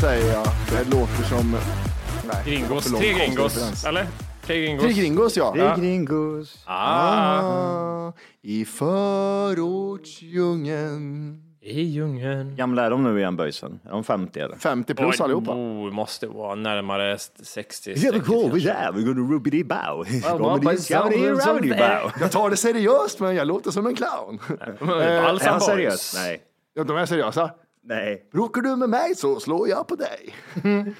Säger 0.00 0.32
jag. 0.32 0.46
Det 0.70 0.84
låter 0.96 1.22
som... 1.22 1.56
Nej, 2.32 2.42
Gringos. 2.44 2.84
Tre 2.98 3.12
gringos. 3.12 3.84
Eller? 3.84 4.06
Tre 4.46 4.60
gringos. 4.62 4.84
Tre 4.84 4.92
gringos 4.92 5.36
ja. 5.36 5.52
Det 5.56 5.62
är 5.62 5.76
gringos. 5.76 6.62
Ah. 6.64 7.40
Ah, 7.40 8.12
I 8.42 8.64
förortsdjungeln. 8.64 11.42
I 11.62 11.80
djungeln. 11.82 12.56
Gamla 12.56 12.86
är 12.86 12.90
de 12.90 13.02
nu 13.02 13.18
igen 13.18 13.36
böjsen? 13.36 13.80
Är 13.84 13.90
de 13.90 14.04
50 14.04 14.40
eller? 14.40 14.56
50 14.56 14.94
plus 14.94 15.20
Oj, 15.20 15.24
allihopa. 15.24 15.52
Oh, 15.52 15.92
måste 15.92 16.26
vara 16.26 16.54
närmare 16.54 17.18
60. 17.42 17.90
Yeah, 17.90 18.20
cool, 18.20 18.50
kanske. 18.50 18.58
we're 18.58 18.62
there. 18.74 18.90
We're 18.92 19.04
gonna 19.14 19.32
rubbity 19.34 19.64
bow. 19.64 20.06
Jag 22.20 22.32
tar 22.32 22.50
det 22.50 22.56
seriöst 22.56 23.20
men 23.20 23.34
jag 23.36 23.46
låter 23.46 23.70
som 23.70 23.86
en 23.86 23.94
clown. 23.94 24.38
Är 24.50 25.22
Balsam 25.22 25.48
han 25.48 25.58
Boys. 25.58 25.66
seriös? 25.66 26.14
Nej. 26.16 26.40
Ja, 26.74 26.84
de 26.84 26.96
är 26.96 27.06
seriösa. 27.06 27.50
Nej. 27.82 28.28
Bråkar 28.32 28.60
du 28.60 28.76
med 28.76 28.88
mig 28.88 29.14
så 29.14 29.40
slår 29.40 29.68
jag 29.68 29.88
på 29.88 29.96
dig. 29.96 30.34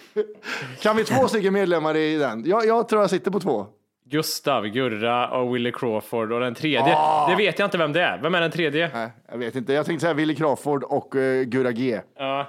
kan 0.82 0.96
vi 0.96 1.04
två 1.04 1.28
stycken 1.28 1.52
medlemmar 1.52 1.96
i 1.96 2.16
den? 2.16 2.44
Jag, 2.46 2.66
jag 2.66 2.88
tror 2.88 3.00
jag 3.02 3.10
sitter 3.10 3.30
på 3.30 3.40
två. 3.40 3.66
Gustav, 4.04 4.66
Gurra 4.66 5.28
och 5.30 5.54
Willie 5.54 5.72
Crawford 5.72 6.32
och 6.32 6.40
den 6.40 6.54
tredje. 6.54 6.96
Det 7.28 7.34
vet 7.36 7.58
jag 7.58 7.66
inte 7.66 7.78
vem 7.78 7.92
det 7.92 8.02
är. 8.02 8.18
Vem 8.22 8.34
är 8.34 8.40
den 8.40 8.50
tredje? 8.50 8.90
Nej, 8.94 9.10
jag 9.30 9.38
vet 9.38 9.56
inte. 9.56 9.72
Jag 9.72 9.86
tänkte 9.86 10.00
säga 10.02 10.14
Willy 10.14 10.34
Crawford 10.34 10.84
och 10.84 11.14
uh, 11.14 11.42
Gurra 11.42 11.72
G. 11.72 12.00
Ja. 12.18 12.46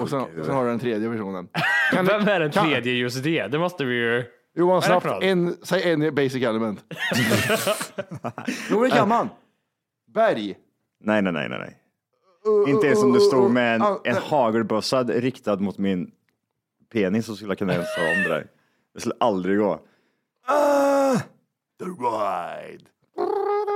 Och 0.00 0.10
sen, 0.10 0.24
sen 0.44 0.54
har 0.54 0.64
du 0.64 0.70
den 0.70 0.78
tredje 0.78 1.10
personen. 1.10 1.48
Kan 1.92 2.06
Vem 2.06 2.28
är 2.28 2.40
den 2.40 2.50
kan- 2.50 2.70
tredje 2.70 2.92
just 2.92 3.24
det? 3.24 3.46
Det 3.46 3.58
måste 3.58 3.84
vi 3.84 3.94
ju... 3.94 4.24
Johan, 4.56 4.82
snabbt. 4.82 5.06
En, 5.22 5.56
säg 5.62 5.92
en 5.92 6.14
basic 6.14 6.42
element. 6.42 6.84
jo, 8.70 8.84
det 8.84 8.90
kan 8.90 9.08
man. 9.08 9.28
Berg. 10.14 10.56
Nej, 11.00 11.22
nej, 11.22 11.32
nej, 11.32 11.48
nej, 11.48 11.76
nej. 12.44 12.74
Inte 12.74 12.86
ens 12.86 13.02
om 13.02 13.12
du 13.12 13.20
stod 13.20 13.50
med 13.50 13.74
en, 13.74 13.82
en 14.04 14.16
hagelbössa 14.16 15.02
riktad 15.02 15.56
mot 15.56 15.78
min 15.78 16.10
penis 16.92 17.26
så 17.26 17.36
skulle 17.36 17.50
jag 17.50 17.58
kunna 17.58 17.72
ens 17.72 17.94
ta 17.94 18.02
om 18.02 18.22
det 18.22 18.28
där. 18.28 18.46
Det 18.94 19.00
skulle 19.00 19.14
aldrig 19.20 19.58
gå. 19.58 19.80
Ah, 20.46 21.16
the 21.78 21.84
ride. 21.84 22.84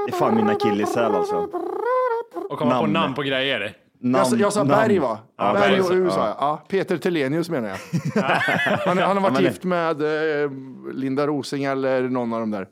Det 0.06 0.12
är 0.12 0.16
fan 0.16 0.36
min 0.36 0.48
akilleshäl 0.48 1.14
alltså. 1.14 1.48
Och 2.50 2.58
komma 2.58 2.80
på 2.80 2.86
namn 2.86 3.14
på 3.14 3.22
grejer. 3.22 3.76
Jag, 4.02 4.26
sa- 4.26 4.36
jag 4.36 4.52
sa 4.52 4.64
namn. 4.64 4.70
Berg 4.88 4.98
va? 4.98 5.18
Ja, 5.38 5.52
Berg 5.52 5.80
och 5.80 5.90
U 5.92 6.04
ja. 6.04 6.10
sa 6.10 6.26
jag. 6.26 6.36
Ja, 6.38 6.64
Peter 6.68 6.96
Telenius 6.96 7.50
menar 7.50 7.68
jag. 7.68 7.76
han, 8.86 8.98
han 8.98 9.16
har 9.16 9.20
varit 9.20 9.32
men 9.32 9.42
det- 9.42 9.48
gift 9.48 9.64
med 9.64 10.02
eh, 10.44 10.50
Linda 10.94 11.26
Rosing 11.26 11.64
eller 11.64 12.02
någon 12.02 12.32
av 12.32 12.40
dem 12.40 12.50
där. 12.50 12.66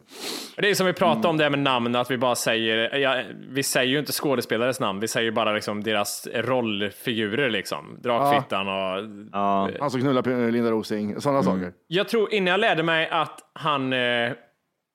Det 0.57 0.71
är 0.71 0.75
som 0.75 0.87
vi 0.87 0.93
pratade 0.93 1.19
Mm. 1.21 1.31
om 1.31 1.37
det 1.37 1.43
här 1.45 1.51
med 1.51 1.59
namn, 1.59 1.97
att 1.97 2.11
vi 2.11 2.19
bara 2.19 2.35
säger, 2.35 2.97
ja, 2.99 3.23
vi 3.51 3.63
säger 3.63 3.93
ju 3.93 3.99
inte 3.99 4.13
skådespelares 4.13 4.81
namn, 4.81 5.01
vi 5.01 5.09
säger 5.09 5.31
bara 5.31 5.53
liksom 5.53 5.83
deras 5.83 6.29
rollfigurer 6.35 7.51
liksom. 7.51 7.99
Drakfittan 8.03 8.69
och... 8.69 9.05
Ja. 9.33 9.71
Han 9.81 9.91
som 9.91 10.01
knullar 10.01 10.51
Linda 10.51 10.71
Rosing. 10.71 11.21
Sådana 11.21 11.43
saker. 11.43 11.73
Jag 11.87 12.09
tror, 12.09 12.35
innan 12.35 12.51
jag 12.51 12.61
lärde 12.61 12.83
mig 12.83 13.09
att 13.11 13.39
han 13.53 13.93
eh, 13.93 13.99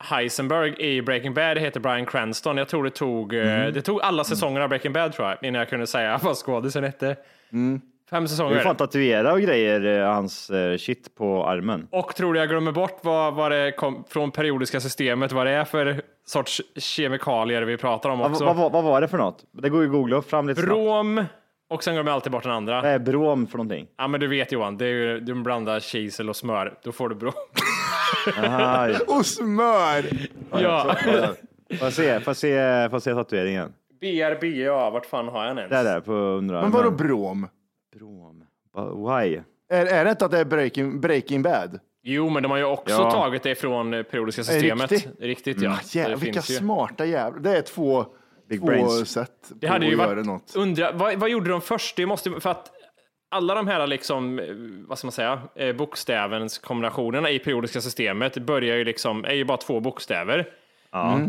Heisenberg 0.04 0.76
i 0.80 1.02
Breaking 1.02 1.34
Bad 1.34 1.58
heter 1.58 1.80
Brian 1.80 2.06
Cranston, 2.06 2.58
jag 2.58 2.68
tror 2.68 2.84
det 2.84 2.90
tog, 2.90 3.34
eh, 3.34 3.68
det 3.68 3.82
tog 3.82 4.02
alla 4.02 4.24
säsonger 4.24 4.62
av 4.62 4.70
Breaking 4.70 4.94
Bad 4.94 5.14
tror 5.14 5.28
jag, 5.28 5.38
innan 5.42 5.60
jag 5.60 5.70
kunde 5.70 5.88
säga 5.88 6.20
vad 6.24 6.36
skådisen 6.36 6.84
hette. 6.84 7.16
Fem 8.10 8.22
Du 8.24 8.28
får 8.28 8.28
säsonger. 8.28 8.74
tatuera 8.74 9.34
och 9.34 9.42
grejer, 9.42 10.00
eh, 10.02 10.14
hans 10.14 10.50
eh, 10.50 10.78
shit 10.78 11.16
på 11.16 11.46
armen. 11.48 11.88
Och 11.92 12.16
tror 12.16 12.34
du 12.34 12.40
jag 12.40 12.50
glömmer 12.50 12.72
bort 12.72 13.00
vad, 13.02 13.34
vad 13.34 13.52
det 13.52 13.72
kom 13.72 14.04
från 14.10 14.32
periodiska 14.32 14.80
systemet, 14.80 15.32
vad 15.32 15.46
det 15.48 15.52
är 15.52 15.64
för 15.66 16.02
sorts 16.26 16.62
kemikalier 16.78 17.62
vi 17.62 17.78
pratar 17.78 18.10
om 18.10 18.22
också. 18.22 18.46
vad, 18.46 18.56
vad, 18.56 18.72
vad 18.72 18.84
var 18.84 19.02
det 19.02 19.08
för 19.08 19.18
något? 19.18 19.44
Det 19.52 19.70
går 19.70 19.82
ju 19.82 19.88
att 19.88 19.92
googla 19.94 20.16
upp 20.16 20.30
fram 20.30 20.48
lite 20.48 20.62
snabbt. 20.62 20.74
Brom, 20.76 21.24
och 21.70 21.84
sen 21.84 21.94
glömmer 21.94 22.12
jag 22.12 22.16
alltid 22.16 22.32
bort 22.32 22.44
den 22.44 22.52
andra. 22.52 22.82
Vad 22.82 22.92
är 22.92 23.00
brom 23.00 23.48
för 23.48 23.58
någonting? 23.58 23.88
Ja 23.98 24.08
men 24.08 24.20
du 24.20 24.28
vet 24.28 24.52
Johan, 24.52 24.78
det 24.78 24.86
är 24.86 24.90
ju, 24.90 25.20
du 25.20 25.34
blandar 25.34 25.80
kisel 25.80 26.30
och 26.30 26.36
smör, 26.36 26.74
då 26.84 26.92
får 26.92 27.10
du 27.10 27.16
brom. 27.16 27.34
Aha, 28.38 28.88
ja. 28.90 29.00
Och 29.08 29.26
smör! 29.26 30.06
ja. 30.52 30.96
Får 31.70 31.78
jag 31.80 31.94
se, 31.94 32.20
får 32.20 32.34
se, 32.34 32.88
får 32.90 33.00
se 33.00 33.14
tatueringen? 33.14 33.74
BRBA, 34.02 34.90
vart 34.90 35.06
fan 35.06 35.28
har 35.28 35.40
jag 35.46 35.56
den 35.56 35.58
ens? 35.58 35.70
Där 35.72 35.96
är 35.96 36.00
på 36.00 36.14
undrar. 36.14 36.62
Men 36.62 36.72
vadå 36.72 36.92
brom? 36.92 37.48
Brom? 38.00 38.44
Why? 39.08 39.42
Är, 39.70 39.86
är 39.86 40.06
det 40.06 40.12
inte 40.12 40.26
att 40.26 40.32
det 40.32 40.40
är 40.40 40.46
Breaking, 40.46 41.02
breaking 41.02 41.42
Bad? 41.42 41.80
Jo, 42.04 42.30
men 42.30 42.44
de 42.44 42.52
har 42.52 42.58
ju 42.58 42.64
också 42.64 42.96
Ja. 42.96 43.12
tagit 43.12 43.44
det 43.44 43.56
från 43.56 43.94
eh, 43.94 44.04
periodiska 44.04 44.44
systemet. 44.44 44.92
riktigt? 44.92 45.20
Riktigt, 45.20 45.62
ja. 45.62 45.72
Ah, 45.72 45.78
Så 45.84 45.98
jävlar, 45.98 46.18
det 46.18 46.26
vilka 46.26 46.42
smarta 46.42 47.06
jävlar. 47.06 47.40
Det 47.42 47.58
är 47.58 47.62
två, 47.62 48.06
Big 48.50 48.60
två 48.60 48.66
brains. 48.68 49.10
sätt 49.12 49.32
Det 49.50 49.68
på 49.68 49.74
hade 49.74 49.86
ju 49.86 49.96
varit, 49.96 50.26
något. 50.26 50.54
undra, 50.56 50.92
vad, 50.92 51.16
vad 51.16 51.30
gjorde 51.30 51.50
de 51.50 51.62
först? 51.62 51.96
Det 51.98 52.06
måste, 52.06 52.32
för 52.40 52.50
att 52.50 52.72
alla 53.36 53.56
de 53.56 53.68
här 53.68 53.88
liksom, 53.88 54.40
eh, 54.40 54.46
vad 54.88 54.98
ska 54.98 55.08
man 55.08 55.12
säga, 55.12 55.42
eh, 55.56 55.76
bokstävens 55.76 56.58
kombinationerna 56.58 57.30
i 57.30 57.40
periodiska 57.40 57.82
systemet 57.82 58.38
börjar 58.38 58.76
ju 58.76 58.84
liksom, 58.84 59.26
är 59.26 59.34
ju 59.34 59.46
bara 59.46 59.58
två 59.58 59.80
bokstäver. 59.80 60.50
Ja. 60.92 61.20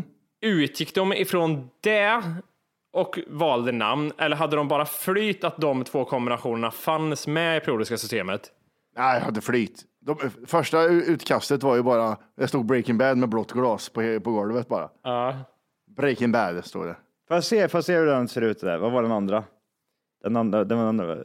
Utgick 0.41 0.94
de 0.94 1.12
ifrån 1.12 1.70
det 1.81 2.23
och 2.93 3.19
valde 3.26 3.73
namn, 3.73 4.12
eller 4.19 4.37
hade 4.37 4.56
de 4.56 4.69
bara 4.69 4.85
flyt 4.85 5.44
att 5.44 5.56
de 5.56 5.85
två 5.85 6.05
kombinationerna 6.05 6.70
fanns 6.70 7.26
med 7.26 7.56
i 7.56 7.61
periodiska 7.61 7.97
systemet? 7.97 8.50
Nej, 8.97 9.19
jag 9.19 9.25
hade 9.25 9.41
flyt. 9.41 9.85
De, 10.00 10.19
första 10.47 10.85
utkastet 10.85 11.62
var 11.62 11.76
ju 11.76 11.82
bara, 11.82 12.17
det 12.37 12.49
stod 12.49 12.67
Breaking 12.67 12.99
Bad 12.99 13.19
med 13.19 13.29
blått 13.29 13.52
glas 13.52 13.88
på, 13.88 14.20
på 14.20 14.31
golvet 14.31 14.69
bara. 14.69 14.91
Ja. 15.02 15.37
Breaking 15.97 16.32
Bad 16.32 16.64
står 16.64 16.87
det. 16.87 16.97
Får 17.29 17.37
jag 17.37 17.44
se, 17.44 17.69
får 17.69 17.79
jag 17.79 17.85
se 17.85 17.97
hur 17.97 18.06
den 18.06 18.29
ser 18.29 18.43
ut 18.43 18.61
där? 18.61 18.79
Vad 18.79 18.93
var 18.93 19.02
den 19.02 19.12
andra? 19.12 19.44
Den 20.23 20.37
andra, 20.37 20.64
den 20.64 20.79
andra. 20.79 21.17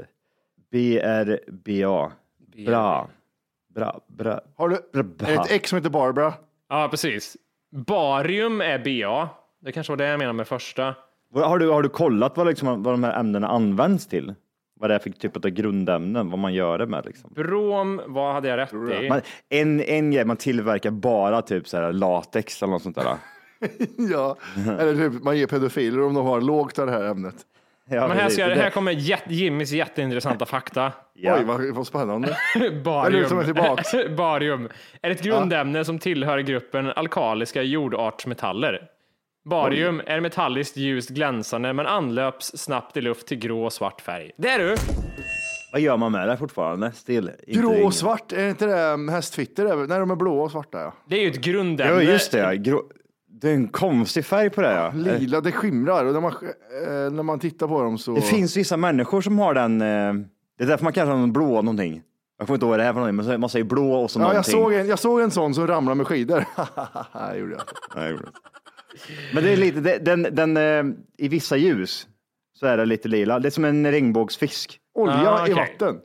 BRBA. 0.71 2.12
Bra. 2.65 3.09
Bra, 3.75 4.01
bra. 4.07 4.41
Har 4.56 4.69
du 4.69 4.77
Bra, 4.94 5.03
bra. 5.03 5.27
är 5.27 5.35
det 5.35 5.41
ett 5.41 5.51
ex 5.51 5.69
som 5.69 5.75
heter 5.77 5.89
Barbara? 5.89 6.33
ja, 6.69 6.88
precis. 6.91 7.38
Barium 7.88 8.62
är 8.62 8.79
BA. 8.79 9.29
Det 9.62 9.71
kanske 9.71 9.91
var 9.91 9.97
det 9.97 10.06
jag 10.07 10.18
menade 10.18 10.33
med 10.33 10.47
första. 10.47 10.95
Har 11.33 11.59
du, 11.59 11.69
har 11.69 11.81
du 11.83 11.89
kollat 11.89 12.38
vad, 12.38 12.47
liksom, 12.47 12.83
vad 12.83 12.94
de 12.94 13.03
här 13.03 13.19
ämnena 13.19 13.47
används 13.47 14.07
till? 14.07 14.33
Vad 14.79 14.89
det 14.89 14.95
är 14.95 15.00
för 15.00 15.09
typ 15.09 15.35
av 15.35 15.41
grundämnen, 15.41 16.29
vad 16.29 16.39
man 16.39 16.53
gör 16.53 16.77
det 16.77 16.85
med 16.85 17.06
liksom? 17.06 17.33
Brom, 17.33 18.01
vad 18.07 18.33
hade 18.33 18.47
jag 18.47 18.57
rätt 18.57 18.74
i? 18.74 19.09
Man, 19.09 19.21
en, 19.50 19.81
en 19.81 20.12
grej, 20.12 20.25
man 20.25 20.38
tillverkar 20.38 20.91
bara 20.91 21.41
typ 21.41 21.67
så 21.67 21.77
här 21.77 21.94
latex 21.94 22.63
eller 22.63 22.71
något 22.71 22.83
sånt 22.83 22.95
där. 22.95 23.15
ja, 24.12 24.38
eller 24.79 24.95
typ 25.09 25.24
man 25.24 25.38
ger 25.38 25.47
pedofiler 25.47 26.01
om 26.01 26.13
de 26.13 26.25
har 26.25 26.41
lågt 26.41 26.79
av 26.79 26.85
det 26.85 26.91
här 26.91 27.03
ämnet. 27.03 27.35
Ja, 27.93 28.07
Men 28.07 28.17
här, 28.17 28.29
ska, 28.29 28.47
det- 28.47 28.55
här 28.55 28.69
kommer 28.69 28.91
jätte, 28.91 29.33
Jimmys 29.33 29.71
jätteintressanta 29.71 30.45
fakta. 30.45 30.91
Ja. 31.13 31.38
Oj, 31.38 31.43
vad, 31.43 31.75
vad 31.75 31.88
spännande. 31.88 32.38
Barium. 32.83 33.35
Mig 33.38 33.45
tillbaks. 33.45 33.91
Barium 34.17 34.69
är 35.01 35.11
ett 35.11 35.21
grundämne 35.21 35.85
som 35.85 35.99
tillhör 35.99 36.39
gruppen 36.39 36.91
alkaliska 36.91 37.61
jordartsmetaller. 37.61 38.81
Barium 39.45 40.01
är 40.05 40.19
metalliskt 40.19 40.77
ljust 40.77 41.09
glänsande 41.09 41.73
men 41.73 41.88
anlöps 41.88 42.51
snabbt 42.57 42.97
i 42.97 43.01
luft 43.01 43.27
till 43.27 43.38
grå 43.38 43.65
och 43.65 43.73
svart 43.73 44.01
färg. 44.01 44.31
Det 44.38 44.49
är 44.49 44.59
du! 44.59 44.75
Vad 45.71 45.81
gör 45.81 45.97
man 45.97 46.11
med 46.11 46.27
det 46.27 46.38
fortfarande? 46.38 46.91
Still. 46.91 47.31
inte 47.47 47.61
Grå 47.61 47.85
och 47.85 47.93
svart, 47.93 48.31
är 48.31 48.49
inte 48.49 48.65
det 48.65 48.93
um, 48.93 49.09
hästfitter? 49.09 49.88
Nej, 49.88 49.99
de 49.99 50.11
är 50.11 50.15
blåa 50.15 50.43
och 50.43 50.51
svarta. 50.51 50.79
Ja. 50.79 50.93
Det 51.09 51.15
är 51.15 51.21
ju 51.21 51.27
ett 51.29 51.41
grundämne. 51.41 52.03
Ja, 52.03 52.11
just 52.11 52.31
det. 52.31 52.38
Ja. 52.38 52.53
Grå... 52.53 52.83
Det 53.41 53.49
är 53.49 53.53
en 53.53 53.67
konstig 53.67 54.25
färg 54.25 54.49
på 54.49 54.61
det. 54.61 54.71
Ja. 54.73 54.91
Lila, 54.95 55.41
det 55.41 55.51
skimrar 55.51 56.05
och 56.05 56.13
när 56.13 56.21
man, 56.21 56.31
eh, 56.88 57.11
när 57.13 57.23
man 57.23 57.39
tittar 57.39 57.67
på 57.67 57.83
dem 57.83 57.97
så... 57.97 58.15
Det 58.15 58.21
finns 58.21 58.57
vissa 58.57 58.77
människor 58.77 59.21
som 59.21 59.39
har 59.39 59.53
den. 59.53 59.81
Eh... 59.81 60.13
Det 60.57 60.63
är 60.63 60.67
därför 60.67 60.83
man 60.83 60.93
kanske 60.93 61.11
har 61.11 61.19
någon 61.19 61.33
blå 61.33 61.61
någonting. 61.61 62.01
Jag 62.38 62.47
kommer 62.47 62.55
inte 62.55 62.65
ihåg 62.65 62.69
vad 62.69 62.79
det 62.79 62.83
är 62.83 62.93
för 62.93 62.99
någonting, 62.99 63.25
men 63.31 63.39
man 63.39 63.49
säger 63.49 63.65
blå 63.65 63.93
och 63.93 64.11
så 64.11 64.19
Ja, 64.19 64.23
jag 64.23 64.27
någonting. 64.29 64.51
såg, 64.51 64.73
en, 64.73 64.88
jag 64.88 64.99
såg 64.99 65.21
en 65.21 65.31
sån 65.31 65.53
som 65.53 65.67
ramlade 65.67 65.95
med 65.95 66.07
skidor. 66.07 66.45
det 67.31 67.38
gjorde 67.38 67.51
jag. 67.51 67.61
Nej, 67.95 68.03
jag 68.03 68.11
gjorde 68.11 68.23
inte. 68.27 68.39
Men 69.33 69.43
det 69.43 69.53
är 69.53 69.57
lite, 69.57 69.79
det- 69.79 69.97
den, 69.97 70.27
den, 70.31 70.57
eh, 70.57 70.95
i 71.17 71.27
vissa 71.27 71.57
ljus 71.57 72.07
så 72.59 72.65
är 72.65 72.77
det 72.77 72.85
lite 72.85 73.07
lila. 73.07 73.39
Det 73.39 73.47
är 73.47 73.49
som 73.49 73.65
en 73.65 73.91
regnbågsfisk. 73.91 74.79
Olja 74.95 75.15
Ah, 75.31 75.39
i 75.47 75.53
okej. 75.53 75.53
vatten. 75.55 75.99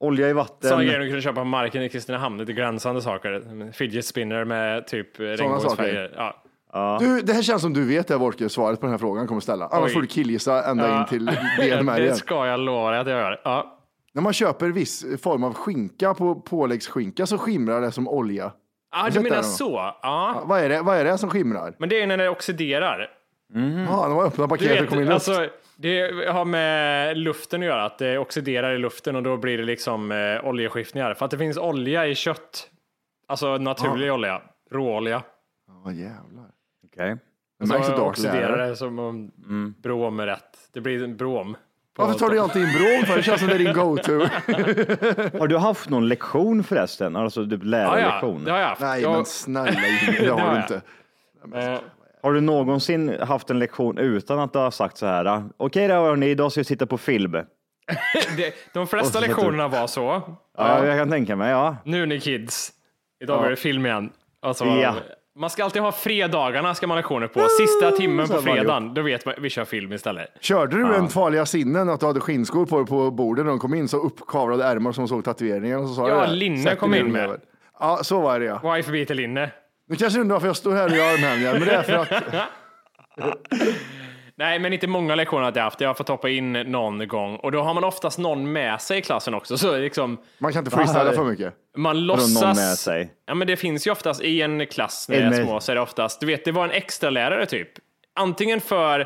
Olja 0.00 0.28
i 0.28 0.32
vatten. 0.32 0.68
Sådana 0.68 0.84
grejer 0.84 0.98
du 1.00 1.06
kunde 1.06 1.22
köpa 1.22 1.40
på 1.40 1.44
marken 1.44 1.82
i 1.82 1.88
Kristinehamn, 1.88 2.38
lite 2.38 2.52
gränsande 2.52 3.02
saker. 3.02 3.72
Fidget 3.72 4.04
spinner 4.06 4.44
med 4.44 4.86
typ 4.86 5.20
regnbågsfärger. 5.20 6.14
Ja. 6.16 6.40
Du, 7.00 7.20
det 7.22 7.32
här 7.32 7.42
känns 7.42 7.62
som 7.62 7.72
du 7.72 7.84
vet 7.88 8.08
det, 8.08 8.16
Wolke, 8.16 8.48
svaret 8.48 8.80
på 8.80 8.86
den 8.86 8.90
här 8.92 8.98
frågan 8.98 9.26
kommer 9.26 9.40
ställa. 9.40 9.66
Annars 9.66 9.86
Oj. 9.88 9.92
får 9.94 10.00
du 10.00 10.06
killgissa 10.06 10.64
ända 10.70 10.88
Ja. 10.88 11.00
in 11.00 11.06
till 11.06 11.24
med 11.84 12.00
det 12.02 12.14
ska 12.14 12.46
jag 12.46 12.60
lova 12.60 12.90
dig 12.90 13.00
att 13.00 13.06
jag 13.08 13.18
gör. 13.20 13.40
Ja. 13.44 13.78
När 14.12 14.22
man 14.22 14.32
köper 14.32 14.68
viss 14.68 15.04
form 15.22 15.44
av 15.44 15.54
skinka 15.54 16.14
på 16.14 16.34
påläggsskinka 16.34 17.26
så 17.26 17.38
skimrar 17.38 17.80
det 17.80 17.92
som 17.92 18.08
olja. 18.08 18.52
Ah, 18.96 19.04
du 19.04 19.10
det 19.10 19.20
menar 19.20 19.42
så? 19.42 19.94
Ja. 20.02 20.42
Vad 20.44 20.60
är 20.60 20.68
det, 20.68 20.82
vad 20.82 20.96
är 20.96 21.04
det 21.04 21.18
som 21.18 21.30
skimrar? 21.30 21.74
Men 21.78 21.88
det 21.88 22.02
är 22.02 22.06
när 22.06 22.16
det 22.18 22.28
oxiderar. 22.28 23.10
Ja, 23.88 24.08
de 24.08 24.12
har 24.16 24.24
öppnat 24.26 24.48
paketet 24.48 24.82
och 24.82 24.88
kom 24.88 24.98
in 25.00 25.04
luft. 25.08 25.28
alltså, 25.28 25.48
det 25.76 26.00
har 26.28 26.44
med 26.44 27.18
luften 27.18 27.60
att 27.62 27.66
göra, 27.66 27.84
att 27.84 27.98
det 27.98 28.18
oxiderar 28.18 28.74
i 28.74 28.78
luften 28.78 29.16
och 29.16 29.22
då 29.22 29.36
blir 29.36 29.58
det 29.58 29.64
liksom 29.64 30.12
eh, 30.12 30.46
oljeskiftningar. 30.48 31.14
För 31.14 31.24
att 31.24 31.30
det 31.30 31.38
finns 31.38 31.56
olja 31.58 32.06
i 32.06 32.14
kött. 32.14 32.70
Alltså 33.28 33.56
naturlig 33.58 34.12
olja, 34.12 34.42
råolja. 34.72 35.22
Ja, 35.84 35.92
jävlar. 35.92 36.44
Okej. 36.94 37.16
Det 37.60 37.66
märks 37.66 37.88
att 37.88 37.96
du 37.96 38.00
har 38.02 38.08
oxiderar 38.08 38.46
kläder. 38.48 38.68
det 38.68 38.76
som 38.76 38.98
om 38.98 39.30
brom 39.82 40.20
är 40.20 40.26
rätt. 40.26 40.58
Det 40.72 40.80
blir 40.80 41.04
en 41.04 41.16
brom. 41.16 41.56
Varför 41.96 42.18
tar 42.18 42.30
du 42.30 42.38
alltid 42.38 42.62
in 42.62 42.68
brom 42.68 43.06
för? 43.06 43.16
Det 43.16 43.22
känns 43.22 43.40
som 43.40 43.48
det 43.48 43.54
är 43.54 43.58
din 43.58 43.72
go-to. 43.72 44.12
Har 45.38 45.46
du 45.48 45.56
haft 45.58 45.88
någon 45.90 46.08
lektion 46.08 46.64
förresten? 46.64 47.16
Alltså 47.16 47.44
typ 47.46 47.60
Ja, 47.62 47.68
lärarlektion? 47.68 48.38
ja, 48.38 48.44
det 48.44 48.50
har 48.52 48.58
jag 48.58 48.68
haft. 48.68 48.80
Nej, 48.80 49.02
jag, 49.02 49.12
men 49.12 49.24
snälla 49.24 49.80
det 50.20 50.28
har 50.28 50.54
du 50.54 50.60
inte. 50.62 50.80
eh, 51.72 51.80
Har 52.22 52.32
du 52.32 52.40
någonsin 52.40 53.16
haft 53.20 53.50
en 53.50 53.58
lektion 53.58 53.98
utan 53.98 54.38
att 54.38 54.52
du 54.52 54.58
har 54.58 54.70
sagt 54.70 54.96
så 54.96 55.06
här? 55.06 55.44
Okej 55.56 55.88
då 55.88 55.94
hörni, 55.94 56.26
idag 56.26 56.52
ska 56.52 56.60
vi 56.60 56.64
titta 56.64 56.86
på 56.86 56.98
film. 56.98 57.32
det, 58.36 58.54
de 58.72 58.86
flesta 58.86 59.20
lektionerna 59.20 59.68
var 59.68 59.86
så. 59.86 60.22
Ja, 60.58 60.86
jag 60.86 60.98
kan 60.98 61.10
tänka 61.10 61.36
mig, 61.36 61.50
ja. 61.50 61.76
Nu 61.84 62.06
ni 62.06 62.20
kids, 62.20 62.72
idag 63.20 63.40
blir 63.40 63.50
det 63.50 63.56
film 63.56 63.86
igen. 63.86 64.10
Alltså, 64.42 64.64
Ja. 64.64 64.94
Man 65.36 65.50
ska 65.50 65.64
alltid 65.64 65.82
ha 65.82 65.92
fredagarna 65.92 66.74
ska 66.74 66.86
man 66.86 66.94
ha 66.96 67.00
lektioner 67.00 67.26
på. 67.26 67.40
Sista 67.48 67.90
timmen 67.90 68.28
på 68.28 68.42
fredagen, 68.42 68.94
då 68.94 69.02
vet 69.02 69.26
man 69.26 69.34
vi 69.38 69.50
kör 69.50 69.64
film 69.64 69.92
istället. 69.92 70.28
Körde 70.40 70.76
du 70.76 70.94
en 70.94 71.08
farliga 71.08 71.46
sinnen 71.46 71.88
att 71.88 72.00
du 72.00 72.06
hade 72.06 72.20
skinnskor 72.20 72.66
på 72.66 72.76
dig 72.78 72.86
på 72.86 73.10
bordet 73.10 73.44
när 73.44 73.50
de 73.50 73.58
kom 73.58 73.74
in, 73.74 73.88
så 73.88 73.96
uppkavlade 73.96 74.64
ärmar 74.64 74.92
som 74.92 75.08
såg 75.08 75.24
tatueringar 75.24 75.78
och 75.78 75.88
så 75.88 75.94
sa 75.94 76.08
Ja, 76.08 76.20
det. 76.26 76.32
linne 76.32 76.76
kom 76.76 76.94
in 76.94 77.12
med. 77.12 77.20
jävel. 77.22 77.40
Ja, 77.80 77.98
så 78.02 78.20
var 78.20 78.40
det 78.40 78.46
ja. 78.46 78.74
Wife 78.74 78.92
biter 78.92 79.14
linne. 79.14 79.50
Nu 79.88 79.96
kanske 79.96 80.18
du 80.18 80.20
undrar 80.20 80.34
varför 80.34 80.46
jag 80.46 80.56
står 80.56 80.72
här 80.72 80.84
och 80.90 80.96
gör 80.96 81.12
armhävningar, 81.14 81.52
men 81.52 81.62
det 81.68 81.74
är 81.74 81.82
för 81.82 81.92
att 81.92 82.08
Nej, 84.36 84.58
men 84.58 84.72
inte 84.72 84.86
många 84.86 85.14
lektioner 85.14 85.42
har 85.42 85.52
jag 85.54 85.62
haft. 85.62 85.80
Jag 85.80 85.88
har 85.88 85.94
fått 85.94 86.08
hoppa 86.08 86.28
in 86.28 86.52
någon 86.52 87.08
gång 87.08 87.36
och 87.36 87.52
då 87.52 87.62
har 87.62 87.74
man 87.74 87.84
oftast 87.84 88.18
någon 88.18 88.52
med 88.52 88.80
sig 88.80 88.98
i 88.98 89.02
klassen 89.02 89.34
också. 89.34 89.58
Så 89.58 89.76
liksom, 89.76 90.18
man 90.38 90.52
kan 90.52 90.60
inte 90.60 90.70
freestyla 90.76 91.12
för 91.12 91.24
mycket. 91.24 91.54
man 91.76 91.96
någon 91.96 92.06
låtsas. 92.06 92.56
med 92.56 92.78
sig? 92.78 93.12
Ja, 93.26 93.34
men 93.34 93.46
det 93.46 93.56
finns 93.56 93.86
ju 93.86 93.90
oftast 93.90 94.22
i 94.22 94.42
en 94.42 94.66
klass 94.66 95.08
när 95.08 95.20
En 95.20 95.30
det 95.30 95.36
är 95.36 95.44
små 95.44 95.60
så 95.60 95.72
är 95.72 95.76
det 95.76 95.82
oftast, 95.82 96.20
du 96.20 96.26
vet, 96.26 96.44
det 96.44 96.52
var 96.52 96.64
en 96.64 96.70
extra 96.70 97.10
lärare 97.10 97.46
typ. 97.46 97.68
Antingen 98.14 98.60
för 98.60 99.00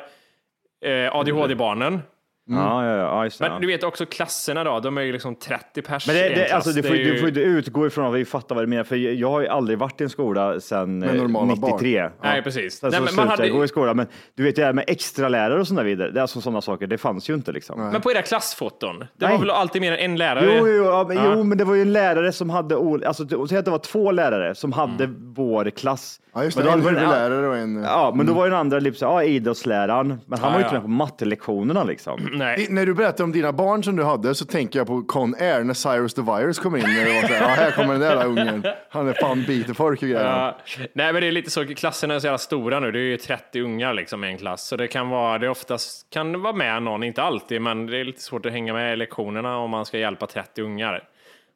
eh, 0.84 1.16
ADHD-barnen, 1.16 2.00
Ja, 2.50 2.86
ja, 2.86 2.96
ja, 2.96 3.24
just 3.24 3.38
det. 3.38 3.44
men 3.44 3.52
ja. 3.52 3.58
du 3.60 3.66
vet 3.66 3.84
också 3.84 4.06
klasserna 4.06 4.64
då, 4.64 4.80
de 4.80 4.98
är 4.98 5.02
ju 5.02 5.12
liksom 5.12 5.34
30 5.36 5.82
pers 5.82 6.06
Men 6.06 6.16
det, 6.16 6.22
i 6.22 6.32
en 6.32 6.38
det, 6.38 6.44
klass. 6.44 6.52
alltså, 6.52 6.70
du, 6.70 6.80
Det 6.82 6.88
får, 6.88 6.94
är 6.94 6.98
du 6.98 7.12
ju- 7.12 7.18
får 7.18 7.28
inte 7.28 7.40
utgå 7.40 7.86
ifrån 7.86 8.06
att 8.06 8.14
vi 8.14 8.24
fattar 8.24 8.54
vad 8.54 8.64
du 8.64 8.68
menar, 8.68 8.84
för 8.84 8.96
jag 8.96 9.30
har 9.30 9.40
ju 9.40 9.46
aldrig 9.48 9.78
varit 9.78 10.00
i 10.00 10.04
en 10.04 10.10
skola 10.10 10.60
sedan 10.60 10.98
Med 10.98 11.08
eh, 11.08 11.14
normala 11.14 11.56
barn. 11.56 11.70
93. 11.72 12.08
Nej, 12.22 12.42
precis. 12.42 12.78
Sen 12.78 12.90
Nej, 12.90 12.98
så 12.98 13.04
men, 13.04 13.14
man 13.14 13.28
hade, 13.28 13.46
jag 13.46 13.56
gå 13.56 13.64
i 13.64 13.68
skolan, 13.68 13.96
men 13.96 14.06
du 14.34 14.42
vet 14.42 14.56
det 14.56 14.64
här 14.64 14.72
med 14.72 14.84
extra 14.86 15.28
lärare 15.28 15.60
och 15.60 15.68
sådana 15.68 15.82
vidare, 15.82 16.10
det 16.10 16.20
är 16.20 16.22
alltså 16.22 16.40
sådana 16.40 16.60
saker, 16.60 16.86
det 16.86 16.98
fanns 16.98 17.30
ju 17.30 17.34
inte 17.34 17.52
liksom. 17.52 17.80
men 17.92 18.00
på 18.00 18.10
era 18.12 18.22
klassfoton, 18.22 18.98
det 18.98 19.06
Nej. 19.16 19.30
var 19.32 19.38
väl 19.38 19.50
alltid 19.50 19.80
mer 19.82 19.92
än 19.92 19.98
en 20.10 20.16
lärare? 20.16 20.56
Jo, 20.58 20.68
jo, 20.68 20.84
ja, 20.84 21.04
men, 21.08 21.16
Ja. 21.16 21.32
jo, 21.36 21.42
men 21.44 21.58
det 21.58 21.64
var 21.64 21.74
ju 21.74 21.82
en 21.82 21.92
lärare 21.92 22.32
som 22.32 22.50
hade, 22.50 22.76
alltså 23.06 23.46
säg 23.48 23.58
att 23.58 23.64
det 23.64 23.70
var 23.70 23.78
två 23.78 24.10
lärare 24.12 24.54
som 24.54 24.72
hade 24.72 25.06
vår 25.34 25.70
klass. 25.70 26.20
Ja, 26.34 26.44
just 26.44 26.56
Men 26.56 26.66
det. 26.66 26.72
då 26.72 26.78
En 26.78 26.84
huvudlärare 26.84 27.48
och 27.48 27.56
en... 27.56 27.82
Ja, 27.82 28.12
men 28.16 28.26
då 28.26 28.32
var 28.32 28.44
ju 28.44 28.50
den 28.50 28.58
andra 28.58 28.78
liksom, 28.78 29.08
ja, 29.08 29.22
idrottsläraren, 29.22 30.20
men 30.26 30.38
han 30.38 30.52
var 30.52 30.58
ju 30.58 30.64
inte 30.64 30.74
ja. 30.74 30.80
med 30.80 30.82
på 30.82 30.88
mattelektionerna 30.88 31.84
liksom. 31.84 32.20
Nej. 32.38 32.64
I- 32.64 32.72
När 32.72 32.86
du 32.86 32.94
berättar 32.94 33.24
om 33.24 33.32
dina 33.32 33.52
barn 33.52 33.84
som 33.84 33.96
du 33.96 34.04
hade 34.04 34.34
så 34.34 34.44
tänker 34.46 34.78
jag 34.78 34.86
på 34.86 35.02
Con 35.02 35.34
Air 35.34 35.64
när 35.64 35.74
Cyrus 35.74 36.14
the 36.14 36.22
Virus 36.22 36.58
kom 36.58 36.76
in. 36.76 36.82
När 36.82 37.04
det 37.04 37.12
var 37.14 37.28
så 37.28 37.34
här, 37.34 37.40
ja, 37.42 37.48
här 37.48 37.70
kommer 37.70 37.92
den 37.92 38.00
där 38.00 38.26
ungen. 38.26 38.64
Han 38.90 39.08
är 39.08 39.12
fan 39.12 39.44
biter 39.46 39.74
folk 39.74 40.02
och 40.02 40.08
grejer. 40.08 40.24
Ja, 40.24 40.58
nej, 40.92 41.12
men 41.12 41.22
det 41.22 41.28
är 41.28 41.32
lite 41.32 41.50
så, 41.50 41.66
klasserna 41.66 42.14
är 42.14 42.18
så 42.18 42.26
jävla 42.26 42.38
stora 42.38 42.80
nu. 42.80 42.92
Det 42.92 42.98
är 42.98 43.02
ju 43.02 43.16
30 43.16 43.60
ungar 43.60 43.94
liksom 43.94 44.24
i 44.24 44.28
en 44.28 44.38
klass, 44.38 44.66
så 44.66 44.76
det 44.76 44.88
kan 44.88 45.08
vara, 45.08 45.38
det 45.38 45.48
oftast 45.48 46.10
kan 46.10 46.42
vara 46.42 46.52
med 46.52 46.82
någon, 46.82 47.02
inte 47.02 47.22
alltid, 47.22 47.62
men 47.62 47.86
det 47.86 47.96
är 48.00 48.04
lite 48.04 48.22
svårt 48.22 48.46
att 48.46 48.52
hänga 48.52 48.72
med 48.72 48.92
i 48.92 48.96
lektionerna 48.96 49.56
om 49.58 49.70
man 49.70 49.86
ska 49.86 49.98
hjälpa 49.98 50.26
30 50.26 50.62
ungar 50.62 51.02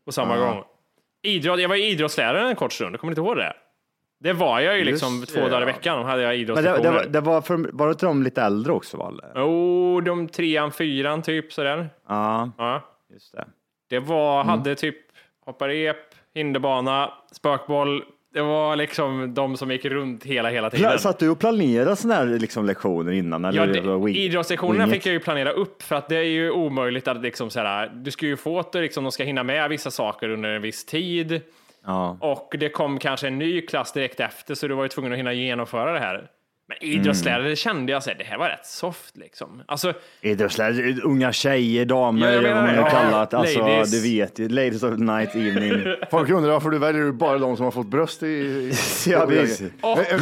på 0.06 0.12
samma 0.12 0.36
gång. 0.36 0.62
Idrott, 1.22 1.60
jag 1.60 1.68
var 1.68 1.76
idrottslärare 1.76 2.48
en 2.48 2.56
kort 2.56 2.72
stund, 2.72 3.00
kommer 3.00 3.14
du 3.14 3.20
inte 3.20 3.28
ihåg 3.28 3.36
det? 3.36 3.52
Det 4.22 4.32
var 4.32 4.60
jag 4.60 4.78
ju 4.78 4.84
liksom 4.84 5.20
Just 5.20 5.34
två 5.34 5.40
det, 5.40 5.48
dagar 5.48 5.58
i 5.58 5.62
ja. 5.62 5.66
veckan, 5.66 5.98
då 5.98 6.04
hade 6.04 6.22
jag 6.22 6.28
Men 6.28 6.36
det, 6.36 6.42
idrottslektioner. 6.42 6.82
det, 6.82 6.90
var, 6.96 7.04
det 7.06 7.20
var, 7.20 7.40
för, 7.40 7.70
var 7.72 7.86
det 7.86 7.92
inte 7.92 8.06
de 8.06 8.22
lite 8.22 8.42
äldre 8.42 8.72
också? 8.72 8.96
Eller? 8.96 9.44
Oh, 9.46 10.02
de 10.02 10.28
trean, 10.28 10.72
fyran 10.72 11.22
typ 11.22 11.52
sådär. 11.52 11.90
Ja, 12.08 12.50
Ja. 12.58 12.82
just 13.12 13.32
det. 13.32 13.44
Det 13.90 13.98
var, 13.98 14.44
hade 14.44 14.74
typ 14.74 14.96
hoppa 15.44 15.68
rep, 15.68 15.96
hinderbana, 16.34 17.10
spökboll. 17.32 18.04
Det 18.34 18.42
var 18.42 18.76
liksom 18.76 19.34
de 19.34 19.56
som 19.56 19.70
gick 19.70 19.84
runt 19.84 20.24
hela, 20.24 20.48
hela 20.50 20.70
tiden. 20.70 20.98
Satt 20.98 21.18
du 21.18 21.28
och 21.30 21.38
planerade 21.38 21.96
sådana 21.96 22.14
här 22.20 22.38
liksom, 22.38 22.66
lektioner 22.66 23.12
innan? 23.12 23.44
Eller 23.44 23.66
Ja, 23.66 24.00
det 24.02 24.10
idrottslektionerna 24.10 24.86
fick 24.86 25.06
jag 25.06 25.12
ju 25.12 25.20
planera 25.20 25.50
upp 25.52 25.82
för 25.82 25.96
att 25.96 26.08
det 26.08 26.16
är 26.16 26.22
ju 26.22 26.50
omöjligt 26.50 27.08
att 27.08 27.22
liksom 27.22 27.50
så 27.50 27.60
här, 27.60 27.92
du 27.94 28.10
ska 28.10 28.26
ju 28.26 28.36
få 28.36 28.58
att 28.58 28.72
det 28.72 28.80
liksom, 28.80 29.04
de 29.04 29.12
ska 29.12 29.24
hinna 29.24 29.42
med 29.42 29.68
vissa 29.70 29.90
saker 29.90 30.28
under 30.28 30.48
en 30.48 30.62
viss 30.62 30.84
tid 30.84 31.40
Ja. 31.84 32.16
och 32.20 32.54
det 32.60 32.68
kom 32.68 32.98
kanske 32.98 33.26
en 33.26 33.38
ny 33.38 33.60
klass 33.60 33.92
direkt 33.92 34.20
efter 34.20 34.54
så 34.54 34.68
du 34.68 34.74
var 34.74 34.82
ju 34.82 34.88
tvungen 34.88 35.12
att 35.12 35.18
hinna 35.18 35.32
genomföra 35.32 35.92
det 35.92 35.98
här. 35.98 36.30
Men 36.68 36.88
idrottsledare 36.90 37.48
det 37.48 37.56
kände 37.56 37.92
jag 37.92 38.02
så 38.02 38.10
här, 38.10 38.18
det 38.18 38.24
här 38.24 38.38
var 38.38 38.48
rätt 38.48 38.66
soft 38.66 39.16
liksom. 39.16 39.62
Alltså, 39.66 39.92
Idrottsledare, 40.20 41.00
unga 41.04 41.32
tjejer, 41.32 41.84
damer, 41.84 42.26
Ja, 42.26 42.32
jag 42.32 42.42
vad 42.42 42.54
man 42.54 42.64
det. 42.66 42.72
nu 42.72 42.78
Ja, 42.78 42.90
kallat. 42.90 43.34
Alltså, 43.34 43.58
ladies. 43.58 43.90
du 43.90 44.00
vet 44.02 44.38
ju. 44.38 44.48
Ladies 44.48 44.82
of 44.82 44.96
the 44.96 45.02
night 45.04 45.34
evening. 45.34 45.94
Folk 46.10 46.30
undrar 46.30 46.52
varför 46.52 46.70
du 46.70 46.78
väljer 46.78 47.12
bara 47.12 47.38
de 47.38 47.56
som 47.56 47.64
har 47.64 47.70
fått 47.70 47.86
bröst 47.86 48.22
i... 48.22 48.26
i 48.26 48.72
ja, 49.06 49.26
precis. 49.26 49.70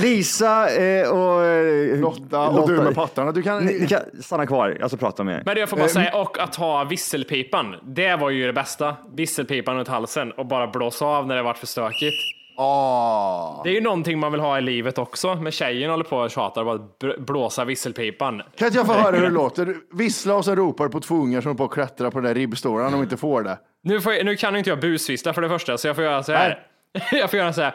Lisa 0.02 0.76
eh, 0.76 1.08
och... 1.08 1.44
eh, 1.44 2.00
Lotta 2.00 2.48
och 2.48 2.68
du 2.68 2.76
med 2.76 2.94
pattarna. 2.94 3.32
Du 3.32 3.42
kan... 3.42 3.64
Ni, 3.64 3.78
ni 3.78 3.86
kan 3.86 4.00
stanna 4.20 4.46
kvar, 4.46 4.78
alltså 4.82 4.96
prata 4.96 5.24
med 5.24 5.34
er. 5.34 5.42
men 5.46 5.54
det 5.54 5.66
får 5.66 5.76
man 5.76 5.88
säga, 5.88 6.16
och 6.16 6.38
att 6.38 6.54
ha 6.56 6.84
visselpipan, 6.84 7.74
det 7.82 8.16
var 8.16 8.30
ju 8.30 8.46
det 8.46 8.52
bästa. 8.52 8.96
Visselpipan 9.16 9.76
runt 9.76 9.88
halsen 9.88 10.32
och 10.32 10.46
bara 10.46 10.66
blåsa 10.66 11.04
av 11.04 11.26
när 11.26 11.36
det 11.36 11.42
varit 11.42 11.58
för 11.58 11.66
stökigt. 11.66 12.39
Ah. 12.62 13.60
Det 13.64 13.70
är 13.70 13.74
ju 13.74 13.80
någonting 13.80 14.18
man 14.18 14.32
vill 14.32 14.40
ha 14.40 14.58
i 14.58 14.60
livet 14.60 14.98
också, 14.98 15.34
men 15.34 15.52
tjejen 15.52 15.90
håller 15.90 16.04
på 16.04 16.16
och 16.18 16.30
tjatar 16.30 16.64
och 16.64 16.80
bara 16.80 17.16
blåsa 17.18 17.64
visselpipan. 17.64 18.42
Kan 18.56 18.66
inte 18.66 18.78
jag 18.78 18.86
få 18.86 18.92
höra 18.92 19.16
hur 19.16 19.22
det 19.22 19.30
låter? 19.30 19.76
Vissla 19.92 20.34
och 20.34 20.44
så 20.44 20.54
ropar 20.54 20.88
på 20.88 21.00
två 21.00 21.14
ungar 21.14 21.40
som 21.40 21.48
håller 21.48 21.58
på 21.58 21.64
att 21.64 21.70
klättra 21.70 22.10
på 22.10 22.18
den 22.18 22.24
där 22.28 22.34
ribbstolen 22.34 22.86
om 22.86 22.92
de 22.92 23.02
inte 23.02 23.16
får 23.16 23.42
det. 23.42 23.58
Nu, 23.82 24.00
får 24.00 24.12
jag, 24.12 24.24
nu 24.26 24.36
kan 24.36 24.56
inte 24.56 24.70
jag 24.70 24.80
busvissla 24.80 25.34
för 25.34 25.42
det 25.42 25.48
första, 25.48 25.78
så 25.78 25.88
jag 25.88 25.96
får 25.96 26.04
göra 26.04 26.22
så 26.22 26.32
här. 26.32 26.66
Jag 27.12 27.30
får 27.30 27.38
göra 27.38 27.52
så 27.52 27.62
här. 27.62 27.74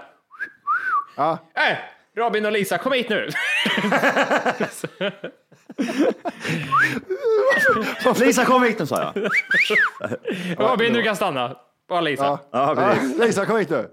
Ja. 1.18 1.38
Äh, 1.54 1.78
Robin 2.18 2.46
och 2.46 2.52
Lisa, 2.52 2.78
kom 2.78 2.94
hit 2.94 3.10
nu. 3.10 3.30
Lisa 8.20 8.46
kom 8.46 8.64
hit 8.64 8.80
nu 8.80 8.86
sa 8.86 9.14
jag. 9.16 9.30
Robin, 10.58 10.94
du 10.94 11.04
kan 11.04 11.16
stanna. 11.16 11.56
Bara 11.90 12.02
Lisa. 12.02 12.40
Ja. 12.52 12.74
Ja. 12.78 12.96
Lisa, 13.26 13.46
kom 13.46 13.58
hit 13.58 13.70
nu. 13.70 13.90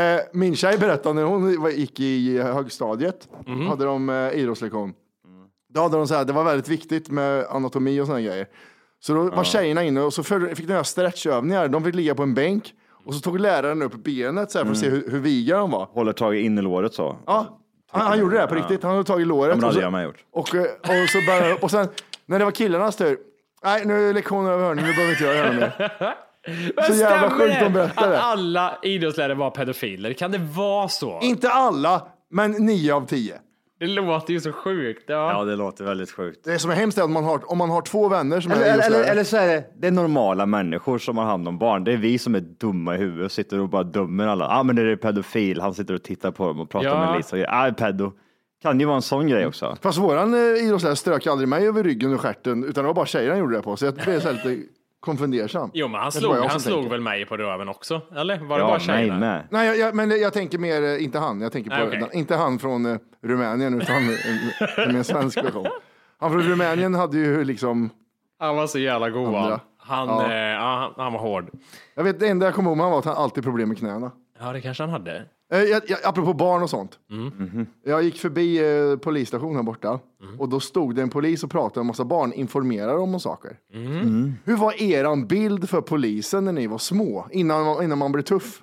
Eh, 0.00 0.20
min 0.32 0.56
tjej 0.56 0.78
berättade 0.78 1.14
när 1.14 1.22
hon 1.22 1.62
var- 1.62 1.70
gick 1.70 2.00
i 2.00 2.38
högstadiet, 2.42 3.28
Mhm. 3.46 3.66
hade 3.66 3.84
de 3.84 4.08
eh, 4.10 4.30
idrottslektion. 4.34 4.92
Då 5.74 5.80
hade 5.82 5.96
de 5.96 6.08
så 6.08 6.14
här, 6.14 6.24
det 6.24 6.32
var 6.32 6.44
väldigt 6.44 6.68
viktigt 6.68 7.10
med 7.10 7.46
anatomi 7.50 8.00
och 8.00 8.06
sådana 8.06 8.20
grejer. 8.22 8.46
Så 9.00 9.14
då 9.14 9.22
var 9.30 9.44
tjejerna 9.44 9.82
inne 9.84 10.00
och 10.00 10.12
så 10.14 10.22
för, 10.22 10.54
fick 10.54 10.66
de 10.66 10.72
göra 10.72 10.84
stretchövningar. 10.84 11.68
De 11.68 11.84
fick 11.84 11.94
ligga 11.94 12.14
på 12.14 12.22
en 12.22 12.34
bänk 12.34 12.72
och 13.06 13.14
så 13.14 13.20
tog 13.20 13.40
läraren 13.40 13.82
upp 13.82 13.94
benet 13.94 14.50
så 14.50 14.58
här 14.58 14.64
för 14.64 14.72
att 14.72 14.78
se 14.78 14.86
Mm. 14.86 15.00
hur, 15.00 15.10
hur 15.10 15.20
viga 15.20 15.56
de 15.58 15.70
var. 15.70 15.84
Håller 15.92 16.12
tag 16.12 16.36
i 16.36 16.40
innerlåret 16.40 16.94
så. 16.94 17.16
Ja, 17.26 17.58
han, 17.90 18.06
han 18.06 18.18
gjorde 18.18 18.36
det 18.38 18.46
på 18.46 18.54
riktigt. 18.54 18.82
Han 18.82 18.92
hade 18.92 19.04
tagit 19.04 19.26
låret. 19.26 19.48
Ja, 19.48 19.54
men 19.54 19.60
det 19.60 19.66
och, 19.66 19.72
hade 19.72 19.80
så, 19.80 19.84
jag 19.86 19.92
med 19.92 20.04
gjort. 20.04 20.24
och, 20.32 20.54
eh, 20.54 20.62
och, 21.02 21.08
så 21.08 21.18
började, 21.26 21.54
och 21.54 21.70
sen 21.70 21.88
när 22.26 22.38
det 22.38 22.44
var 22.44 22.52
killarnas 22.52 22.96
tur. 22.96 23.18
Nej, 23.64 23.84
nu 23.86 24.08
är 24.08 24.14
lektionen 24.14 24.52
över 24.52 24.64
hörni, 24.64 24.82
nu 24.82 24.88
behöver 24.88 25.10
inte 25.12 25.24
jag 25.24 25.34
göra 25.36 25.52
mer. 25.52 25.92
Men 26.76 26.84
så 26.84 26.92
jävla 26.94 27.30
sjukt 27.30 27.60
de 27.60 27.72
det. 27.72 27.84
Att 27.84 28.14
alla 28.14 28.78
idrottsledare 28.82 29.34
var 29.34 29.50
pedofiler. 29.50 30.12
Kan 30.12 30.30
det 30.32 30.38
vara 30.38 30.88
så? 30.88 31.20
Inte 31.22 31.50
alla, 31.50 32.02
men 32.30 32.50
nio 32.50 32.94
av 32.94 33.06
tio. 33.06 33.34
Det 33.80 33.86
låter 33.86 34.32
ju 34.32 34.40
så 34.40 34.52
sjukt. 34.52 35.04
Ja. 35.06 35.32
Ja, 35.32 35.44
det 35.44 35.56
låter 35.56 35.84
väldigt 35.84 36.10
sjukt. 36.10 36.44
Det 36.44 36.58
som 36.58 36.70
är 36.70 36.74
hemskt 36.74 36.98
är 36.98 37.02
att 37.02 37.10
man 37.10 37.24
har, 37.24 37.50
om 37.52 37.58
man 37.58 37.70
har 37.70 37.82
två 37.82 38.08
vänner 38.08 38.40
som 38.40 38.52
är 38.52 38.56
Eller, 38.56 38.64
eller, 38.66 38.74
idrottslärare. 38.74 39.06
eller 39.10 39.24
så 39.24 39.36
är 39.36 39.46
det, 39.46 39.64
det 39.76 39.86
är 39.86 39.90
normala 39.90 40.46
människor 40.46 40.98
som 40.98 41.18
har 41.18 41.24
hand 41.24 41.48
om 41.48 41.58
barn. 41.58 41.84
Det 41.84 41.92
är 41.92 41.96
vi 41.96 42.18
som 42.18 42.34
är 42.34 42.40
dumma 42.40 42.94
i 42.94 42.98
huvudet 42.98 43.24
och 43.24 43.32
sitter 43.32 43.60
och 43.60 43.68
bara 43.68 43.82
dömer 43.82 44.26
alla. 44.26 44.44
Ja, 44.44 44.58
ah, 44.58 44.62
men 44.62 44.76
det 44.76 44.82
är 44.92 44.96
pedofil. 44.96 45.60
Han 45.60 45.74
sitter 45.74 45.94
och 45.94 46.02
tittar 46.02 46.30
på 46.30 46.46
dem 46.46 46.60
och 46.60 46.70
pratar 46.70 46.88
Ja. 46.88 47.06
med 47.10 47.16
Lisa. 47.16 47.38
Ja, 47.38 47.68
ah, 47.68 47.72
pedo. 47.72 48.12
Kan 48.62 48.80
ju 48.80 48.86
vara 48.86 48.96
en 48.96 49.02
sån 49.02 49.26
grej 49.28 49.46
också. 49.46 49.76
Fast 49.82 49.98
våran 49.98 50.34
eh, 50.34 50.40
idrottslärare 50.64 50.96
strök 50.96 51.26
aldrig 51.26 51.48
mig 51.48 51.68
över 51.68 51.84
ryggen 51.84 52.14
och 52.14 52.20
stjärten, 52.20 52.64
utan 52.64 52.84
det 52.84 52.88
var 52.88 52.94
bara 52.94 53.06
tjejerna 53.06 53.32
han 53.32 53.40
gjorde 53.40 53.56
det 53.56 53.62
på. 53.62 53.76
Så 53.76 53.84
jag 53.84 53.94
blev 53.94 54.20
så 54.20 54.28
här 54.32 54.34
lite 54.44 54.62
konfundersam. 55.04 55.70
Jo, 55.74 55.88
men 55.88 56.00
han 56.00 56.12
slog, 56.12 56.34
han 56.36 56.60
slog 56.60 56.74
tänker. 56.74 56.90
väl 56.90 57.00
mig 57.00 57.26
på 57.26 57.36
röven 57.36 57.68
också? 57.68 58.00
Eller? 58.16 58.38
Var 58.38 58.58
det 58.58 58.62
Ja, 58.64 58.68
bara 58.68 58.78
tjejerna? 58.80 59.18
med. 59.18 59.46
Nej, 59.50 59.66
jag, 59.66 59.76
jag, 59.78 59.94
men 59.94 60.10
jag 60.10 60.32
tänker 60.32 60.58
mer, 60.58 60.82
eh, 60.82 61.04
inte 61.04 61.18
han, 61.18 61.40
jag 61.40 61.52
tänker 61.52 61.70
på, 61.70 61.76
Nej, 61.76 61.86
okej. 62.02 62.08
inte 62.12 62.36
han 62.36 62.58
från 62.58 62.86
eh, 62.86 62.96
Rumänien, 63.22 63.80
utan 63.82 63.96
en, 63.96 64.16
en, 64.88 64.96
en 64.96 65.04
svensk 65.04 65.44
version. 65.44 65.66
Han 66.18 66.30
från 66.30 66.42
Rumänien 66.42 66.94
hade 66.94 67.16
ju 67.18 67.44
liksom, 67.44 67.90
Han 68.38 68.56
var 68.56 68.66
så 68.66 68.78
jävla 68.78 69.10
god 69.10 69.34
han. 69.34 69.60
Han, 69.78 70.08
Ja. 70.08 70.32
eh, 70.32 70.58
han, 70.60 70.92
han 70.96 71.12
var 71.12 71.20
hård. 71.20 71.50
jag 71.94 72.04
vet 72.04 72.20
det 72.20 72.28
enda 72.28 72.46
jag 72.46 72.54
kommer 72.54 72.70
ihåg 72.70 72.76
med 72.76 72.84
han 72.84 72.90
var 72.92 72.98
att 72.98 73.04
han 73.04 73.16
alltid 73.16 73.44
problem 73.44 73.68
med 73.68 73.78
knäna. 73.78 74.10
Ja, 74.40 74.52
det 74.52 74.60
kanske 74.60 74.82
han 74.82 74.90
hade. 74.90 75.22
Eh, 75.52 75.62
Jag, 75.62 75.82
jag, 75.86 75.98
apropå 76.04 76.32
barn 76.32 76.62
och 76.62 76.70
sånt. 76.70 76.98
Mm. 77.10 77.66
Jag 77.84 78.02
gick 78.02 78.18
förbi 78.18 78.58
eh, 78.92 78.96
polisstationen 78.98 79.56
här 79.56 79.62
borta 79.62 80.00
och 80.38 80.48
då 80.48 80.60
stod 80.60 80.94
det 80.94 81.02
en 81.02 81.10
polis 81.10 81.44
och 81.44 81.50
pratade 81.50 81.78
med 81.78 81.82
en 81.82 81.86
massa 81.86 82.04
barn, 82.04 82.32
informerade 82.32 82.92
dem 82.92 83.14
om 83.14 83.20
saker. 83.20 83.56
Mm. 83.74 84.34
Hur 84.44 84.56
var 84.56 84.82
eran 84.82 85.26
bild 85.26 85.68
för 85.70 85.80
polisen 85.80 86.44
när 86.44 86.52
ni 86.52 86.66
var 86.66 86.78
små? 86.78 87.26
Innan, 87.30 87.64
man- 87.64 87.82
innan 87.84 87.98
man 87.98 88.12
blev 88.12 88.22
tuff? 88.22 88.62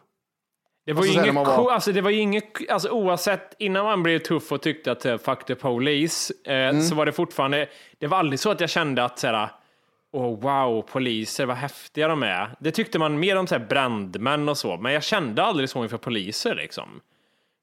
Det 0.85 0.93
var 0.93 1.03
ju 1.03 1.07
så 1.07 1.13
sen 1.13 1.23
inget, 1.23 1.33
man 1.35 1.45
var- 1.45 1.55
co- 1.55 1.69
alltså 1.69 1.91
det 1.91 2.01
var 2.01 2.09
ju 2.09 2.17
inget, 2.19 2.69
alltså 2.71 2.89
oavsett, 2.89 3.55
innan 3.59 3.85
man 3.85 4.03
blev 4.03 4.19
tuff 4.19 4.51
och 4.51 4.61
tyckte 4.61 4.91
att 4.91 5.05
eh, 5.05 5.17
fuck 5.17 5.45
the 5.45 5.55
police, 5.55 6.33
eh, 6.45 6.53
Mm. 6.53 6.81
så 6.81 6.95
var 6.95 7.05
det 7.05 7.11
fortfarande, 7.11 7.67
det 7.99 8.07
var 8.07 8.17
aldrig 8.17 8.39
så 8.39 8.51
att 8.51 8.59
jag 8.61 8.69
kände 8.69 9.03
att 9.05 9.19
såhär, 9.19 9.49
åh 10.11 10.39
wow, 10.39 10.81
poliser, 10.81 11.45
vad 11.45 11.57
häftiga 11.57 12.07
de 12.07 12.23
är. 12.23 12.55
Det 12.59 12.71
tyckte 12.71 12.99
man 12.99 13.19
mer 13.19 13.37
om 13.37 13.47
såhär 13.47 13.65
brandmän 13.65 14.49
och 14.49 14.57
så, 14.57 14.77
men 14.77 14.93
jag 14.93 15.03
kände 15.03 15.43
aldrig 15.43 15.69
så 15.69 15.83
inför 15.83 15.97
poliser 15.97 16.55
liksom. 16.55 17.01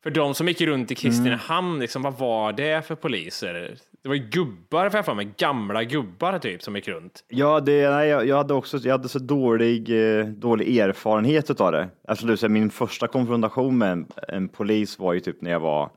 För 0.03 0.11
de 0.11 0.35
som 0.35 0.49
gick 0.49 0.61
runt 0.61 0.91
i 0.91 0.95
Kristinehamn, 0.95 1.81
liksom, 1.81 2.03
vad 2.03 2.19
var 2.19 2.53
det 2.53 2.87
för 2.87 2.95
poliser? 2.95 3.77
Det 4.03 4.09
var 4.09 4.15
ju 4.15 4.29
gubbar, 4.29 4.91
för 4.91 4.99
jag 4.99 5.05
för 5.05 5.15
mig, 5.15 5.31
gamla 5.37 5.85
gubbar 5.85 6.39
typ, 6.39 6.63
som 6.63 6.77
gick 6.77 6.89
runt. 6.89 7.25
Ja, 7.29 7.61
det, 7.61 7.91
nej, 7.91 8.09
jag, 8.09 8.27
jag 8.27 8.37
hade 8.37 8.55
också 8.55 8.79
jag 8.79 8.93
hade 8.93 9.09
så 9.09 9.19
dålig, 9.19 10.19
eh, 10.19 10.27
dålig 10.27 10.79
erfarenhet 10.79 11.61
av 11.61 11.73
det. 11.73 11.89
Alltså, 12.09 12.27
du, 12.27 12.37
säger, 12.37 12.49
min 12.49 12.71
första 12.71 13.07
konfrontation 13.07 13.79
med 13.79 13.93
en, 13.93 14.07
en 14.29 14.49
polis 14.49 14.99
var 14.99 15.13
ju 15.13 15.21
typ 15.21 15.43
när 15.43 15.51
jag 15.51 15.61
var 15.61 15.91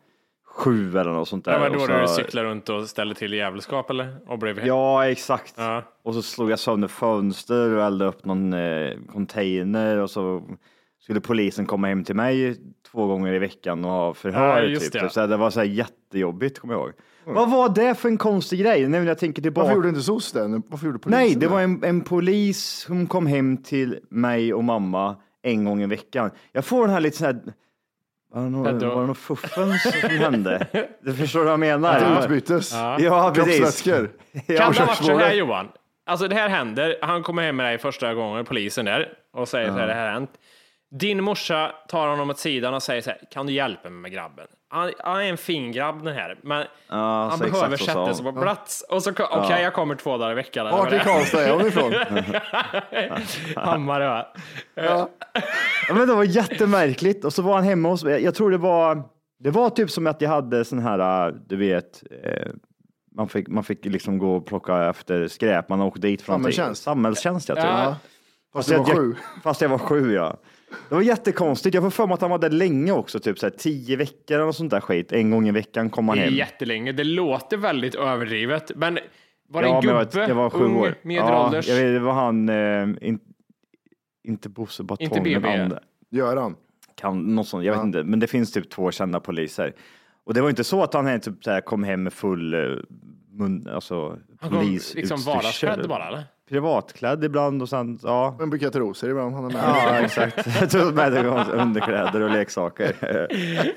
sju 0.51 0.97
eller 0.97 1.11
något 1.11 1.27
sånt 1.27 1.45
där. 1.45 1.59
Var 1.59 1.69
Och 1.69 1.73
då 1.73 1.79
så- 1.79 2.01
du 2.01 2.07
cyklade 2.07 2.47
runt 2.47 2.69
och 2.69 2.87
ställde 2.89 3.15
till 3.15 3.33
jävelskap 3.33 3.89
eller? 3.89 4.15
Och 4.27 4.39
blev 4.39 4.65
Ja, 4.65 5.07
exakt. 5.09 5.53
Ja. 5.57 5.83
Och 6.03 6.13
så 6.13 6.21
slog 6.21 6.51
jag 6.51 6.59
sönder 6.59 6.87
fönster 6.87 7.75
och 7.75 7.83
eldade 7.83 8.09
upp 8.09 8.25
någon 8.25 8.53
eh, 8.53 8.91
container 9.13 9.97
och 9.97 10.09
så 10.09 10.43
skulle 10.99 11.21
polisen 11.21 11.65
komma 11.65 11.87
hem 11.87 12.03
till 12.03 12.15
mig 12.15 12.55
två 12.91 13.07
gånger 13.07 13.33
i 13.33 13.39
veckan 13.39 13.85
och 13.85 13.91
ha 13.91 14.13
förhör. 14.13 14.61
Ja, 14.61 14.69
just 14.69 14.93
typ. 14.93 15.01
det. 15.01 15.09
Så 15.09 15.27
det 15.27 15.37
var 15.37 15.49
så 15.49 15.59
här 15.59 15.67
jättejobbigt, 15.67 16.59
kommer 16.59 16.73
jag 16.73 16.81
ihåg. 16.83 16.91
Vad 17.25 17.51
var 17.51 17.69
det 17.69 17.95
för 17.95 18.09
en 18.09 18.17
konstig 18.17 18.59
grej? 18.59 18.81
Nu 18.87 18.99
när 18.99 19.07
jag 19.07 19.17
tänker 19.17 19.41
tillbaka. 19.41 19.63
Varför 19.65 19.75
gjorde 19.75 19.89
inte 19.89 20.01
SOS 20.01 20.31
det? 20.31 20.61
Varför 20.67 20.85
gjorde 20.85 20.99
polisen 20.99 21.19
Nej, 21.21 21.35
det 21.35 21.47
var 21.47 21.61
en, 21.61 21.83
en 21.83 22.01
polis 22.01 22.65
som 22.65 23.07
kom 23.07 23.25
hem 23.27 23.57
till 23.57 23.99
mig 24.09 24.53
och 24.53 24.63
mamma 24.63 25.15
en 25.41 25.65
gång 25.65 25.81
i 25.81 25.85
veckan. 25.87 26.31
Jag 26.51 26.65
får 26.65 26.81
den 26.81 26.89
här 26.93 26.99
lite 26.99 27.17
så 27.17 27.25
här 27.25 27.39
var 28.33 28.41
det 28.43 28.49
någon, 28.49 28.63
var 28.63 29.01
det 29.01 29.07
någon 29.07 29.15
fuffens 29.15 29.83
som 30.01 30.09
hände? 30.09 30.67
Du 31.01 31.13
förstår 31.13 31.43
vad 31.43 31.51
jag 31.53 31.59
menar? 31.59 31.99
Det 31.99 32.23
utbyttes. 32.23 32.73
Ja, 32.73 33.31
precis. 33.35 33.59
Kroppsvätskor. 33.59 34.11
Kan 34.57 34.71
det 34.71 34.79
ha 34.79 34.85
varit 34.85 34.97
så 34.97 35.17
här. 35.17 35.33
Johan? 35.33 35.69
Alltså 36.05 36.27
det 36.27 36.35
här 36.35 36.49
händer, 36.49 36.95
han 37.01 37.23
kommer 37.23 37.43
hem 37.43 37.55
med 37.55 37.65
dig 37.65 37.77
första 37.77 38.13
gången, 38.13 38.45
polisen 38.45 38.85
där, 38.85 39.09
och 39.33 39.47
säger 39.47 39.69
så 39.71 39.77
här, 39.77 39.87
det 39.87 39.93
här 39.93 40.05
har 40.05 40.13
hänt. 40.13 40.31
Din 40.99 41.23
morsa 41.23 41.71
tar 41.87 42.07
honom 42.07 42.29
åt 42.29 42.39
sidan 42.39 42.73
och 42.73 42.83
säger 42.83 43.01
så 43.01 43.09
här, 43.09 43.19
kan 43.31 43.47
du 43.47 43.53
hjälpa 43.53 43.89
mig 43.89 43.99
med 44.01 44.11
grabben? 44.11 44.47
Han, 44.73 44.91
han 44.99 45.21
är 45.21 45.29
en 45.29 45.37
fin 45.37 45.71
grabb 45.71 46.03
den 46.03 46.15
här, 46.15 46.37
men 46.41 46.65
han 46.87 47.37
så 47.37 47.43
behöver 47.43 47.77
sätta 47.77 48.13
sig 48.13 48.25
på 48.25 48.31
plats. 48.31 48.85
Och 48.89 49.03
så, 49.03 49.11
okej, 49.11 49.63
jag 49.63 49.73
kommer 49.73 49.95
två 49.95 50.17
dagar 50.17 50.31
i 50.31 50.35
veckan. 50.35 50.65
Vart 50.65 50.91
vad 50.91 50.93
i. 50.93 51.03
Karlstad 51.03 51.43
är 51.43 51.53
hon 51.53 51.67
ifrån? 51.67 51.93
Hammarö. 53.65 54.07
va? 54.07 54.27
Ja. 54.75 55.09
Ja, 55.87 55.93
men 55.93 56.07
det 56.07 56.15
var 56.15 56.23
jättemärkligt 56.23 57.25
och 57.25 57.33
så 57.33 57.41
var 57.41 57.55
han 57.55 57.63
hemma 57.63 57.89
hos 57.89 58.03
mig. 58.03 58.23
Jag 58.23 58.35
tror 58.35 58.51
det 58.51 58.57
var, 58.57 59.03
det 59.39 59.51
var 59.51 59.69
typ 59.69 59.89
som 59.91 60.07
att 60.07 60.21
jag 60.21 60.29
hade 60.29 60.65
sån 60.65 60.79
här, 60.79 61.27
äh, 61.27 61.33
du 61.47 61.55
vet, 61.55 62.03
eh, 62.23 62.51
man 63.15 63.29
fick, 63.29 63.47
man 63.47 63.63
fick 63.63 63.85
liksom 63.85 64.17
gå 64.17 64.35
och 64.35 64.45
plocka 64.45 64.89
efter 64.89 65.27
skräp. 65.27 65.69
Man 65.69 65.81
åkte 65.81 66.01
dit 66.01 66.21
från 66.21 66.35
Samhällstjänst. 66.35 66.83
Samhällstjänst, 66.83 67.49
jag 67.49 67.57
tror. 67.57 67.71
Ja. 67.71 67.95
Fast 68.53 68.69
du 68.69 68.77
var 68.77 68.87
jag, 68.87 68.97
sju. 68.97 69.15
Fast 69.43 69.61
jag 69.61 69.69
var 69.69 69.77
sju, 69.77 70.13
ja. 70.13 70.37
Det 70.89 70.95
var 70.95 71.01
jättekonstigt. 71.01 71.73
Jag 71.75 71.83
får 71.83 71.89
för 71.89 72.07
mig 72.07 72.13
att 72.13 72.21
han 72.21 72.29
var 72.29 72.39
där 72.39 72.49
länge 72.49 72.91
också, 72.91 73.19
typ 73.19 73.39
så 73.39 73.45
här, 73.45 73.51
tio 73.51 73.95
veckor 73.95 74.39
eller 74.39 74.51
sånt 74.51 74.71
där 74.71 74.79
skit. 74.81 75.11
En 75.11 75.31
gång 75.31 75.47
i 75.47 75.51
veckan 75.51 75.89
kom 75.89 76.07
han 76.07 76.17
Det 76.17 76.23
är 76.23 76.25
hem. 76.25 76.33
jättelänge. 76.35 76.91
Det 76.91 77.03
låter 77.03 77.57
väldigt 77.57 77.95
överdrivet. 77.95 78.71
Men 78.75 78.99
var 79.49 79.61
det 79.61 79.67
en 79.67 79.73
men 79.73 79.81
gubbe? 79.81 80.07
jag 80.11 80.19
var, 80.21 80.27
jag 80.29 80.35
var 80.35 80.49
sju 80.49 80.63
ung, 80.63 80.75
år. 80.75 80.95
medelålders? 81.01 81.67
Ja, 81.67 81.73
jag 81.75 81.83
vet, 81.83 81.93
det 81.93 81.99
var 81.99 82.13
han, 82.13 82.49
eh, 82.49 83.07
in, 83.07 83.19
inte 84.23 84.49
Bosse 84.49 84.83
Batong, 84.83 85.05
Inte 85.05 85.21
men 85.21 85.41
BB. 85.41 85.57
han- 85.57 85.77
Göran. 86.09 86.55
kan, 86.95 87.35
något 87.35 87.47
sånt, 87.47 87.65
jag 87.65 87.73
vet 87.75 87.83
inte, 87.83 88.03
men 88.03 88.19
det 88.19 88.27
finns 88.27 88.51
typ 88.51 88.69
två 88.69 88.91
kända 88.91 89.19
poliser. 89.19 89.73
Och 90.23 90.33
det 90.33 90.41
var 90.41 90.49
inte 90.49 90.63
så 90.63 90.83
att 90.83 90.93
han 90.93 91.19
typ 91.19 91.43
så 91.43 91.51
här, 91.51 91.61
kom 91.61 91.83
hem 91.83 92.03
med 92.03 92.13
full 92.13 92.53
eh, 92.53 92.59
mun, 93.31 93.67
alltså 93.73 94.09
Han 94.39 94.49
kom 94.49 94.59
polisutstyrsel. 94.59 95.01
liksom 95.01 95.33
vardagsklädd 95.33 95.87
bara, 95.89 96.07
eller? 96.07 96.23
Privatklädd 96.51 97.23
ibland 97.23 97.61
och 97.61 97.69
sen, 97.69 97.99
ja. 98.03 98.37
En 98.41 98.49
bukett 98.49 98.75
rosor 98.75 99.09
ibland. 99.09 99.35
Han 99.35 99.45
är 99.45 99.49
med. 99.49 99.63
Ja, 99.63 99.99
exakt. 99.99 100.71
Tog 100.71 100.93
med 100.93 101.25
underkläder 101.49 102.21
och 102.21 102.29
leksaker. 102.29 102.95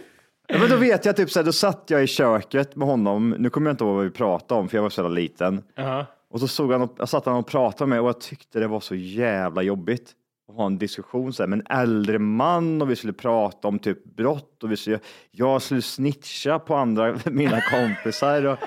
Ja, 0.47 0.59
men 0.59 0.71
då 0.71 0.77
vet 0.77 1.05
jag 1.05 1.17
typ 1.17 1.31
så 1.31 1.39
här, 1.39 1.45
då 1.47 1.53
satt 1.53 1.85
jag 1.87 2.05
i 2.05 2.07
köket 2.07 2.77
med 2.77 2.89
honom. 2.89 3.31
Nu 3.39 3.51
kommer 3.51 3.71
jag 3.71 3.73
inte 3.73 3.85
ihåg 3.85 3.95
vad 3.95 4.05
vi 4.05 4.11
pratade 4.11 4.61
om 4.61 4.69
för 4.69 4.77
jag 4.77 4.83
var 4.83 4.91
så 4.91 5.01
jävla 5.01 5.15
liten. 5.15 5.63
Ja. 5.75 6.07
Och 6.31 6.41
så 6.41 6.49
såg 6.49 6.73
han 6.73 6.83
och, 6.83 6.95
jag 6.99 7.09
satt 7.09 7.27
han 7.27 7.35
och 7.37 7.47
pratade 7.47 7.89
med 7.89 7.97
mig 7.97 8.01
och 8.01 8.09
jag 8.09 8.21
tyckte 8.21 8.59
det 8.61 8.67
var 8.67 8.81
så 8.81 8.95
jävla 8.95 9.63
jobbigt. 9.63 10.13
ha 10.57 10.67
en 10.67 10.79
diskussion 10.79 11.33
så 11.33 11.43
här, 11.43 11.49
med 11.49 11.59
en 11.59 11.79
äldre 11.79 12.19
man 12.19 12.83
och 12.83 12.91
vi 12.91 12.97
skulle 12.97 13.13
prata 13.13 13.69
om 13.69 13.79
typ 13.79 14.05
brott 14.05 14.63
och 14.63 14.73
vi 14.73 14.77
skulle, 14.77 14.99
jag 15.31 15.63
skulle 15.63 15.83
snitcha 15.83 16.59
på 16.59 16.77
andra, 16.77 17.17
mina 17.25 17.61
kompisar. 17.61 18.45
Och, 18.45 18.59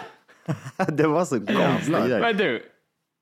det 0.88 1.08
var 1.08 1.26
så 1.26 1.36
konstigt. 1.36 1.96
grejer. 2.06 2.20
Men 2.20 2.38
du, 2.38 2.64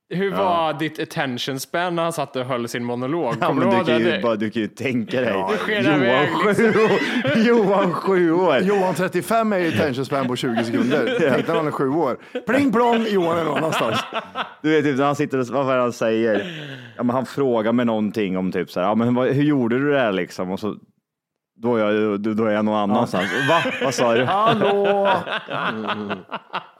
hur 0.09 0.31
var 0.31 0.73
ditt 0.73 0.99
attention 0.99 1.59
span 1.59 1.95
när 1.95 2.03
han 2.03 2.13
satt 2.13 2.35
och 2.35 2.45
höll 2.45 2.67
sin 2.67 2.83
monolog? 2.83 3.35
Ja, 3.41 3.53
men 3.53 3.69
du 3.69 3.85
kan 3.85 3.99
ju, 3.99 4.21
bara, 4.21 4.35
du 4.35 4.49
kan 4.49 4.61
ju 4.61 4.67
tänka 4.67 5.21
dig. 5.21 5.29
iväg, 5.69 5.85
Johan, 5.85 6.27
sju 6.33 6.67
år. 6.67 7.37
Johan 7.37 7.93
sju 7.93 8.31
år. 8.31 8.57
Johan 8.57 8.93
35 8.95 9.53
är 9.53 9.57
ju 9.57 9.67
attention 9.67 10.05
span 10.05 10.27
på 10.27 10.35
20 10.35 10.63
sekunder. 10.63 11.15
Tänk 11.19 11.47
när 11.47 11.55
han 11.55 11.67
är 11.67 11.71
sju 11.71 11.89
år. 11.89 12.17
Pling 12.47 12.71
plong, 12.71 13.05
Johan 13.09 13.37
är 13.37 13.43
någon 13.43 13.57
annanstans. 13.57 13.99
Du 14.61 14.69
vet 14.71 14.83
typ 14.83 14.97
när 14.97 15.05
han 15.05 15.15
sitter 15.15 15.39
och, 15.39 15.47
vad 15.47 15.69
är 15.69 15.75
det 15.75 15.81
han 15.81 15.93
säger? 15.93 16.51
Ja, 16.97 17.03
men 17.03 17.15
han 17.15 17.25
frågar 17.25 17.73
mig 17.73 17.85
någonting 17.85 18.37
om 18.37 18.51
typ 18.51 18.71
så 18.71 18.79
här, 18.79 18.87
ja, 18.87 18.95
men 18.95 19.15
vad, 19.15 19.27
hur 19.27 19.43
gjorde 19.43 19.79
du 19.79 19.91
det 19.91 19.99
här 19.99 20.11
liksom? 20.11 20.51
Och 20.51 20.59
så, 20.59 20.75
då 21.57 21.75
är 21.75 21.91
jag, 21.93 22.19
då 22.19 22.45
är 22.45 22.51
jag 22.51 22.65
någon 22.65 22.75
annanstans. 22.75 23.29
Va? 23.49 23.63
Vad 23.83 23.93
sa 23.93 24.13
du? 24.15 24.23
Hallå! 24.23 25.09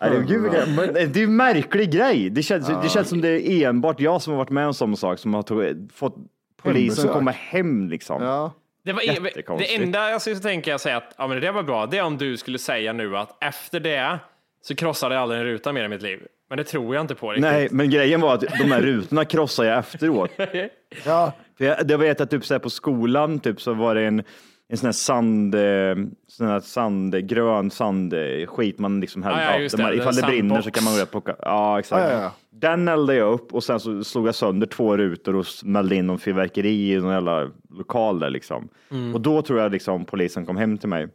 Nej, 0.02 0.10
det, 0.12 0.26
gud, 0.28 0.42
vilka- 0.42 0.66
men 0.66 0.94
det 0.94 1.20
är 1.20 1.24
en 1.24 1.36
märklig 1.36 1.92
grej. 1.92 2.30
Det 2.30 2.44
känns, 2.44 2.68
det 2.84 2.90
känns 2.90 3.10
som 3.10 3.22
det 3.22 3.50
är 3.50 3.70
enbart 3.70 4.00
jag 4.00 4.22
som 4.22 4.34
har 4.34 4.38
varit 4.38 4.50
med 4.50 4.64
om 4.64 4.68
en 4.68 4.74
sån 4.74 4.98
sak 4.98 5.20
som 5.20 5.34
har 5.34 5.44
tog, 5.44 5.64
fått 5.94 6.16
polisen 6.64 6.82
Hembesök. 6.98 7.12
komma 7.12 7.32
hem 7.32 7.90
liksom. 7.90 8.24
Ja. 8.24 8.54
Det, 8.84 8.94
var, 8.94 9.02
Jättekonstigt. 9.02 9.78
det 9.78 9.84
enda 9.84 10.10
jag 10.10 10.22
skulle 10.22 10.36
tänka 10.36 10.72
jag 10.72 10.82
säga 10.82 10.98
att 10.98 11.14
ja, 11.18 11.28
men 11.28 11.36
det 11.42 11.48
där 11.48 11.52
var 11.52 11.64
bra, 11.64 11.86
det 11.86 11.98
är 11.98 12.04
om 12.04 12.18
du 12.18 12.38
skulle 12.38 12.58
säga 12.60 12.94
nu 12.94 13.18
att 13.18 13.44
efter 13.44 13.80
det 13.80 14.20
så 14.62 14.76
krossade 14.76 15.16
jag 15.16 15.22
aldrig 15.22 15.40
en 15.42 15.46
ruta 15.46 15.74
mer 15.74 15.84
i 15.84 15.88
mitt 15.88 16.02
liv. 16.02 16.20
Men 16.50 16.58
det 16.58 16.64
tror 16.64 16.96
jag 16.96 17.04
inte 17.04 17.16
på 17.16 17.32
riktigt. 17.32 17.52
Nej, 17.52 17.68
men 17.72 17.90
grejen 17.90 18.22
var 18.22 18.34
att 18.34 18.42
de 18.42 18.72
här 18.72 18.82
rutorna 18.82 19.26
krossade 19.26 19.68
jag 19.70 19.80
efteråt. 19.80 20.32
Ja. 21.06 21.32
För 21.58 21.66
jag, 21.66 21.88
det 21.88 21.98
vet 21.98 22.20
jag 22.20 22.30
typ 22.30 22.46
så 22.46 22.54
här 22.54 22.60
på 22.60 22.70
skolan 22.70 23.40
typ 23.40 23.62
så 23.62 23.74
var 23.74 23.96
det 23.96 24.02
en, 24.02 24.24
en 24.68 24.78
sån 24.78 24.88
här 24.88 24.92
sand, 24.92 25.56
eh, 25.56 25.96
sån 26.28 26.48
här 26.48 26.60
sand, 26.60 27.28
grön 27.28 27.72
sand 27.72 28.14
eh, 28.14 28.48
skit 28.48 28.80
man 28.80 29.00
liksom 29.00 29.24
hällde 29.24 29.42
Ja, 29.44 29.50
ja, 29.50 29.56
upp. 29.56 29.62
just 29.62 29.78
Där 29.78 29.84
man, 29.84 29.92
det, 29.92 29.98
ifall 29.98 30.16
det 30.16 30.22
brinner 30.22 30.62
så 30.62 30.72
kan 30.72 30.84
man 30.84 31.02
och 31.02 31.12
plocka. 31.12 31.36
Ja, 31.42 31.80
exakt. 31.80 32.02
Ja, 32.02 32.12
ja, 32.12 32.22
ja. 32.22 32.32
Den 32.50 32.88
eldade 32.88 33.20
jag 33.20 33.34
upp 33.34 33.54
och 33.54 33.64
sen 33.64 33.80
så 33.80 34.04
slog 34.04 34.28
jag 34.28 34.36
sönder 34.36 34.68
två 34.68 34.98
rutor 34.98 35.36
och 35.36 35.48
smällde 35.48 35.96
in 35.96 36.08
någon 36.08 36.20
fyrverkeri 36.20 36.94
i 36.94 36.98
någon 36.98 37.14
jävla 37.14 37.52
lokal 37.70 38.20
där 38.20 38.30
liksom. 38.30 38.70
Mm. 38.92 39.16
Och 39.16 39.22
då 39.22 39.42
tror 39.42 39.60
jag 39.60 39.72
liksom 39.72 40.06
polisen 40.06 40.46
kom 40.46 40.58
hem 40.58 40.78
till 40.78 40.90
mig. 40.90 41.08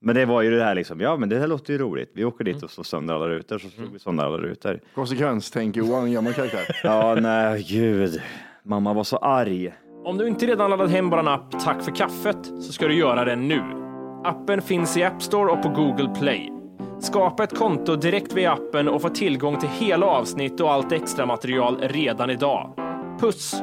Men 0.00 0.14
det 0.14 0.24
var 0.26 0.42
ju 0.42 0.50
det 0.58 0.64
här 0.64 0.74
liksom, 0.74 1.00
ja 1.00 1.16
men 1.16 1.28
det 1.28 1.38
här 1.38 1.46
låter 1.46 1.72
ju 1.72 1.78
roligt. 1.78 2.10
Vi 2.14 2.24
åker 2.24 2.44
dit 2.44 2.62
och 2.62 2.70
slår 2.70 2.84
sönder 2.84 3.14
alla 3.14 3.28
rutor, 3.28 3.58
så 3.58 3.68
slog 3.68 3.92
vi 3.92 3.98
sönder 3.98 4.24
alla 4.24 4.38
rutor. 4.38 4.80
Konsekvenstänk 4.94 5.76
Johan, 5.76 6.12
gammal 6.12 6.32
karaktär. 6.34 6.80
Ja, 6.84 7.14
nej 7.14 7.66
gud. 7.68 8.20
Mamma 8.62 8.92
var 8.92 9.04
så 9.04 9.16
arg. 9.16 9.72
Om 10.08 10.18
du 10.18 10.28
inte 10.28 10.46
redan 10.46 10.70
laddat 10.70 10.90
hem 10.90 11.10
vår 11.10 11.28
app 11.28 11.60
Tack 11.64 11.82
för 11.82 11.96
kaffet 11.96 12.46
så 12.46 12.72
ska 12.72 12.88
du 12.88 12.94
göra 12.94 13.24
det 13.24 13.36
nu. 13.36 13.62
Appen 14.24 14.62
finns 14.62 14.96
i 14.96 15.04
App 15.04 15.22
Store 15.22 15.52
och 15.52 15.62
på 15.62 15.68
Google 15.68 16.14
Play. 16.18 16.52
Skapa 17.00 17.44
ett 17.44 17.58
konto 17.58 17.96
direkt 17.96 18.32
via 18.32 18.52
appen 18.52 18.88
och 18.88 19.02
få 19.02 19.08
tillgång 19.08 19.58
till 19.58 19.68
hela 19.68 20.06
avsnitt 20.06 20.60
och 20.60 20.72
allt 20.72 20.92
extra 20.92 21.26
material 21.26 21.78
redan 21.80 22.30
idag. 22.30 22.72
Puss! 23.20 23.62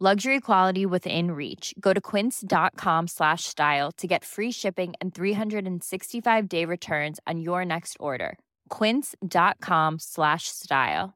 Luxury 0.00 0.40
quality 0.40 0.86
within 0.86 1.30
reach. 1.30 1.72
Go 1.80 1.92
to 1.94 2.00
quince.com 2.00 3.06
slash 3.08 3.44
style 3.44 3.92
to 3.96 4.06
get 4.08 4.24
free 4.24 4.50
shipping 4.52 4.94
and 5.00 5.14
365 5.14 6.48
day 6.48 6.64
returns 6.66 7.20
on 7.30 7.40
your 7.40 7.64
next 7.64 7.96
order. 8.00 8.36
Quince.com 8.78 9.98
slash 10.00 10.48
style. 10.48 11.12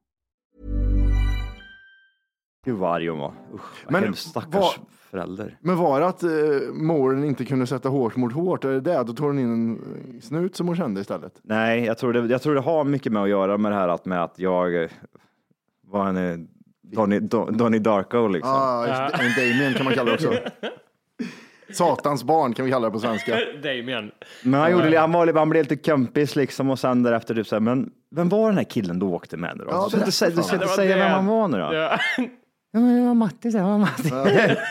Gud 2.65 2.77
vad 2.77 2.95
arg 2.95 3.07
hon 3.09 3.19
var. 3.19 3.33
Usch, 3.53 3.85
Men 3.91 4.13
stackars 4.15 4.53
vad- 4.53 4.73
förälder. 5.11 5.57
Men 5.61 5.75
var 5.77 5.99
det 5.99 6.07
att 6.07 6.23
eh, 6.23 6.29
moren 6.73 7.23
inte 7.23 7.45
kunde 7.45 7.67
sätta 7.67 7.89
hårt 7.89 8.15
mot 8.15 8.33
hårt? 8.33 8.65
Är 8.65 8.69
det 8.71 8.81
det? 8.81 9.03
Då 9.03 9.13
tog 9.13 9.27
hon 9.27 9.39
in 9.39 9.53
en 9.53 9.75
eh, 10.15 10.21
snut 10.21 10.55
som 10.55 10.67
hon 10.67 10.75
kände 10.75 11.01
istället? 11.01 11.39
Nej, 11.43 11.83
jag 11.85 11.97
tror, 11.97 12.13
det, 12.13 12.25
jag 12.27 12.41
tror 12.41 12.55
det 12.55 12.61
har 12.61 12.83
mycket 12.83 13.11
med 13.11 13.21
att 13.23 13.29
göra 13.29 13.57
med 13.57 13.71
det 13.71 13.75
här 13.75 13.87
att, 13.87 14.05
med 14.05 14.23
att 14.23 14.39
jag 14.39 14.83
eh, 14.83 14.89
var 15.87 16.07
en 16.09 16.47
Donnie, 16.91 17.19
Don- 17.19 17.57
Donnie 17.57 17.79
Darko 17.79 18.27
liksom. 18.27 18.51
Ah, 18.53 18.85
en 18.87 19.33
Damien 19.37 19.73
kan 19.73 19.85
man 19.85 19.93
kalla 19.93 20.11
det 20.11 20.15
också. 20.15 20.33
Satans 21.73 22.23
barn 22.23 22.53
kan 22.53 22.65
vi 22.65 22.71
kalla 22.71 22.87
det 22.87 22.91
på 22.91 22.99
svenska. 22.99 23.37
Damien. 23.63 24.11
Men 24.43 24.59
han, 24.59 24.71
gjorde, 24.71 24.99
han, 24.99 25.11
var, 25.11 25.33
han 25.33 25.49
blev 25.49 25.63
lite 25.63 25.91
kompis 25.91 26.35
liksom 26.35 26.69
och 26.69 26.79
sen 26.79 27.03
därefter 27.03 27.35
typ 27.35 27.47
så 27.47 27.55
här, 27.55 27.59
men 27.59 27.89
vem 28.15 28.29
var 28.29 28.47
den 28.49 28.57
här 28.57 28.63
killen 28.63 28.99
du 28.99 29.05
åkte 29.05 29.37
med 29.37 29.57
nu 29.57 29.63
då? 29.63 29.69
Ja, 29.71 29.83
du 29.83 30.11
ska 30.11 30.25
inte, 30.27 30.37
du 30.41 30.43
ska 30.43 30.55
inte 30.55 30.67
säga 30.67 30.97
vem 30.97 31.11
han 31.11 31.25
var 31.25 31.47
nu 31.47 31.57
då? 31.57 31.63
Ja. 31.73 31.99
Ja, 32.71 32.79
men 32.79 32.95
det 33.01 33.07
var 33.07 33.13
Matti, 33.13 33.49
det 33.49 33.61
var 33.61 33.77
Matti. 33.77 34.09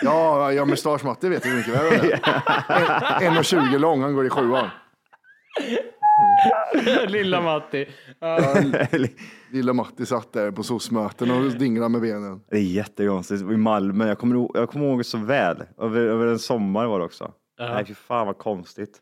Ja, 0.03 0.53
ja 0.53 0.65
mustaschmatte 0.65 1.29
vet 1.29 1.43
du 1.43 1.51
mycket 1.57 1.75
väl 1.75 1.91
vem 1.91 2.01
det 2.09 2.13
är. 2.13 3.23
En- 3.27 3.35
1,20 3.35 3.79
lång, 3.79 4.03
han 4.03 4.15
går 4.15 4.27
i 4.27 4.31
sjuan. 4.31 4.69
Lilla 7.09 7.41
Matti. 7.41 7.87
Lilla 9.53 9.73
Matti 9.73 10.07
satt 10.07 10.33
där 10.33 10.51
på 10.51 10.63
SOS-möten 10.63 11.31
och 11.31 11.45
dinglade 11.53 11.89
med 11.89 12.01
benen. 12.01 12.41
Det 12.51 12.57
är 12.57 12.61
jättekonstigt. 12.61 13.41
I 13.43 13.45
Malmö, 13.57 14.09
jag 14.09 14.19
kommer, 14.19 14.35
ihåg- 14.35 14.51
jag 14.55 14.69
kommer 14.71 14.87
ihåg 14.87 15.05
så 15.05 15.19
väl. 15.19 15.63
Över, 15.81 16.01
över 16.01 16.27
en 16.27 16.39
sommar 16.39 16.87
var 16.87 16.99
det 16.99 17.05
också. 17.05 17.31
Nej, 17.59 17.85
fy 17.87 17.95
fan 17.95 18.27
vad 18.27 18.39
konstigt. 18.39 18.99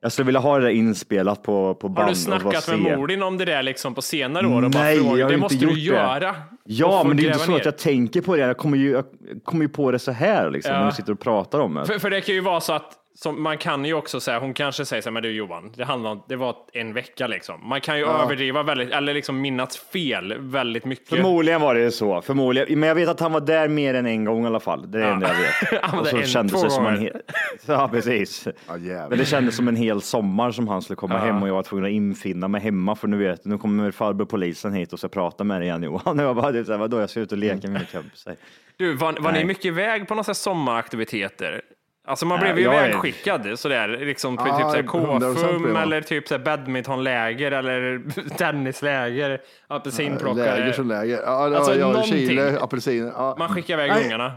Jag 0.00 0.12
skulle 0.12 0.26
vilja 0.26 0.40
ha 0.40 0.58
det 0.58 0.64
där 0.64 0.70
inspelat 0.70 1.42
på, 1.42 1.74
på 1.74 1.88
band. 1.88 2.08
Har 2.08 2.14
du 2.14 2.32
och 2.34 2.42
bara 2.42 2.60
snackat 2.60 2.80
med 2.80 2.90
se. 2.92 2.96
Modin 2.96 3.22
om 3.22 3.38
det 3.38 3.44
där 3.44 3.62
liksom 3.62 3.94
på 3.94 4.02
senare 4.02 4.46
år? 4.46 4.64
Och 4.64 4.70
bara 4.70 4.82
Nej, 4.82 4.96
frågat, 4.98 5.18
jag 5.18 5.24
har 5.26 5.30
det 5.30 5.34
inte 5.34 5.42
måste 5.44 5.56
gjort 5.56 5.74
du 5.74 5.80
det. 5.80 5.80
göra. 5.86 6.34
Ja, 6.64 6.86
Och 6.86 7.02
få 7.02 7.08
men 7.08 7.16
det 7.16 7.22
är 7.22 7.26
inte 7.26 7.32
gräva 7.38 7.44
så 7.44 7.50
ner. 7.50 7.58
att 7.58 7.64
jag 7.64 7.78
tänker 7.78 8.20
på 8.20 8.36
det. 8.36 8.42
Jag 8.42 8.56
kommer 8.56 8.76
ju, 8.76 8.90
jag 8.90 9.04
kommer 9.44 9.62
ju 9.64 9.68
på 9.68 9.90
det 9.90 9.98
så 9.98 10.12
här 10.12 10.50
liksom, 10.50 10.72
Ja. 10.74 10.78
när 10.80 10.86
vi 10.86 10.92
sitter 10.92 11.12
och 11.12 11.20
pratar 11.20 11.60
om 11.60 11.74
det. 11.74 11.86
För, 11.86 11.98
för 11.98 12.10
det 12.10 12.20
kan 12.20 12.34
ju 12.34 12.40
vara 12.40 12.60
så 12.60 12.72
att 12.72 12.92
som, 13.18 13.42
man 13.42 13.58
kan 13.58 13.84
ju 13.84 13.94
också 13.94 14.20
säga, 14.20 14.38
hon 14.38 14.54
kanske 14.54 14.84
säger 14.84 15.02
så 15.02 15.08
här, 15.08 15.12
men 15.12 15.22
du 15.22 15.30
Johan, 15.30 15.72
det 15.76 15.84
handlar 15.84 16.10
om, 16.10 16.22
det 16.28 16.36
var 16.36 16.56
en 16.72 16.92
vecka 16.92 17.26
liksom. 17.26 17.68
Man 17.68 17.80
kan 17.80 17.98
ju 17.98 18.06
överdriva 18.06 18.62
väldigt, 18.62 18.90
eller 18.90 19.14
liksom 19.14 19.40
minnas 19.40 19.76
fel 19.76 20.34
väldigt 20.38 20.84
mycket. 20.84 21.08
Förmodligen 21.08 21.60
var 21.60 21.74
det 21.74 21.80
ju 21.80 21.90
så. 21.90 22.22
Förmodligen. 22.22 22.80
Men 22.80 22.88
jag 22.88 22.94
vet 22.94 23.08
att 23.08 23.20
han 23.20 23.32
var 23.32 23.40
där 23.40 23.68
mer 23.68 23.94
än 23.94 24.06
en 24.06 24.24
gång 24.24 24.44
i 24.44 24.46
alla 24.46 24.60
fall. 24.60 24.90
Det 24.90 24.98
är 24.98 25.02
det 25.02 25.08
enda 25.08 25.28
jag 25.28 25.70
vet. 25.70 25.82
Han 25.82 25.96
var 25.96 26.02
och 26.02 26.08
så 26.08 26.16
en- 26.16 26.26
kändes 26.26 26.52
två 26.52 26.62
det 26.64 26.70
som 26.70 26.86
en 26.86 27.00
hel... 27.00 27.12
Ja, 27.66 27.88
precis. 27.88 28.48
Ja. 28.66 28.76
Men 29.08 29.18
det 29.18 29.24
kändes 29.24 29.56
som 29.56 29.68
en 29.68 29.76
hel 29.76 30.02
sommar 30.02 30.50
som 30.50 30.68
han 30.68 30.82
skulle 30.82 30.96
komma 30.96 31.18
hem 31.18 31.42
och 31.42 31.48
jag 31.48 31.54
var 31.54 31.62
tvungen 31.62 31.84
att 31.84 31.92
infinna 31.92 32.48
mig 32.48 32.60
hemma 32.60 32.96
för 32.96 33.08
nu 33.08 33.16
vet 33.16 33.44
nu 33.44 33.58
kommer 33.58 33.90
farbror 33.90 34.26
polisen 34.26 34.72
hit 34.72 34.92
och 34.92 34.98
ska 34.98 35.08
prata 35.08 35.44
med 35.44 35.60
dig 35.60 35.68
igen 35.68 35.82
Johan. 35.82 36.20
Och 36.20 36.24
jag 36.26 36.36
bara, 36.36 36.64
så 36.64 36.72
här, 36.72 36.78
vadå, 36.78 37.00
jag 37.00 37.10
ska 37.10 37.20
ut 37.20 37.32
och 37.32 37.38
leka 37.38 37.54
med 37.54 37.70
mina 37.70 37.84
kompisar. 37.92 38.36
Du, 38.76 38.94
var, 38.94 39.12
var 39.20 39.32
ni 39.32 39.44
mycket 39.44 39.64
iväg 39.64 40.08
på 40.08 40.14
några 40.14 40.34
sommaraktiviteter? 40.34 41.62
Alltså 42.08 42.26
man 42.26 42.40
blev 42.40 42.58
ju 42.58 42.64
jag 42.64 42.74
är- 42.74 42.88
ivägskickad 42.88 43.58
sådär, 43.58 43.88
liksom 43.88 44.36
på 44.36 44.48
Ja, 44.48 44.56
typ 44.58 44.66
så 44.90 44.98
här 44.98 45.06
100% 45.08 45.18
blev 45.18 45.34
K-fum 45.34 45.72
man. 45.72 45.82
eller 45.82 46.00
typ 46.00 46.28
så 46.28 46.34
här 46.34 46.44
badmintonläger 46.44 47.52
eller 47.52 48.02
tennisläger, 48.38 49.40
apelsinplockare. 49.68 50.58
Läger 50.58 50.72
som 50.72 50.88
läger. 50.88 51.16
Ja, 51.26 51.48
ja, 51.50 51.56
Alltså, 51.56 51.74
ja, 51.74 51.86
någonting. 51.88 52.28
Chile, 52.28 52.58
apelsiner. 52.60 53.12
Ja. 53.16 53.36
Man 53.38 53.48
skickar 53.48 53.74
iväg 53.74 53.90
Nej. 53.90 54.04
ungarna. 54.04 54.32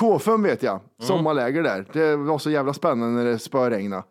K5 0.00 0.42
vet 0.44 0.62
jag, 0.62 0.80
sommarläger 1.02 1.62
där. 1.62 1.84
Det 1.92 2.16
var 2.16 2.38
så 2.38 2.50
jävla 2.50 2.72
spännande 2.72 3.22
när 3.22 3.30
det 3.30 3.38
spöregnade. 3.38 4.02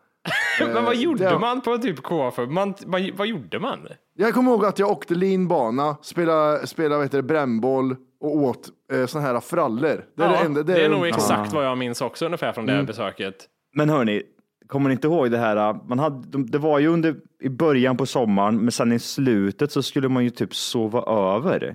Men 0.60 0.84
vad 0.84 0.96
gjorde 0.96 1.24
det- 1.24 1.38
man 1.38 1.60
på 1.60 1.78
typ 1.78 2.02
K-fum? 2.02 2.54
Man, 2.54 2.74
vad, 2.86 3.10
vad 3.16 3.26
gjorde 3.26 3.58
man? 3.58 3.88
Jag 4.16 4.34
kommer 4.34 4.50
ihåg 4.50 4.64
att 4.64 4.78
jag 4.78 4.90
åkte 4.90 5.14
linbana, 5.14 5.96
spelade, 6.02 6.66
spelade 6.66 6.94
vad 6.96 7.04
heter 7.04 7.18
det, 7.18 7.22
brännboll 7.22 7.96
och 8.20 8.36
åt 8.36 8.68
eh, 8.92 9.06
såna 9.06 9.24
här 9.24 9.40
frallor. 9.40 10.04
Det 10.16 10.22
är, 10.22 10.26
ja, 10.26 10.28
det 10.32 10.36
enda, 10.46 10.62
det 10.62 10.84
är 10.84 10.88
nog 10.88 11.06
exakt 11.06 11.52
vad 11.52 11.64
jag 11.66 11.78
minns 11.78 12.00
också 12.00 12.24
ungefär 12.26 12.52
från 12.52 12.66
det 12.66 12.72
Mm. 12.72 12.84
här 12.84 12.86
besöket. 12.86 13.34
Men 13.76 13.88
hörni, 13.90 14.22
kommer 14.66 14.88
ni 14.88 14.92
inte 14.92 15.06
ihåg 15.06 15.30
det 15.30 15.38
här? 15.38 15.88
Man 15.88 15.98
hade, 15.98 16.28
de- 16.28 16.50
det 16.50 16.58
var 16.58 16.78
ju 16.78 16.86
under, 16.88 17.16
i 17.42 17.48
början 17.48 17.96
på 17.96 18.06
sommaren, 18.06 18.56
men 18.56 18.72
sen 18.72 18.92
i 18.92 18.98
slutet 18.98 19.72
så 19.72 19.82
skulle 19.82 20.08
man 20.08 20.24
ju 20.24 20.30
typ 20.30 20.54
sova 20.54 21.02
över. 21.36 21.74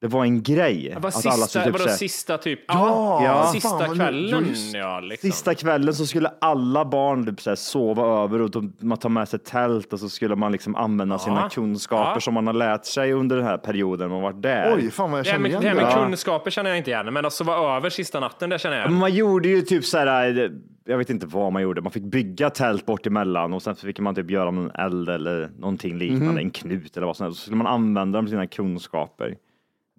Det 0.00 0.06
var 0.06 0.24
en 0.24 0.42
grej. 0.42 0.90
Det 0.94 1.00
var 1.00 1.08
att 1.08 1.26
alla 1.26 1.32
sista, 1.32 1.46
skulle 1.46 1.64
typ 1.64 1.80
vadå, 1.80 1.92
sista 1.92 2.38
typ, 2.38 2.60
Ja, 2.68 3.24
Ja. 3.24 3.50
sista 3.52 3.78
fan, 3.78 3.94
kvällen. 3.96 4.44
just- 4.48 4.74
Ja, 4.74 5.00
liksom. 5.00 5.30
Sista 5.30 5.54
kvällen 5.54 5.94
så 5.94 6.06
skulle 6.06 6.30
alla 6.40 6.84
barn 6.84 7.26
typ 7.26 7.40
så 7.40 7.50
här 7.50 7.56
sova 7.56 8.22
över 8.24 8.40
och 8.42 8.50
de, 8.50 8.72
man 8.78 8.98
tar 8.98 9.08
med 9.08 9.28
sig 9.28 9.38
tält 9.38 9.92
och 9.92 10.00
så 10.00 10.08
skulle 10.08 10.36
man 10.36 10.52
liksom 10.52 10.74
använda 10.76 11.18
sina 11.18 11.48
kunskaper 11.48 12.12
Ja. 12.14 12.20
som 12.20 12.34
man 12.34 12.46
har 12.46 12.54
lärt 12.54 12.84
sig 12.84 13.12
under 13.12 13.36
den 13.36 13.46
här 13.46 13.56
perioden 13.58 14.10
man 14.10 14.22
varit 14.22 14.42
där. 14.42 14.74
Oj, 14.76 14.90
fan 14.90 15.10
vad 15.10 15.18
jag 15.18 15.24
Det 15.26 15.30
känner 15.30 15.40
med, 15.40 15.50
igen 15.50 15.62
det 15.62 15.68
här 15.68 15.74
med 15.74 15.84
det. 15.84 15.90
Ja. 15.90 16.04
kunskaper 16.06 16.50
känner 16.50 16.70
jag 16.70 16.76
inte 16.78 16.90
igen, 16.90 17.14
men 17.14 17.24
att 17.26 17.32
sova 17.32 17.76
över 17.76 17.90
sista 17.90 18.20
natten, 18.20 18.50
det 18.50 18.58
känner 18.58 18.76
jag 18.76 18.86
igen. 18.86 18.98
Man 18.98 19.14
gjorde 19.14 19.48
ju 19.48 19.60
typ 19.62 19.84
så 19.84 19.98
här, 19.98 20.50
jag 20.84 20.98
vet 20.98 21.10
inte 21.10 21.26
vad 21.26 21.52
man 21.52 21.62
gjorde, 21.62 21.80
man 21.80 21.92
fick 21.92 22.04
bygga 22.04 22.50
tält 22.50 22.86
bort 22.86 23.06
emellan 23.06 23.52
och 23.52 23.62
sen 23.62 23.76
fick 23.76 24.00
man 24.00 24.14
typ 24.14 24.30
göra 24.30 24.50
någon 24.50 24.70
eld 24.70 25.08
eller 25.08 25.50
någonting 25.58 25.98
liknande, 25.98 26.26
Mhm. 26.26 26.38
en 26.38 26.50
knut 26.50 26.96
eller 26.96 27.06
vad 27.06 27.16
som 27.16 27.24
helst. 27.24 27.38
Så 27.38 27.42
skulle 27.44 27.56
man 27.56 27.66
använda 27.66 28.18
de 28.22 28.28
sina 28.28 28.46
kunskaper. 28.46 29.34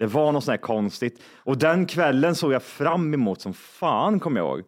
Det 0.02 0.08
var 0.08 0.32
något 0.32 0.44
sånt 0.44 0.54
här 0.54 0.62
konstigt. 0.66 1.22
Och 1.38 1.58
den 1.58 1.86
kvällen 1.86 2.36
såg 2.36 2.54
jag 2.54 2.64
fram 2.64 3.14
emot 3.14 3.42
som 3.42 3.54
fan, 3.54 4.20
kommer 4.20 4.40
jag 4.40 4.48
ihåg. 4.48 4.62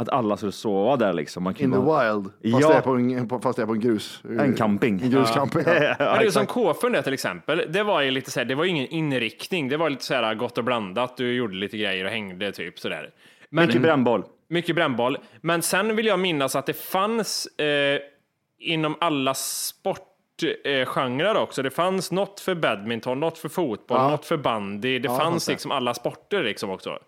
Att 0.00 0.08
alla 0.08 0.36
skulle 0.36 0.52
sova 0.52 0.96
där 0.96 1.12
liksom. 1.12 1.42
Man 1.42 1.52
In 1.52 1.56
kunde 1.58 1.76
the 1.76 1.82
ha- 1.82 2.12
wild. 2.14 2.24
Fast, 2.24 2.62
Ja. 2.62 2.68
det 2.68 2.74
är 2.74 2.80
på 2.80 2.90
en, 2.94 3.28
på- 3.28 3.40
fast 3.40 3.56
det 3.56 3.62
är 3.62 3.66
på 3.66 3.72
en 3.72 3.80
grus. 3.80 4.22
En 4.40 4.54
camping. 4.54 5.00
En 5.02 5.10
gruscamping. 5.10 5.62
Ja. 5.66 5.72
Ja, 5.82 5.94
Men 5.98 6.18
det 6.18 6.26
är 6.26 6.30
som. 6.30 6.46
K-fund 6.46 6.94
där 6.94 7.02
till 7.02 7.12
exempel, 7.12 7.66
det 7.68 7.82
var 7.82 8.00
ju 8.00 8.10
lite 8.10 8.30
så 8.30 8.40
här, 8.40 8.44
det 8.44 8.54
var 8.54 8.64
ingen 8.64 8.86
inriktning, 8.86 9.68
det 9.68 9.76
var 9.76 9.90
lite 9.90 10.04
så 10.04 10.14
här 10.14 10.34
gott 10.34 10.58
och 10.58 10.64
blandat, 10.64 11.16
du 11.16 11.34
gjorde 11.34 11.54
lite 11.56 11.76
grejer 11.78 12.04
och 12.04 12.10
hängde 12.10 12.52
typ 12.52 12.78
sådär. 12.78 13.10
Men, 13.50 13.66
Mycket 13.66 13.82
brännboll. 13.82 14.24
mycket 14.48 14.74
brännboll. 14.74 15.18
Men 15.40 15.62
sen 15.62 15.96
vill 15.96 16.06
jag 16.06 16.20
minnas 16.20 16.56
att 16.56 16.66
det 16.66 16.72
fanns 16.76 17.46
eh, 17.46 18.00
inom 18.60 18.96
alla 19.00 19.34
sportgenrer 20.38 21.36
också. 21.36 21.62
Det 21.62 21.70
fanns 21.70 22.12
något 22.12 22.40
för 22.40 22.54
badminton, 22.54 23.20
något 23.20 23.38
för 23.38 23.48
fotboll, 23.48 24.10
något 24.10 24.24
för 24.24 24.36
bandy. 24.36 24.98
Det 24.98 25.08
fanns 25.08 25.20
fanns 25.20 25.46
det. 25.46 25.52
liksom 25.52 25.70
alla 25.70 25.94
sporter 25.94 26.42
liksom 26.44 26.70
också. 26.70 26.98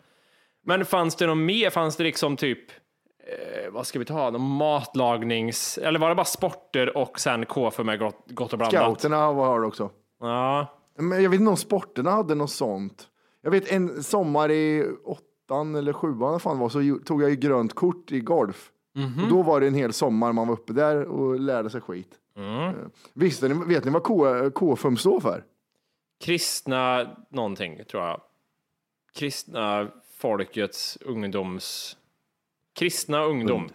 Men 0.65 0.85
fanns 0.85 1.17
det 1.17 1.27
något 1.27 1.39
mer? 1.39 1.71
Fanns 1.71 1.97
det 1.97 2.05
liksom 2.05 2.37
typ, 2.37 2.71
eh, 2.71 3.71
vad 3.71 3.87
ska 3.87 3.99
vi 3.99 4.05
ta, 4.05 4.31
någon 4.31 4.57
matlagnings... 4.57 5.79
Eller 5.79 5.99
var 5.99 6.09
det 6.09 6.15
bara 6.15 6.25
sporter 6.25 6.97
och 6.97 7.21
sen 7.21 7.47
K 7.47 7.71
för 7.71 7.85
med 7.85 7.99
gott, 7.99 8.25
gott 8.27 8.53
och 8.53 8.59
blandat? 8.59 8.83
Scouterna 8.83 9.33
var 9.33 9.47
har 9.47 9.61
det 9.61 9.67
också. 9.67 9.91
Ja. 10.21 10.67
Men 10.99 11.23
jag 11.23 11.31
vet 11.31 11.41
inte 11.41 11.51
om 11.51 11.57
sporterna 11.57 12.11
hade 12.11 12.35
något 12.35 12.51
sånt. 12.51 13.09
Jag 13.43 13.51
vet 13.51 13.73
en 13.73 14.03
sommar 14.03 14.51
i 14.51 14.93
åttan 15.05 15.75
eller 15.75 15.93
sjuan, 15.93 16.41
fan 16.41 16.59
var, 16.59 16.69
så 16.69 16.99
tog 17.05 17.23
jag 17.23 17.31
ju 17.31 17.37
grönt 17.37 17.75
kort 17.75 18.13
i 18.13 18.21
golf. 18.21 18.71
Mhm. 18.95 19.25
Och 19.25 19.31
då 19.31 19.43
var 19.43 19.61
det 19.61 19.67
en 19.67 19.75
hel 19.75 19.93
sommar 19.93 20.33
man 20.33 20.49
var 20.49 20.55
uppe 20.55 20.73
där 20.73 21.05
och 21.05 21.41
lärde 21.41 21.71
sig 21.71 21.81
skit. 21.81 22.09
Mm. 22.41 22.69
Eh, 22.69 22.75
Visste 23.15 23.49
ni, 23.49 23.75
vet 23.75 23.85
ni 23.85 23.91
vad 23.91 24.03
K- 24.03 24.51
KFUM 24.51 24.97
står 24.97 25.21
för? 25.21 25.45
Kristna 26.25 27.07
någonting, 27.31 27.81
tror 27.91 28.03
jag. 28.03 28.21
Kristna 29.15 29.89
folkets 30.19 30.99
ungdoms... 31.01 31.97
Kristna 32.79 33.23
ungdom. 33.25 33.69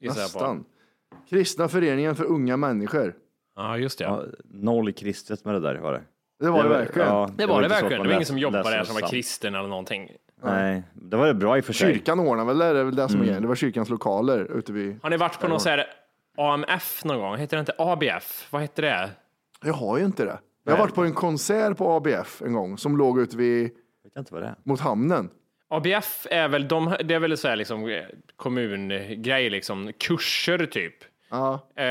Nästan. 0.00 0.64
Kristna 1.30 1.68
föreningen 1.68 2.16
för 2.16 2.24
unga 2.24 2.56
människor. 2.56 3.14
Ja, 3.56 3.78
just 3.78 3.98
det. 3.98 4.04
Ja, 4.04 4.24
noll 4.44 4.92
kristet 4.92 5.44
med 5.44 5.54
det 5.54 5.60
där 5.60 5.74
var 5.74 5.92
det. 5.92 6.02
Det 6.40 6.50
var 6.50 6.62
det 6.62 6.68
verkligen. 6.68 7.08
ja, 7.08 7.30
Det 7.36 7.46
var 7.46 7.62
det 7.62 7.68
så 7.68 7.74
att 7.74 7.82
verkligen. 7.82 8.02
Det 8.02 8.08
var 8.08 8.14
ingen 8.14 8.26
som 8.26 8.38
jobbade 8.38 8.70
där 8.70 8.84
som 8.84 8.94
var 8.94 9.08
kristen 9.08 9.54
eller 9.54 9.68
någonting. 9.68 10.10
Nej, 10.42 10.82
det 10.94 11.16
var 11.16 11.26
det 11.26 11.34
bra 11.34 11.58
i 11.58 11.60
och 11.60 11.64
för 11.64 11.72
sig. 11.72 11.94
Kyrkan 11.94 12.20
ordnar 12.20 12.44
väl 12.44 12.58
det, 12.58 12.72
det 12.72 12.80
är 12.80 12.84
väl 12.84 12.94
det 12.94 13.08
som 13.08 13.14
är 13.14 13.14
Mm. 13.16 13.26
grejen. 13.26 13.42
Det 13.42 13.48
var 13.48 13.54
kyrkans 13.54 13.88
lokaler 13.88 14.56
ute 14.58 14.72
vid... 14.72 14.98
Har 15.02 15.10
ni 15.10 15.16
varit 15.16 15.40
på 15.40 15.48
någon 15.48 15.60
så 15.60 15.68
här 15.68 15.86
AMF 16.40 17.04
någon 17.04 17.18
gång? 17.20 17.36
Heter 17.36 17.56
det 17.56 17.60
inte 17.60 17.74
ABF? 17.78 18.46
Vad 18.50 18.62
heter 18.62 18.82
det? 18.82 19.10
Jag 19.64 19.74
har 19.74 19.98
ju 19.98 20.04
inte 20.04 20.24
det. 20.24 20.38
Jag 20.64 20.72
har 20.72 20.78
varit 20.78 20.94
på 20.94 21.04
en 21.04 21.14
konsert 21.14 21.76
på 21.76 21.90
ABF 21.92 22.42
en 22.42 22.52
gång 22.52 22.78
som 22.78 22.96
låg 22.96 23.20
ute 23.20 23.36
vid, 23.36 23.62
Jag 24.02 24.10
vet 24.10 24.16
inte 24.18 24.34
vad 24.34 24.42
det 24.42 24.48
är. 24.48 24.54
mot 24.64 24.80
hamnen. 24.80 25.30
ABF 25.68 26.26
är 26.30 26.48
väl, 26.48 26.68
de, 26.68 26.96
det 27.04 27.14
är 27.14 27.18
väl 27.18 27.36
så 27.36 27.48
här 27.48 27.56
liksom 27.56 27.88
eh, 27.88 28.02
kommungrej, 28.36 29.50
liksom 29.50 29.92
kurser 29.98 30.66
typ. 30.66 30.94
Ja. 31.30 31.68
Eh, 31.76 31.84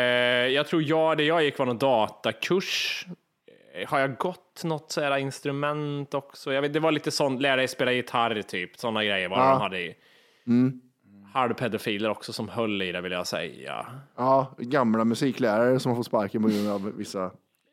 jag 0.47 0.67
tror 0.67 0.83
jag, 0.83 1.17
det 1.17 1.23
jag 1.23 1.43
gick 1.43 1.57
var 1.59 1.65
någon 1.65 1.77
datakurs. 1.77 3.05
Eh, 3.73 3.89
Har 3.89 3.99
jag 3.99 4.17
gått 4.17 4.61
något 4.63 4.91
så 4.91 5.01
här 5.01 5.17
instrument 5.17 6.13
också? 6.13 6.53
Jag 6.53 6.61
vet, 6.61 6.73
det 6.73 6.79
var 6.79 6.91
lite 6.91 7.11
sånt, 7.11 7.41
lära 7.41 7.55
dig 7.55 7.67
spela 7.67 7.91
gitarr 7.91 8.41
typ, 8.41 8.77
sådana 8.77 9.03
grejer 9.03 9.29
var 9.29 9.37
det 9.37 9.43
Ja. 9.43 9.51
de 9.51 9.61
hade 9.61 9.79
i. 9.81 9.95
Halvpedofiler 11.33 12.09
också 12.09 12.33
som 12.33 12.49
höll 12.49 12.81
i 12.81 12.91
det 12.91 13.01
vill 13.01 13.11
jag 13.11 13.27
säga. 13.27 13.85
Ja, 14.17 14.51
gamla 14.57 15.05
musiklärare 15.05 15.79
som 15.79 15.89
har 15.91 15.95
fått 15.97 16.05
sparken 16.05 16.41
på 16.41 16.47
grund 16.47 16.69
av 16.69 16.91
vissa... 16.97 17.31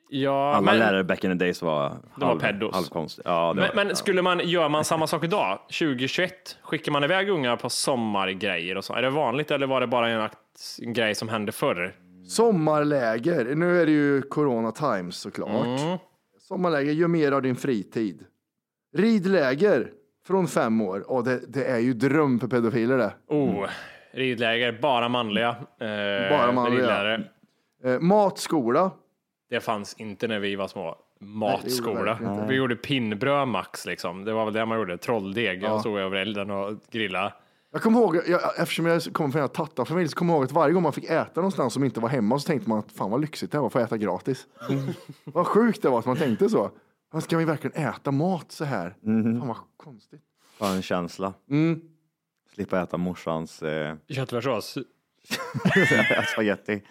Ja, 0.09 0.55
Alla 0.55 0.61
men, 0.61 0.79
lärare 0.79 1.05
back 1.05 1.25
in 1.25 1.31
the 1.39 1.45
days 1.45 1.63
var, 1.63 1.97
var 2.15 2.27
halv, 2.29 2.41
pedos. 2.41 2.75
halvkonstiga. 2.75 3.31
Ja, 3.31 3.55
det 3.55 3.61
men, 3.61 3.77
var, 3.77 3.85
men 3.85 3.97
skulle 3.97 4.23
man, 4.23 4.41
gör 4.49 4.69
man 4.69 4.85
samma 4.85 5.07
sak 5.07 5.25
idag, 5.25 5.59
2021? 5.59 6.59
Skickar 6.63 6.93
man 6.93 7.05
iväg 7.05 7.29
ungar 7.29 7.57
på 7.57 7.71
sommargrejer 7.71 8.77
och 8.77 8.85
så? 8.85 8.95
Är 8.95 9.03
det 9.03 9.11
vanligt 9.11 9.51
eller 9.51 9.67
var 9.67 9.81
det 9.81 9.87
bara 9.87 10.09
en, 10.09 10.21
akt- 10.21 10.83
en 10.83 10.93
grej 10.93 11.15
som 11.15 11.29
hände 11.29 11.53
förr? 11.53 11.95
Sommarläger. 12.29 13.55
Nu 13.55 13.81
är 13.83 13.87
det 13.87 13.93
ju 13.93 14.23
Corona 14.23 14.73
Times 14.73 15.17
såklart. 15.17 15.67
Mm. 15.81 15.99
Sommarläger, 16.41 16.93
gör 16.93 17.09
mer 17.09 17.33
av 17.33 17.43
din 17.43 17.57
fritid. 17.57 18.25
Ridläger 18.97 19.91
från 20.27 20.49
fem 20.49 20.81
år. 20.81 21.11
Och 21.11 21.25
det, 21.25 21.41
det 21.49 21.65
är 21.65 21.79
ju 21.79 21.93
dröm 21.95 22.41
för 22.41 22.49
pedofiler 22.49 22.97
det. 22.99 23.15
Oh, 23.29 23.67
ridläger, 24.13 24.79
bara 24.83 25.09
manliga. 25.09 25.49
Eh, 25.81 26.31
Bara 26.31 26.53
manliga. 26.53 26.81
ridlärare. 26.81 27.23
Eh, 27.85 28.01
matskola. 28.01 28.91
Det 29.51 29.61
fanns 29.61 29.95
inte 29.99 30.29
när 30.29 30.39
vi 30.39 30.57
var 30.57 30.69
små. 30.69 30.97
Matskola. 31.21 32.19
inte. 32.21 32.47
vi 32.49 32.55
gjorde 32.55 32.77
pinnbröd 32.77 33.49
max 33.49 33.87
liksom. 33.87 34.25
Det 34.25 34.33
var 34.33 34.45
väl 34.45 34.55
det 34.55 34.67
man 34.67 34.79
gjorde. 34.79 34.99
Trolldeg. 34.99 35.63
Jag 35.63 35.81
stod 35.81 35.99
över 35.99 36.17
elden 36.17 36.51
och 36.51 36.75
grilla. 36.91 37.33
Jag 37.73 37.83
kommer 37.83 38.01
ihåg, 38.01 38.17
jag, 38.27 38.41
eftersom 38.59 38.87
jag 38.87 39.03
kommer 39.03 39.31
från 39.31 39.43
en 39.43 39.49
tattarfamilj, 39.49 40.09
så 40.09 40.17
kommer 40.17 40.33
jag 40.33 40.37
ihåg 40.39 40.45
att 40.45 40.53
varje 40.53 40.75
gång 40.75 40.83
man 40.83 40.93
fick 40.93 41.05
äta 41.05 41.31
någonstans 41.35 41.75
som 41.75 41.85
inte 41.85 42.01
var 42.01 42.09
hemma 42.09 42.39
så 42.39 42.47
tänkte 42.47 42.69
man 42.69 42.79
att 42.79 42.93
fan 42.93 43.11
vad 43.11 43.21
lyxigt 43.21 43.53
det 43.53 43.59
var, 43.59 43.69
får 43.71 43.81
jag 43.81 43.87
äta 43.87 43.97
gratis. 43.97 44.47
vad 45.25 45.47
sjukt 45.47 45.83
det 45.83 45.89
var 45.89 45.99
att 45.99 46.07
man 46.07 46.17
tänkte 46.17 46.49
så. 46.49 46.71
Men 47.13 47.23
Ska 47.23 47.37
vi 47.37 47.45
verkligen 47.45 47.89
äta 47.89 48.11
mat 48.11 48.53
så 48.53 48.65
här? 48.65 48.97
Fan 49.05 49.49
vad 49.49 49.57
konstigt. 49.77 50.23
Fan, 50.59 50.77
en 50.77 50.83
känsla. 50.83 51.35
Mm. 51.51 51.81
Slippa 52.55 52.83
äta 52.83 52.97
morsans 52.97 53.63
eh, 53.63 53.97
Köttfärssås. 54.09 54.79
spagetti. 56.33 56.83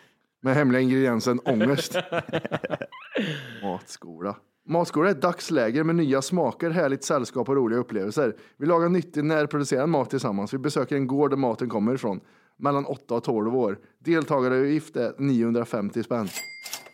Med 0.41 0.55
hemliga 0.55 0.81
ingrediensen 0.81 1.39
ångest. 1.39 1.95
Matskola. 3.61 4.35
Matskola 4.67 5.07
är 5.09 5.11
ett 5.11 5.21
dagsläger 5.21 5.83
med 5.83 5.95
nya 5.95 6.21
smaker, 6.21 6.69
härligt 6.69 7.03
sällskap 7.03 7.49
och 7.49 7.55
roliga 7.55 7.79
upplevelser. 7.79 8.35
Vi 8.57 8.65
lagar 8.65 8.89
nyttig 8.89 9.23
närproducerad 9.23 9.89
mat 9.89 10.09
tillsammans. 10.09 10.53
Vi 10.53 10.57
besöker 10.57 10.95
en 10.95 11.07
gård 11.07 11.29
där 11.29 11.37
maten 11.37 11.69
kommer 11.69 11.95
ifrån. 11.95 12.19
Mellan 12.57 12.85
8 12.85 13.15
och 13.15 13.23
12 13.23 13.55
år. 13.55 13.79
Deltagaravgift 13.99 14.95
är 14.95 15.13
950 15.17 16.03
spänn. 16.03 16.27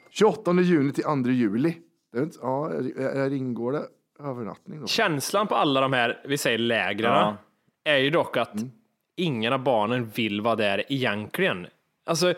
28 0.10 0.54
juni 0.54 0.94
till 0.94 1.04
2 1.04 1.16
juli. 1.30 1.76
Det 2.12 2.20
är 2.20 2.24
inte, 2.24 2.38
ja, 2.42 2.70
är- 2.70 3.34
ingår 3.34 3.72
det 3.72 3.84
övernattning 4.20 4.82
då? 4.82 4.88
Känslan 4.88 5.48
på 5.48 5.56
alla 5.56 5.82
de 5.82 5.94
här, 5.94 6.22
vi 6.26 6.38
säger 6.38 6.58
lägren, 6.58 7.12
Ja. 7.12 7.38
är 7.84 7.98
ju 7.98 8.10
dock 8.10 8.38
att 8.38 8.54
Mm. 8.56 8.72
ingen 9.18 9.54
av 9.54 9.60
barnen 9.64 10.06
vill 10.16 10.42
vara 10.42 10.56
där 10.56 10.84
egentligen. 10.90 11.68
Alltså, 12.06 12.34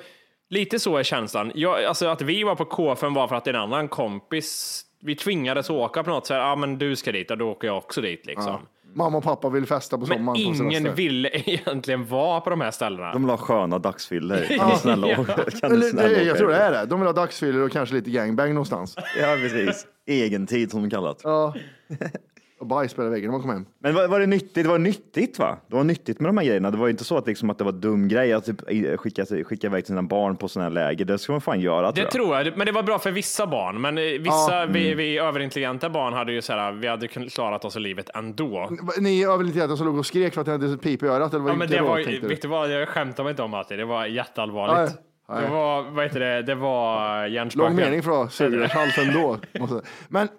lite 0.50 0.80
så 0.80 0.98
är 0.98 1.04
känslan. 1.04 1.52
Jag, 1.56 1.84
alltså 1.84 2.08
att 2.08 2.22
vi 2.22 2.44
var 2.44 2.56
på 2.56 2.66
KFM 2.66 3.14
var 3.14 3.28
för 3.28 3.36
att 3.36 3.48
en 3.48 3.56
annan 3.56 3.88
kompis, 3.88 4.82
vi 5.02 5.16
tvingades 5.16 5.70
åka 5.70 6.04
på 6.04 6.10
något 6.10 6.26
så 6.28 6.34
här, 6.34 6.42
ja 6.42 6.52
ah, 6.52 6.56
men 6.56 6.78
du 6.78 6.96
ska 6.96 7.12
dit, 7.12 7.32
och 7.32 7.38
då 7.38 7.50
åker 7.52 7.68
jag 7.68 7.78
också 7.78 8.02
dit 8.02 8.26
liksom. 8.26 8.58
Mamma 8.96 9.18
och 9.18 9.24
pappa 9.24 9.50
vill 9.50 9.66
festa 9.66 9.98
på 9.98 10.06
Men 10.06 10.18
sommaren. 10.18 10.36
på 10.36 10.40
ingen 10.42 10.56
semester. 10.72 10.92
ville 10.92 11.30
egentligen 11.34 12.06
vara 12.06 12.42
på 12.42 12.50
de 12.50 12.62
här 12.62 12.72
ställena. 12.72 13.12
De 13.14 13.22
vill 13.22 13.30
ha 13.30 13.38
sköna 13.38 13.80
dagsfyllor. 13.80 14.38
Kan 14.58 14.70
du 14.70 14.76
snälla? 14.76 15.16
Kan 15.16 15.72
Eller, 15.72 15.82
snälla 15.90 16.10
det, 16.10 16.24
jag 16.24 16.38
tror 16.38 16.50
det 16.50 16.56
är 16.58 16.72
det. 16.72 16.86
De 16.86 17.00
vill 17.00 17.08
ha 17.08 17.14
dagsfyllor 17.14 17.62
och 17.66 17.72
kanske 17.72 17.96
lite 17.96 18.10
gangbang 18.10 18.50
någonstans. 18.54 18.96
Ja, 19.22 19.36
precis. 19.42 19.86
Egentid 20.08 20.72
som 20.72 20.82
de 20.82 20.90
kallat. 20.90 21.22
Ja. 21.24 21.54
Och 22.64 22.68
bajs 22.68 22.94
på 22.94 23.10
väggen 23.10 23.26
när 23.26 23.32
man 23.32 23.42
kommer 23.42 23.54
hem. 23.54 23.66
Men 23.80 23.96
var, 23.96 24.08
var 24.08 24.20
det 24.20 24.26
nyttigt? 24.26 24.54
Det 24.56 24.68
var 24.68 24.78
nyttigt 24.78 25.40
va? 25.40 25.58
Det 25.68 25.76
var 25.76 25.84
nyttigt 25.84 26.20
med 26.20 26.30
de 26.30 26.38
här 26.38 26.46
grejerna. 26.46 26.72
Det 26.72 26.78
var 26.78 26.88
ju 26.88 26.92
inte 26.92 27.04
så 27.04 27.18
att, 27.18 27.28
liksom, 27.28 27.50
att 27.50 27.58
det 27.58 27.64
var 27.64 27.72
dum 27.72 28.08
grej 28.08 28.34
att 28.34 28.46
typ, 28.46 28.70
i- 28.72 28.98
skicka, 28.98 29.26
skicka 29.26 29.68
iväg 29.68 29.88
sina 29.88 30.04
barn 30.04 30.36
på 30.38 30.48
sådana 30.48 30.70
här 30.70 30.74
läger. 30.74 31.06
Det 31.06 31.18
ska 31.18 31.32
man 31.32 31.42
fan 31.42 31.60
göra 31.60 31.92
Det 31.92 31.94
tror 31.96 32.06
jag. 32.06 32.12
tror 32.12 32.36
jag, 32.36 32.58
men 32.58 32.66
det 32.66 32.72
var 32.72 32.84
bra 32.84 33.00
för 33.00 33.12
vissa 33.12 33.48
barn. 33.48 33.82
Men 33.82 33.98
eh, 33.98 34.04
vissa, 34.04 34.66
vi, 34.66 34.94
vi 34.94 35.18
överintelligenta 35.18 35.90
barn 35.90 36.14
hade 36.14 36.32
ju 36.32 36.42
så 36.42 36.54
här, 36.54 36.72
vi 36.72 36.88
hade 36.88 37.08
kunnat 37.08 37.34
klarat 37.34 37.66
oss 37.66 37.76
i 37.76 37.80
livet 37.80 38.10
ändå. 38.16 38.70
Ni 39.00 39.26
överintellekta 39.26 39.78
som 39.78 39.86
låg 39.86 39.98
och 39.98 40.06
skrek 40.06 40.34
för 40.34 40.42
att 40.42 40.48
ni 40.48 40.54
hade 40.54 40.78
pip 40.78 41.04
i 41.04 41.06
örat? 41.06 41.34
Eller 41.34 41.44
vad 41.44 41.52
Ja, 41.54 41.56
men 41.58 41.70
det 41.70 41.78
då, 41.78 41.84
var, 41.86 41.98
du? 41.98 42.28
vet 42.28 42.42
du 42.42 42.48
vad, 42.48 42.72
jag 42.72 42.88
skämtar 42.90 43.24
mig 43.24 43.32
inte 43.32 43.44
om 43.44 43.54
att 43.54 43.70
det, 43.70 43.86
var 43.86 44.06
jätteallvarligt. 44.06 44.96
Nej. 45.30 45.42
Det 45.42 45.50
var, 45.50 45.84
vad 45.92 46.04
heter 46.04 46.20
det, 46.20 46.42
det 46.42 46.56
var 46.56 47.22
Lång 47.28 47.34
hjärnspöken. 47.34 47.76
mening 47.76 48.04
för 48.04 48.12
att 48.12 48.18
måste 48.18 48.44
jag 48.44 49.70
säga. 49.70 49.82
Men 50.10 50.24
eh, 50.24 50.30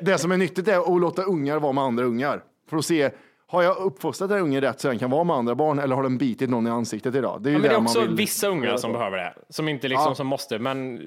det 0.00 0.18
som 0.18 0.32
är 0.32 0.36
nyttigt 0.36 0.68
är 0.68 0.94
att 0.94 1.00
låta 1.00 1.22
ungar 1.22 1.58
vara 1.58 1.72
med 1.72 1.84
andra 1.84 2.04
ungar. 2.04 2.42
För 2.70 2.76
att 2.76 2.84
se 2.84 3.10
har 3.46 3.62
jag 3.62 3.76
uppfostrat 3.76 4.30
den 4.30 4.38
ungen 4.40 4.60
rätt 4.60 4.80
så 4.80 4.88
den 4.88 4.98
kan 4.98 5.10
vara 5.10 5.24
med 5.24 5.36
andra 5.36 5.54
barn 5.54 5.78
eller 5.78 5.96
har 5.96 6.02
den 6.02 6.18
bitit 6.18 6.50
någon 6.50 6.66
i 6.66 6.70
ansiktet 6.70 7.14
idag? 7.14 7.42
Det 7.42 7.50
är 7.50 7.52
Ja, 7.52 7.58
men 7.58 7.68
det 7.68 7.74
är 7.74 7.80
också 7.82 8.00
vill- 8.00 8.16
vissa 8.16 8.48
ungar 8.48 8.76
som 8.76 8.92
behöver 8.92 9.16
det, 9.18 9.34
som 9.48 9.68
inte 9.68 9.88
liksom 9.88 10.08
Ja. 10.10 10.14
som 10.14 10.26
måste, 10.26 10.58
men 10.58 11.00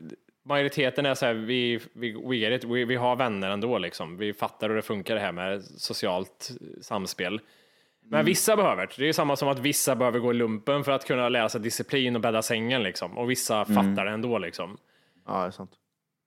majoriteten 0.45 1.05
är 1.05 1.13
så 1.15 1.25
här, 1.25 1.33
vi, 1.33 1.79
vi, 1.93 2.27
we 2.29 2.35
get 2.35 2.63
it, 2.63 2.69
vi, 2.71 2.85
vi 2.85 2.95
har 2.95 3.15
vänner 3.15 3.49
ändå 3.49 3.77
liksom. 3.77 4.17
Vi 4.17 4.33
fattar 4.33 4.69
hur 4.69 4.75
det 4.75 4.81
funkar 4.81 5.15
det 5.15 5.21
här 5.21 5.31
med 5.31 5.63
socialt 5.63 6.51
samspel. 6.81 7.41
Men 8.03 8.13
Mm. 8.19 8.25
vissa 8.25 8.55
behöver 8.55 8.87
det. 8.87 8.93
Det 8.97 9.09
är 9.09 9.13
samma 9.13 9.35
som 9.35 9.47
att 9.49 9.59
vissa 9.59 9.95
behöver 9.95 10.19
gå 10.19 10.31
i 10.31 10.33
lumpen 10.33 10.83
för 10.83 10.91
att 10.91 11.05
kunna 11.05 11.29
lära 11.29 11.49
sig 11.49 11.61
disciplin 11.61 12.15
och 12.15 12.21
bädda 12.21 12.41
sängen 12.41 12.83
liksom. 12.83 13.17
Och 13.17 13.29
vissa 13.31 13.61
Mm. 13.63 13.75
fattar 13.75 14.05
det 14.05 14.11
ändå 14.11 14.37
liksom. 14.37 14.77
Ja, 15.27 15.41
det 15.41 15.47
är 15.47 15.51
sant. 15.51 15.71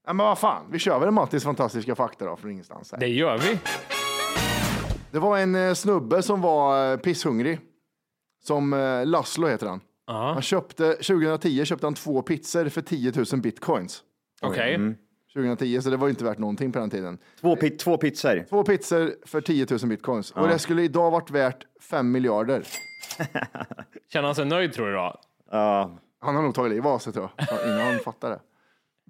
Ja, 0.07 0.13
men 0.13 0.27
vad 0.27 0.39
fan, 0.39 0.63
vi 0.71 0.79
kör 0.79 0.99
väl 0.99 1.09
en 1.09 1.15
Mattis 1.15 1.45
fantastiska 1.45 1.95
fakta 1.95 2.25
då 2.25 2.37
från 2.37 2.51
ingenstans. 2.51 2.93
Här. 2.93 2.99
Det 2.99 3.09
gör 3.09 3.39
vi. 3.39 3.59
Det 5.11 5.19
var 5.19 5.39
en 5.39 5.55
eh, 5.55 5.75
snubbe 5.75 6.23
som 6.23 6.41
var 6.41 6.93
eh, 6.93 6.97
pisshungrig. 6.99 7.61
Som 8.45 8.73
eh, 8.73 9.07
Laszlo 9.07 9.47
heter 9.49 9.67
han. 9.67 9.81
Ja, 10.07 10.33
Han 10.33 10.43
köpte, 10.43 10.93
2010 10.93 11.65
köpte 11.65 11.87
han 11.87 11.95
två 11.95 12.23
pizzor 12.23 12.69
för 12.69 12.81
10 12.81 13.13
000 13.33 13.41
bitcoins. 13.41 14.03
okej. 14.43 14.75
Mm. 14.75 14.95
2010, 15.35 15.81
så 15.81 15.91
det 15.91 15.97
var 15.97 16.07
ju 16.07 16.11
inte 16.11 16.25
värt 16.25 16.39
någonting 16.39 16.73
på 16.73 16.79
den 16.79 16.91
tiden. 16.91 17.19
Två, 17.41 17.57
pi- 17.57 17.77
två 17.79 17.97
pizzor. 17.97 18.45
Två 18.49 18.63
pizzor 18.65 19.13
för 19.27 19.41
10 19.41 19.67
000 19.71 19.79
bitcoins. 19.89 20.31
Och 20.31 20.49
det 20.49 20.59
skulle 20.59 20.83
idag 20.83 21.11
varit 21.11 21.31
värt 21.31 21.67
5 21.81 22.11
miljarder. 22.11 22.63
Känner 24.13 24.27
han 24.29 24.35
sig 24.35 24.45
nöjd 24.45 24.73
tror 24.73 24.87
du 24.87 24.93
då? 24.93 25.21
Ja, 25.51 25.99
Han 26.21 26.35
har 26.37 26.43
nog 26.43 26.55
tagit 26.55 26.73
liv 26.73 26.87
av 26.87 26.99
sig 26.99 27.13
tror 27.13 27.31
jag, 27.37 27.67
innan 27.67 27.81
han 27.81 27.99
fattar 27.99 28.31
det. 28.31 28.41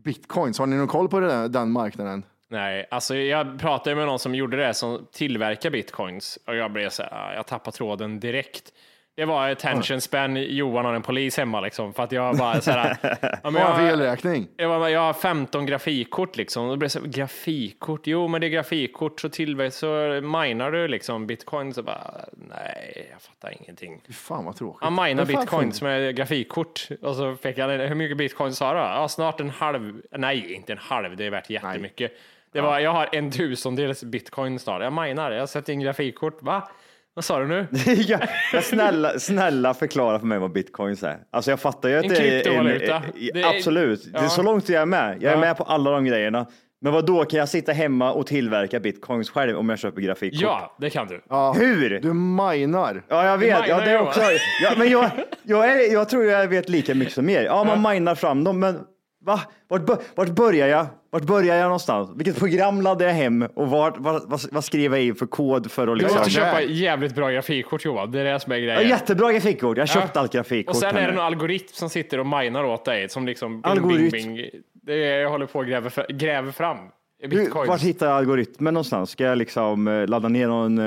Bitcoins, 0.05 0.59
har 0.59 0.67
ni 0.67 0.77
någon 0.77 0.89
koll 0.89 1.09
på 1.09 1.21
det 1.21 1.27
där, 1.27 1.49
den 1.49 1.71
marknaden? 1.71 2.25
Nej, 2.49 2.87
alltså 2.91 3.17
jag 3.17 3.59
pratade 3.59 3.97
med 3.97 4.07
någon 4.07 4.19
som 4.19 4.35
gjorde 4.35 4.57
det, 4.57 4.75
som 4.75 5.07
tillverkar 5.13 5.71
bitcoins 5.71 6.39
och 6.47 6.57
jag 6.57 6.73
blev 6.73 6.89
så 6.89 7.03
här, 7.03 7.35
jag 7.35 7.47
tappade 7.47 7.77
tråden 7.77 8.21
direkt. 8.21 8.73
Det 9.15 9.25
var 9.25 9.49
attention 9.49 10.01
span, 10.01 10.37
Johan 10.37 10.85
har 10.85 10.95
en 10.95 11.03
polis 11.03 11.37
hemma 11.37 11.61
liksom, 11.61 11.95
för 11.95 12.03
att 12.03 12.13
jag 12.13 12.37
bara 12.37 12.61
så 12.61 12.71
här, 12.71 12.97
ja, 13.43 13.51
men 13.51 13.55
jag, 13.89 14.47
jag, 14.57 14.69
var, 14.69 14.89
jag 14.89 15.01
har 15.01 15.13
15 15.13 15.67
grafikkort 15.67 16.37
liksom, 16.37 16.69
och 16.69 16.79
det 16.79 16.89
så 16.89 17.01
grafikkort, 17.05 18.07
jo 18.07 18.29
men 18.29 18.41
det 18.41 18.47
är 18.47 18.49
grafikkort 18.49 19.21
så 19.21 19.29
tillverkar, 19.29 19.71
så 19.71 20.21
minar 20.27 20.71
du 20.71 20.89
liksom 20.89 21.27
bitcoins 21.27 21.79
och 21.79 21.85
bara, 21.85 22.15
nej, 22.33 23.09
jag 23.13 23.23
fattar 23.23 23.63
ingenting. 23.63 24.03
Fan 24.11 24.45
vad 24.45 24.57
tråkigt. 24.57 24.83
Han 24.83 24.95
minar 24.95 25.25
bitcoins 25.25 25.83
med 25.83 26.17
grafikkort 26.17 26.89
och 27.03 27.17
så 27.17 27.37
fick 27.37 27.59
han, 27.59 27.71
hur 27.71 27.95
mycket 27.95 28.17
bitcoins 28.17 28.61
har 28.61 28.75
du? 28.75 28.81
Ja, 28.81 29.09
snart 29.09 29.41
en 29.41 29.51
halv, 29.51 30.03
nej 30.11 30.53
inte 30.53 30.73
en 30.73 30.79
halv, 30.79 31.17
det 31.17 31.25
är 31.25 31.31
värt 31.31 31.51
jättemycket. 31.51 32.13
Det 32.53 32.61
var, 32.61 32.79
jag 32.79 32.91
har 32.91 33.09
en 33.13 33.31
tusendels 33.31 34.05
bitcoin 34.05 34.59
snart. 34.59 34.83
Jag 34.83 34.93
minar, 34.93 35.31
jag 35.31 35.49
sätter 35.49 35.73
in 35.73 35.81
grafikkort. 35.81 36.43
Va? 36.43 36.69
Vad 37.15 37.25
sa 37.25 37.39
du 37.39 37.47
nu? 37.47 37.67
ja, 37.97 38.19
ja, 38.53 38.63
snälla, 38.63 39.19
snälla 39.19 39.75
förklara 39.75 40.19
för 40.19 40.27
mig 40.27 40.39
vad 40.39 40.53
bitcoins 40.53 41.03
är. 41.03 41.19
Alltså 41.33 41.51
jag 41.51 41.61
fattar 41.61 41.89
ju 41.89 41.97
att 41.97 42.03
En 42.05 42.09
det 42.09 42.17
är 42.17 42.43
kryptovaluta. 42.43 42.97
en- 42.97 43.37
är- 43.37 43.57
absolut, 43.57 44.13
det 44.13 44.19
är 44.19 44.23
ja. 44.23 44.29
så 44.29 44.43
långt 44.43 44.69
jag 44.69 44.83
är 44.83 44.87
med. 44.87 45.17
Jag 45.21 45.31
är 45.33 45.37
Ja. 45.37 45.41
med 45.41 45.57
på 45.57 45.65
alla 45.65 45.91
de 45.91 46.05
grejerna. 46.05 46.47
Men 46.85 46.93
vad 46.93 47.07
då 47.07 47.25
kan 47.25 47.39
jag 47.39 47.49
sitta 47.49 47.73
hemma 47.73 48.13
och 48.13 48.27
tillverka 48.27 48.81
bitcoins 48.81 49.31
själv 49.31 49.57
om 49.59 49.69
jag 49.69 49.79
köper 49.79 50.01
grafikkort? 50.01 50.41
Ja, 50.43 50.77
det 50.81 50.91
kan 50.91 51.07
du. 51.09 51.23
Ja, 51.29 51.53
Hur? 51.53 52.01
Du 52.01 52.13
minar. 52.13 53.03
Ja, 53.09 53.27
jag 53.27 53.39
vet. 53.39 53.69
Ja, 53.69 53.81
det 53.81 53.91
är 53.91 54.01
också. 54.01 54.21
Ja, 54.63 54.73
men 54.79 54.91
jag, 54.91 55.11
jag, 55.43 55.65
är, 55.71 55.93
jag 55.93 56.09
tror 56.09 56.25
jag 56.25 56.49
vet 56.49 56.69
lika 56.69 56.95
mycket 56.95 57.15
som 57.15 57.29
er. 57.29 57.43
Ja, 57.45 57.65
man 57.65 57.93
minar 57.95 58.15
fram 58.15 58.45
dem, 58.45 58.61
men 58.61 58.79
va? 59.25 59.41
Vart, 59.69 59.83
vart 60.17 60.29
börjar 60.29 60.67
jag? 60.69 60.87
Vart 61.11 61.23
börjar 61.23 61.57
jag 61.57 61.65
någonstans? 61.65 62.11
Vilket 62.17 62.39
program 62.39 62.81
laddar 62.83 63.07
jag 63.07 63.13
hem 63.15 63.43
och 63.43 63.71
vart, 63.71 63.95
vad, 63.99 64.31
vad, 64.31 64.41
vad 64.53 64.65
skriver 64.65 64.97
jag 64.97 65.07
in 65.07 65.15
för 65.15 65.27
kod 65.27 65.71
för 65.71 65.83
att 65.83 65.89
Du 65.89 65.95
liksom? 66.03 66.19
måste 66.19 66.39
Ja, 66.41 66.45
köpa 66.47 66.63
jävligt 66.63 67.15
bra 67.15 67.31
grafikkort 67.31 67.85
Johan. 67.85 68.11
Det 68.13 68.21
är 68.21 68.25
det 68.25 68.41
som 68.41 68.53
är 68.53 68.57
Ja, 68.57 68.75
grejen. 68.75 68.91
jättebra 68.91 69.33
grafikkort. 69.33 69.77
Jag 69.77 69.83
har 69.83 69.87
köpt 69.87 70.11
Ja. 70.15 70.21
allt 70.21 70.33
grafikkort. 70.33 70.75
Och 70.75 70.81
sen 70.81 70.97
är 70.97 71.07
det 71.07 71.13
någon 71.15 71.25
algoritm 71.25 71.69
som 71.73 71.89
sitter 71.91 72.19
och 72.21 72.27
minar 72.27 72.65
åt 72.65 72.85
dig. 72.85 73.09
Som 73.09 73.27
liksom 73.27 73.61
Algoritm. 73.65 74.11
bing, 74.11 74.35
bing. 74.37 74.51
Det 74.73 74.93
är, 75.07 75.21
jag 75.21 75.31
håller 75.31 75.47
på 75.47 75.59
och 75.59 75.67
gräver, 75.67 75.91
fra- 75.91 76.13
gräver 76.13 76.53
fram 76.53 76.77
Hur, 77.23 77.29
bitcoins. 77.29 77.69
vart 77.69 77.83
hittar 77.83 78.07
jag 78.07 78.17
algoritmen 78.17 78.75
någonstans? 78.75 79.11
Ska 79.11 79.25
jag 79.25 79.39
liksom 79.39 79.89
eh, 79.89 80.07
ladda 80.07 80.29
ner 80.29 80.47
någon? 80.49 80.79
eh, 80.79 80.85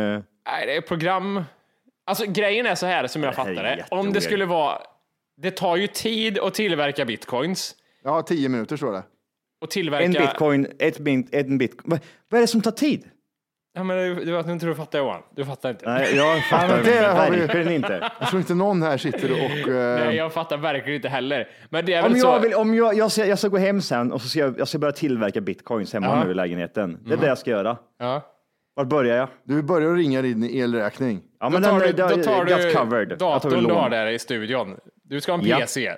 Nej, 0.48 0.66
det 0.66 0.76
är 0.76 0.82
program. 0.82 1.44
Alltså 2.06 2.26
grejen 2.28 2.66
är 2.66 2.76
så 2.76 2.86
här 2.86 3.08
som 3.08 3.24
jag 3.24 3.36
fattar 3.36 3.54
det. 3.64 3.86
Om 3.92 4.14
det 4.14 4.22
skulle 4.22 4.46
vara, 4.46 4.78
det 5.42 5.52
tar 5.52 5.76
ju 5.76 5.88
tid 5.88 6.40
att 6.40 6.54
tillverka 6.54 7.06
bitcoins. 7.06 7.76
Ja, 8.06 8.22
10 8.22 8.50
minuter 8.50 8.78
står 8.78 8.92
det. 8.92 9.04
Och 9.62 9.70
tillverka... 9.70 10.06
En 10.06 10.12
bitcoin, 10.12 10.68
ett 10.80 11.00
bit, 11.00 11.34
en 11.36 11.58
bitcoin. 11.58 11.90
Vad, 11.92 12.00
vad 12.30 12.38
är 12.38 12.42
det 12.42 12.48
som 12.48 12.62
tar 12.62 12.72
tid? 12.72 13.04
Ja, 13.78 13.84
men 13.84 13.98
du, 13.98 14.16
du, 14.26 14.32
jag 14.32 14.46
tror 14.46 14.70
du 14.70 14.76
fattar 14.76 15.00
Johan. 15.00 15.22
Du 15.36 15.46
fattar 15.46 15.70
inte. 15.70 15.90
Nej, 15.94 16.16
jag 16.16 16.44
fattar 16.50 16.68
men 16.68 16.86
det 16.86 17.08
har 17.08 17.30
verkligen 17.32 17.72
inte. 17.72 18.12
Jag 18.20 18.30
tror 18.30 18.40
inte 18.40 18.54
någon 18.54 18.82
här 18.82 18.98
sitter 18.98 19.32
och... 19.32 19.70
eh, 19.74 20.06
Nej, 20.06 20.16
jag 20.16 20.34
fattar 20.34 20.58
verkligen 20.58 20.96
inte 20.96 21.10
heller. 21.10 21.48
Men 21.70 21.86
det 21.86 21.94
är 21.94 22.04
väl 22.04 22.12
Om 22.14 22.20
så... 22.20 22.28
jag, 22.28 22.40
vill, 22.40 22.54
om 22.54 22.76
jag, 22.76 22.96
jag, 22.98 23.12
ska, 23.12 23.26
jag 23.26 23.40
ska 23.40 23.48
gå 23.48 23.58
hem 23.58 23.82
sen 23.82 24.12
och 24.12 24.22
så 24.22 24.30
ska 24.30 24.40
jag, 24.40 24.60
jag 24.60 24.68
ska 24.68 24.78
börja 24.78 24.92
tillverka 24.92 25.42
bitcoins 25.42 25.94
hemma 25.94 26.08
Ja. 26.08 26.24
nu 26.24 26.32
i 26.32 26.34
lägenheten. 26.34 26.98
Det 27.06 27.14
är 27.14 27.18
det 27.18 27.28
jag 27.28 27.38
ska 27.38 27.52
göra. 27.52 27.78
Ja. 28.00 28.22
Var 28.76 28.86
börjar 28.86 29.18
jag? 29.18 29.28
Du 29.44 29.62
börjar 29.64 29.94
ringa 29.96 30.22
din 30.22 30.44
elräkning. 30.44 31.22
Ja, 31.40 31.50
Då 31.50 31.60
tar, 31.60 31.80
du, 31.80 31.86
den- 31.92 31.96
då 31.96 32.16
den- 32.16 32.24
tar 32.26 32.46
du. 32.46 32.52
Jag 32.52 33.18
datorn 33.20 33.64
du 33.64 33.74
har 33.74 33.90
där 33.90 34.08
i 34.08 34.20
studion. 34.20 34.76
Du 35.04 35.22
ska 35.22 35.32
ha 35.32 35.40
en 35.40 35.46
Ja. 35.48 35.58
PC. 35.60 35.96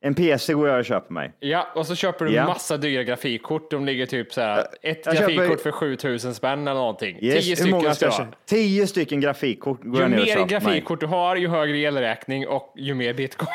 En 0.00 0.14
PC 0.14 0.52
går 0.54 0.68
jag 0.68 0.78
och 0.78 0.84
köper 0.84 1.12
mig. 1.12 1.32
Ja, 1.40 1.66
och 1.74 1.86
så 1.86 1.94
köper 1.94 2.24
du 2.24 2.32
Ja. 2.32 2.46
massa 2.46 2.76
dyra 2.76 3.02
grafikkort. 3.02 3.70
De 3.70 3.86
ligger 3.86 4.06
typ 4.06 4.32
så 4.32 4.40
här, 4.40 4.66
ett 4.82 5.06
jag 5.06 5.14
grafikkort 5.16 5.46
köper- 5.48 5.62
för 5.62 5.70
7000 5.72 6.34
spänn 6.34 6.68
eller 6.68 6.80
någonting. 6.80 7.18
Yes, 7.20 7.44
Tio 7.44 7.64
hur 7.64 7.70
många 7.70 7.94
stycken 7.94 7.94
ska 7.94 8.04
jag 8.06 8.14
köpa? 8.28 8.36
Tio 8.46 8.86
stycken 8.86 9.20
grafikkort 9.20 9.82
går 9.82 9.94
Ju 9.96 10.00
jag 10.00 10.10
ner 10.10 10.16
och 10.18 10.24
mer 10.24 10.26
köper 10.34 10.40
mig. 10.40 10.48
grafikkort 10.48 11.00
du 11.00 11.06
har, 11.06 11.36
ju 11.36 11.48
högre 11.48 11.78
elräkning 11.78 12.48
och 12.48 12.72
ju 12.76 12.94
mer 12.94 13.14
bitcoin 13.14 13.48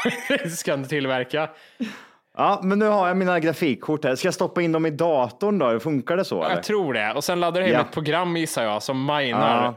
ska 0.50 0.76
du 0.78 0.86
tillverka. 0.86 1.50
Ja, 2.38 2.60
men 2.64 2.80
nu 2.80 2.86
har 2.86 3.08
jag 3.08 3.18
mina 3.18 3.40
grafikkort 3.40 4.04
här. 4.06 4.16
Ska 4.16 4.28
jag 4.28 4.34
stoppa 4.34 4.62
in 4.62 4.72
dem 4.72 4.86
i 4.86 4.90
datorn 4.90 5.60
då? 5.60 5.80
Funkar 5.80 6.18
det 6.18 6.26
så? 6.26 6.44
eller? 6.44 6.56
Jag 6.56 6.64
tror 6.64 6.94
det. 6.94 7.14
Och 7.14 7.24
sen 7.24 7.40
laddar 7.40 7.62
du 7.62 7.68
hem 7.68 7.74
Ja. 7.76 7.82
ett 7.82 7.92
program 7.92 8.38
gissar 8.38 8.64
jag 8.64 8.84
som 8.84 9.06
minar. 9.06 9.64
Ja. 9.64 9.74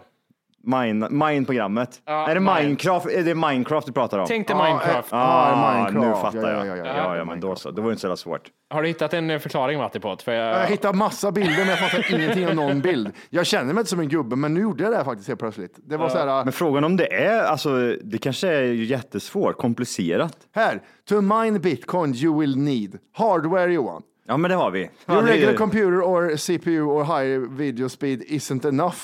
Mine, 0.66 1.09
Mine-programmet. 1.11 2.02
Ja, 2.05 2.29
är 2.29 2.35
det 2.35 2.40
Mine. 2.40 2.55
Minecraft? 2.62 3.07
Är 3.07 3.22
det 3.22 3.35
Minecraft 3.35 3.87
du 3.87 3.92
pratar 3.92 4.18
om? 4.18 4.26
Tänk 4.29 4.48
dig 4.48 4.57
Ja, 4.57 4.64
Minecraft. 4.64 5.12
eh, 5.12 5.18
Ah, 5.18 5.72
Minecraft. 5.74 6.07
nu 6.07 6.12
fattar 6.22 6.52
Ja, 6.52 6.66
jag. 6.66 6.66
ja, 6.66 6.76
Ja, 6.76 6.87
ja, 6.87 6.96
ja, 6.96 7.16
ja, 7.16 7.24
men 7.24 7.40
då 7.40 7.57
så. 7.57 7.70
Det 7.70 7.83
var 7.83 7.90
inte 7.90 8.00
så 8.00 8.07
jävla 8.07 8.16
svårt. 8.16 8.40
Har 8.70 8.83
du 8.83 8.88
hittat 8.88 9.14
en 9.14 9.31
eh, 9.31 9.38
förklaring 9.38 9.79
Matti 9.79 10.00
på 10.00 10.14
det? 10.14 10.22
För 10.22 10.33
jag, 10.33 10.61
Jag 10.62 10.66
hittar 10.66 10.92
massa 10.92 11.33
bilder 11.33 11.57
men 11.59 11.68
jag 11.68 11.79
fattar 11.79 12.14
ingenting 12.14 12.46
av 12.48 12.55
någon 12.55 12.81
bild. 12.81 13.11
Jag 13.31 13.46
känner 13.46 13.72
mig 13.74 13.81
inte 13.81 13.90
som 13.90 14.00
en 14.00 14.09
gubbe 14.09 14.37
men 14.37 14.55
nu 14.55 14.61
gjorde 14.61 14.85
jag 14.85 14.92
det 14.92 15.05
faktiskt 15.05 15.29
helt 15.29 15.40
plötsligt. 15.40 15.74
Det 15.88 15.96
var 15.96 16.09
så 16.09 16.18
här, 16.18 16.44
Men 16.44 16.52
frågan 16.52 16.85
om 16.85 16.96
det 16.96 17.14
är, 17.24 17.42
alltså 17.44 17.96
det 18.05 18.18
kanske 18.18 18.48
är 18.48 18.62
jättesvårt, 18.72 19.57
komplicerat. 19.59 20.37
här, 20.55 20.81
to 21.09 21.20
mine 21.20 21.59
bitcoin 21.59 22.14
you 22.14 22.40
will 22.40 22.59
need 22.59 22.98
hardware 23.16 23.72
Johan. 23.72 24.02
Ja, 24.29 24.37
men 24.37 24.48
det 24.50 24.57
har 24.57 24.70
vi. 24.70 24.90
Ja, 25.07 25.14
Your 25.14 25.22
regular 25.22 25.50
ju- 25.52 25.57
computer 25.59 26.00
or 26.02 26.37
CPU 26.37 26.81
or 26.83 27.05
high 27.05 27.50
video 27.57 27.88
speed 27.88 28.22
isn't 28.22 28.68
enough. 28.68 28.96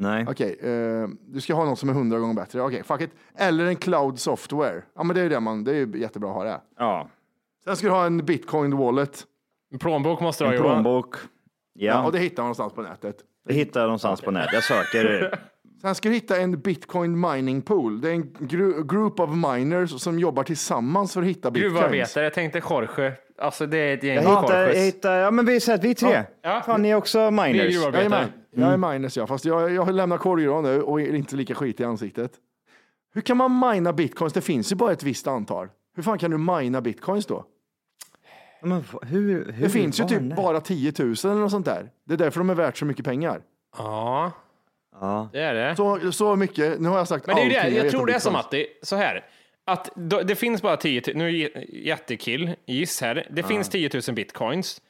Nej. 0.00 0.26
Okej, 0.28 0.58
eh, 0.60 1.08
du 1.26 1.40
ska 1.40 1.54
ha 1.54 1.64
något 1.64 1.78
som 1.78 1.88
är 1.88 1.92
hundra 1.92 2.18
gånger 2.18 2.34
bättre. 2.34 2.62
Okej, 2.62 2.82
fuck 2.82 3.00
it. 3.00 3.10
Eller 3.34 3.66
en 3.66 3.76
cloud 3.76 4.18
software. 4.18 4.82
Ja, 4.96 5.02
men 5.02 5.14
det 5.14 5.20
är 5.20 5.22
ju 5.22 5.28
det 5.28 5.40
man, 5.40 5.64
det 5.64 5.70
är 5.70 5.74
ju 5.86 5.98
jättebra 6.00 6.30
att 6.30 6.36
ha 6.36 6.44
det. 6.44 6.60
Ja, 6.78 7.08
Sen 7.64 7.76
ska 7.76 7.86
du 7.86 7.92
ha 7.92 8.06
en 8.06 8.24
bitcoin 8.24 8.76
wallet. 8.76 9.24
En 9.72 9.78
plånbok 9.78 10.20
måste 10.20 10.44
du 10.44 10.48
ha 10.48 10.54
en 10.54 10.60
plånbok. 10.62 11.16
Ja. 11.72 11.92
Ja, 11.92 12.06
och 12.06 12.12
det 12.12 12.18
hittar 12.18 12.42
man 12.42 12.46
någonstans 12.46 12.72
på 12.72 12.82
nätet. 12.82 13.16
det 13.48 13.54
hittar 13.54 13.80
jag 13.80 13.86
någonstans 13.86 14.20
på 14.20 14.30
nätet. 14.30 14.52
Jag 14.52 14.64
söker. 14.64 15.38
Sen 15.82 15.94
ska 15.94 16.08
du 16.08 16.14
hitta 16.14 16.36
en 16.40 16.60
bitcoin 16.60 17.20
mining 17.20 17.62
pool. 17.62 18.00
Det 18.00 18.08
är 18.10 18.12
en 18.14 18.32
gru- 18.32 18.86
group 18.86 19.20
of 19.20 19.30
miners 19.30 20.00
som 20.02 20.18
jobbar 20.18 20.42
tillsammans 20.44 21.12
för 21.14 21.20
att 21.20 21.26
hitta 21.28 21.50
bitcoins. 21.50 21.74
Gruvarbetare, 21.74 22.24
jag 22.24 22.34
tänkte 22.34 22.62
Jorge. 22.70 23.12
Alltså 23.38 23.66
det 23.66 23.78
är 23.78 23.94
ett 23.96 24.02
gäng 24.02 24.14
Jag 24.16 24.40
hittar, 24.42 24.62
jag 24.68 24.74
hittar, 24.74 25.16
ja 25.18 25.30
men 25.30 25.46
vi 25.46 25.60
säger 25.60 25.78
att 25.78 25.84
vi 25.84 25.94
tre. 25.94 26.22
Ja. 26.42 26.62
Fan, 26.66 26.82
ni 26.82 26.90
är 26.90 26.94
också 26.94 27.18
Vi 27.18 27.24
är 27.24 27.30
miners. 27.30 27.72
gruvarbetare. 27.74 28.02
Jajamän, 28.02 28.28
jag 28.50 28.72
är 28.72 28.76
minus 28.92 29.16
ja, 29.16 29.26
fast 29.26 29.44
jag, 29.44 29.70
jag 29.74 29.94
lämnar 29.94 30.18
kolgran 30.18 30.64
nu 30.64 30.82
och 30.82 31.00
är 31.00 31.14
inte 31.14 31.36
lika 31.36 31.54
skit 31.54 31.80
i 31.80 31.84
ansiktet. 31.84 32.32
Hur 33.14 33.20
kan 33.20 33.36
man 33.36 33.58
mina 33.74 33.92
bitcoins? 33.92 34.32
Det 34.32 34.40
finns 34.40 34.72
ju 34.72 34.76
bara 34.76 34.92
ett 34.92 35.02
visst 35.02 35.26
antal. 35.26 35.68
Hur 35.96 36.02
fan 36.02 36.18
kan 36.18 36.30
du 36.30 36.38
mina 36.38 36.80
bitcoins 36.80 37.26
då? 37.26 37.44
Men 38.62 38.84
hur, 39.02 39.52
hur, 39.52 39.62
Det 39.62 39.68
finns 39.68 40.00
ju 40.00 40.04
typ 40.04 40.18
det? 40.28 40.34
bara 40.34 40.60
10 40.60 40.92
000 40.98 41.14
eller 41.24 41.34
något 41.34 41.50
sånt 41.50 41.66
där. 41.66 41.90
Det 42.06 42.14
är 42.14 42.18
därför 42.18 42.40
de 42.40 42.50
är 42.50 42.54
värt 42.54 42.76
så 42.76 42.84
mycket 42.84 43.04
pengar. 43.04 43.40
Ja, 43.78 44.32
Ja. 45.00 45.28
det 45.32 45.40
är 45.40 45.54
det. 45.54 45.76
Så, 45.76 46.12
så 46.12 46.36
mycket, 46.36 46.80
nu 46.80 46.88
har 46.88 46.98
jag 46.98 47.08
sagt 47.08 47.26
Men 47.26 47.36
det 47.36 47.42
är 47.42 47.44
ju 47.44 47.50
det, 47.50 47.76
jag 47.76 47.82
vet 47.84 47.92
tror 47.92 48.06
det 48.06 48.14
är 48.14 48.18
som. 48.18 48.32
Matti, 48.32 48.66
så 48.82 48.96
här. 48.96 49.24
Att 49.64 49.90
då, 49.94 50.22
det 50.22 50.36
finns 50.36 50.62
bara 50.62 50.76
10 50.76 51.02
000, 51.06 51.16
nu 51.16 51.28
är 51.28 51.50
det 51.54 51.64
jättekill, 51.78 52.50
giss 52.66 53.00
här. 53.00 53.26
Det 53.30 53.42
finns 53.42 53.68
10 53.68 53.90
000 54.08 54.14
bitcoins 54.14 54.80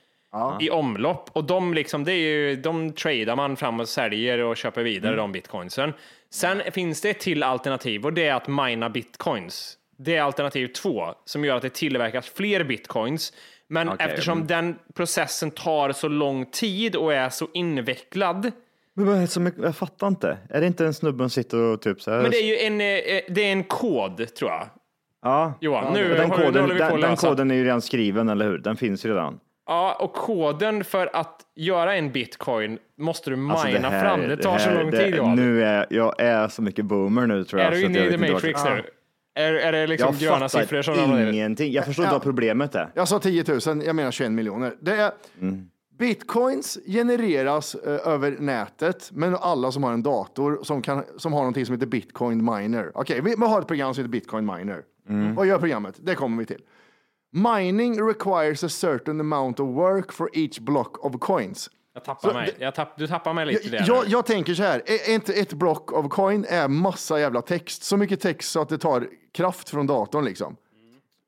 i 0.60 0.70
omlopp 0.70 1.30
och 1.32 1.44
de 1.44 1.74
liksom, 1.74 2.04
det 2.04 2.12
är 2.12 2.16
ju, 2.16 2.56
de 2.56 2.92
tradar 2.92 3.36
man 3.36 3.56
fram 3.56 3.80
och 3.80 3.88
säljer 3.88 4.38
och 4.38 4.56
köper 4.56 4.82
vidare 4.82 5.12
Mm. 5.12 5.22
de 5.22 5.32
bitcoinsen. 5.32 5.92
Sen 6.30 6.62
finns 6.72 7.00
det 7.00 7.10
ett 7.10 7.20
till 7.20 7.42
alternativ 7.42 8.04
och 8.04 8.12
det 8.12 8.26
är 8.26 8.34
att 8.34 8.48
mina 8.48 8.90
bitcoins. 8.90 9.74
Det 9.98 10.16
är 10.16 10.22
alternativ 10.22 10.66
två 10.66 11.14
som 11.24 11.44
gör 11.44 11.56
att 11.56 11.62
det 11.62 11.74
tillverkas 11.74 12.28
fler 12.28 12.64
bitcoins. 12.64 13.32
Men 13.68 13.88
Okej, 13.88 14.06
eftersom 14.08 14.38
mm. 14.38 14.46
den 14.46 14.78
processen 14.94 15.50
tar 15.50 15.92
så 15.92 16.08
lång 16.08 16.46
tid 16.46 16.96
och 16.96 17.14
är 17.14 17.28
så 17.28 17.48
invecklad 17.54 18.52
Men 18.98 19.06
vad 19.06 19.16
är 19.16 19.20
det 19.20 19.26
som, 19.26 19.46
är- 19.46 19.52
jag 19.62 19.76
fattar 19.76 20.06
inte. 20.08 20.38
Är 20.50 20.60
det 20.60 20.66
inte 20.66 20.86
en 20.86 20.94
snubbe 20.94 21.18
som 21.24 21.30
sitter 21.30 21.58
och 21.58 21.82
typ 21.82 22.00
så 22.02 22.10
här? 22.10 22.22
Men 22.22 22.30
det 22.30 22.36
är 22.36 22.46
ju 22.46 22.56
en, 22.66 22.72
eh, 22.80 23.34
det 23.34 23.40
är 23.44 23.52
en 23.52 23.64
kod, 23.64 24.34
tror 24.34 24.50
jag. 24.50 24.66
Ja, 25.22 25.52
Johan, 25.60 25.92
nu 25.94 26.08
den, 26.14 26.28
nu 26.28 26.34
koden, 26.36 26.52
vi 26.74 26.82
att 26.82 26.90
den, 26.90 27.00
den 27.00 27.16
koden 27.16 27.50
är 27.50 27.54
ju 27.54 27.64
redan 27.64 27.80
skriven, 27.80 28.28
eller 28.28 28.46
hur? 28.46 28.58
Den 28.58 28.76
finns 28.76 29.04
ju 29.04 29.08
redan. 29.10 29.40
Ja, 29.66 29.96
och 30.00 30.12
koden 30.12 30.84
för 30.84 31.10
att 31.16 31.40
göra 31.56 31.96
en 31.96 32.12
bitcoin 32.12 32.78
måste 32.98 33.30
du 33.30 33.36
mina 33.36 33.54
Alltså, 33.54 33.68
det 33.68 33.78
här- 33.88 34.04
fram. 34.04 34.20
Det 34.28 34.36
tar 34.36 34.52
det 34.52 34.58
så 34.60 34.68
här- 34.70 34.82
lång 34.82 34.90
det- 34.90 34.98
tid, 35.04 35.14
Johan. 35.14 35.36
Nu 35.36 35.64
är 35.64 35.86
jag 35.90 36.20
är 36.20 36.48
så 36.48 36.62
mycket 36.62 36.84
boomer 36.84 37.26
nu 37.26 37.44
tror 37.44 37.62
jag. 37.62 37.66
är 37.72 37.74
du 37.76 37.80
så 37.80 37.86
att 37.86 37.90
inne 37.90 37.98
jag 37.98 38.08
i 38.08 38.10
the 38.26 38.32
matrix 38.32 38.64
nu? 38.64 38.82
Är, 39.34 39.52
är 39.52 39.72
det 39.72 39.86
liksom 39.86 40.08
Jag 40.12 40.20
gröna 40.20 40.38
fattar 40.48 40.60
siffror 40.60 40.82
som 40.82 40.94
ramlar 40.94 41.16
ner? 41.18 41.32
ingenting. 41.32 41.72
Jag 41.72 41.84
förstår 41.86 42.02
inte 42.04 42.14
Ja. 42.14 42.18
vad 42.18 42.22
problemet 42.22 42.74
är. 42.74 42.88
Jag 42.94 43.08
sa 43.08 43.18
10 43.18 43.44
000, 43.66 43.82
jag 43.86 43.96
menar 43.96 44.10
21 44.10 44.32
miljoner. 44.32 44.72
Det 44.80 44.92
är, 44.92 45.10
Bitcoins 45.98 46.78
genereras 46.86 47.74
eh, 47.74 48.08
över 48.08 48.36
nätet, 48.38 49.10
men 49.12 49.34
alla 49.34 49.72
som 49.72 49.82
har 49.82 49.92
en 49.92 50.02
dator 50.02 50.60
som, 50.62 50.82
kan, 50.82 51.04
som 51.16 51.32
har 51.32 51.40
någonting 51.40 51.66
som 51.66 51.72
heter 51.74 51.86
Bitcoin 51.86 52.44
Miner. 52.44 52.92
Okej, 52.94 53.20
vi, 53.20 53.34
vi 53.38 53.44
har 53.46 53.60
ett 53.60 53.66
program 53.66 53.94
som 53.94 54.02
heter 54.02 54.10
Bitcoin 54.12 54.46
Miner. 54.46 54.82
Vad 55.36 55.46
gör 55.46 55.58
programmet? 55.58 55.94
Det 55.98 56.14
kommer 56.14 56.38
vi 56.38 56.46
till. 56.46 56.62
Mining 57.32 58.02
requires 58.08 58.64
a 58.64 58.68
certain 58.68 59.20
amount 59.20 59.62
of 59.62 59.68
work 59.76 60.12
for 60.12 60.30
each 60.32 60.58
block 60.58 61.04
of 61.04 61.12
coins. 61.20 61.70
Jag 61.94 62.04
tappar 62.04 62.34
mig. 62.34 62.54
Jag 62.58 62.74
tapp, 62.74 62.98
du 62.98 63.06
tappar 63.06 63.32
mig 63.32 63.46
lite 63.46 63.68
Jag, 63.68 63.72
där. 63.72 63.84
jag, 63.94 64.06
jag 64.08 64.26
tänker 64.26 64.54
så 64.54 64.62
här, 64.62 64.82
är 64.86 65.10
är 65.10 65.14
inte 65.14 65.32
ett 65.32 65.52
block 65.52 65.92
av 65.92 66.08
coin 66.08 66.46
är 66.48 66.68
massa 66.68 67.20
jävla 67.20 67.42
text, 67.42 67.82
så 67.82 67.96
mycket 67.96 68.20
text 68.20 68.50
så 68.50 68.60
att 68.60 68.68
det 68.68 68.78
tar 68.78 69.08
kraft 69.32 69.68
från 69.68 69.86
datorn 69.86 70.24
liksom. 70.24 70.56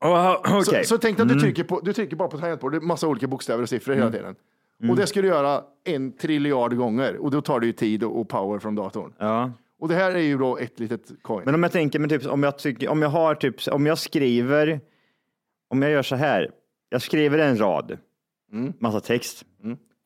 Oh, 0.03 0.61
Så, 0.63 0.71
Okej. 0.71 0.85
så 0.85 0.97
tänk 0.97 1.17
dig 1.17 1.23
att 1.23 1.29
du 1.33 1.39
trycker, 1.39 1.63
på, 1.63 1.79
du 1.79 1.93
trycker 1.93 2.15
bara 2.15 2.27
på 2.27 2.37
tangentbordet, 2.37 2.83
massa 2.83 3.07
olika 3.07 3.27
bokstäver 3.27 3.63
och 3.63 3.69
siffror 3.69 3.93
hela 3.93 4.11
tiden. 4.11 4.35
Och 4.89 4.95
det 4.95 5.07
ska 5.07 5.21
du 5.21 5.27
göra 5.27 5.61
en 5.83 6.11
triljard 6.17 6.75
gånger 6.77 7.17
och 7.17 7.31
då 7.31 7.41
tar 7.41 7.59
det 7.59 7.65
ju 7.65 7.73
tid 7.73 8.03
och, 8.03 8.29
power 8.29 8.59
från 8.59 8.75
datorn. 8.75 9.13
Ja. 9.17 9.51
Och 9.79 9.87
det 9.87 9.95
här 9.95 10.11
är 10.11 10.19
ju 10.19 10.37
då 10.37 10.57
ett 10.57 10.79
litet 10.79 11.01
coin. 11.21 11.41
Men 11.45 11.55
om 11.55 11.63
jag 11.63 11.71
tänker, 11.71 11.99
men 11.99 12.09
typ, 12.09 12.25
om, 12.25 12.43
jag 12.43 12.57
tycker, 12.57 12.89
om 12.89 13.01
jag 13.01 13.09
har 13.09 13.35
typ, 13.35 13.55
om 13.71 13.85
jag 13.85 13.97
skriver, 13.97 14.79
om 15.69 15.81
jag 15.81 15.91
gör 15.91 16.03
så 16.03 16.15
här, 16.15 16.51
jag 16.89 17.01
skriver 17.01 17.37
en 17.39 17.57
rad, 17.59 17.97
Mm. 18.53 18.73
massa 18.79 18.99
text, 18.99 19.43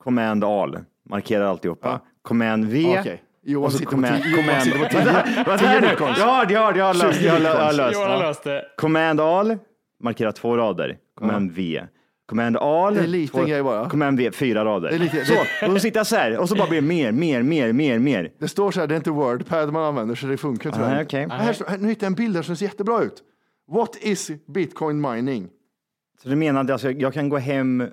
command 0.04 0.44
all, 0.44 0.78
markerar 1.10 1.44
alltihopa, 1.44 2.00
command 2.22 2.64
V, 2.64 2.96
Okej. 3.00 3.22
Johan 3.42 3.64
och 3.66 3.72
så 3.72 3.78
sitter 3.78 3.90
på 3.90 3.96
command, 3.96 4.24
Johan 4.24 4.44
command, 4.44 4.82
på 4.82 4.88
tio- 4.88 5.04
Vänta, 5.04 5.24
vänta 5.36 5.58
tio 5.58 5.68
här 5.68 5.80
nu. 5.80 5.88
bitcoins. 5.88 6.18
Ja, 6.18 6.44
det 6.48 6.54
har, 6.54 6.72
det 6.72 6.80
har 6.80 6.94
löst, 6.94 7.22
jag 7.22 7.32
har, 7.32 7.40
jag 7.40 7.54
har 7.56 7.72
löst. 7.72 7.94
Johan 7.94 8.10
har 8.10 8.16
ja. 8.22 8.28
löst 8.28 8.44
det. 8.44 8.64
Command 8.76 9.20
all, 9.20 9.56
markera 10.02 10.32
två 10.32 10.56
rader, 10.56 10.98
command 11.14 11.52
V. 11.52 11.82
Command 12.26 12.56
all, 12.56 12.94
Det 12.94 13.00
är 13.00 13.04
en 13.04 13.10
liten 13.10 13.40
två, 13.40 13.46
grej 13.46 13.62
bara. 13.62 13.90
command 13.90 14.18
V, 14.18 14.30
fyra 14.32 14.64
rader. 14.64 14.88
Det 14.88 14.94
är 14.94 14.98
lite- 14.98 15.24
så, 15.24 15.34
och 15.66 15.72
så 15.72 15.78
sitter 15.78 16.00
jag 16.00 16.06
så 16.06 16.16
här, 16.16 16.38
och 16.38 16.48
så 16.48 16.54
bara 16.56 16.68
blir 16.68 16.80
det 16.80 16.86
mer, 16.86 17.12
mer, 17.12 17.42
mer, 17.42 17.72
mer, 17.72 17.98
mer. 17.98 18.32
Det 18.38 18.48
står 18.48 18.70
så 18.70 18.80
här, 18.80 18.86
det 18.86 18.94
är 18.94 18.96
inte 18.96 19.10
Wordpad 19.10 19.72
man 19.72 19.82
använder 19.84 20.14
så 20.14 20.26
det 20.26 20.36
funkar 20.36 20.70
tyvärr. 20.72 20.94
Nej, 20.94 21.04
okej. 21.04 21.26
Här, 21.30 21.52
står- 21.52 21.66
här, 21.66 21.78
nu 21.78 21.88
hittar 21.88 22.06
jag 22.06 22.10
en 22.10 22.14
bild 22.14 22.36
här 22.36 22.42
som 22.42 22.56
ser 22.56 22.66
jättebra 22.66 23.02
ut. 23.02 23.22
What 23.72 23.96
is 24.00 24.30
Bitcoin 24.54 25.00
mining? 25.00 25.48
Så 26.22 26.28
du 26.28 26.36
menar 26.36 26.60
att 26.60 26.70
alltså, 26.70 26.90
jag 26.90 27.14
kan 27.14 27.28
gå 27.28 27.36
hem 27.38 27.88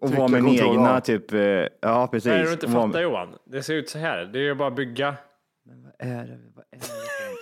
och 0.00 0.08
trycka 0.08 0.18
vara 0.22 0.28
min 0.28 0.44
kontroll 0.44 0.74
egna 0.76 1.00
typ, 1.00 1.32
eh, 1.32 1.40
ja 1.80 2.08
precis. 2.12 2.26
Vad 2.26 2.34
är 2.34 2.38
det 2.42 2.46
du 2.48 2.52
inte 2.52 2.68
fattar 2.68 3.00
Johan? 3.00 3.28
Det 3.46 3.62
ser 3.62 3.74
ut 3.74 3.88
så 3.88 3.98
här. 3.98 4.24
Det 4.32 4.38
är 4.38 4.42
ju 4.42 4.54
bara 4.54 4.68
att 4.68 4.76
bygga. 4.76 5.14
Är 5.98 6.06
det, 6.06 6.38
vad 6.54 6.64
är 6.72 6.78
det 6.78 6.86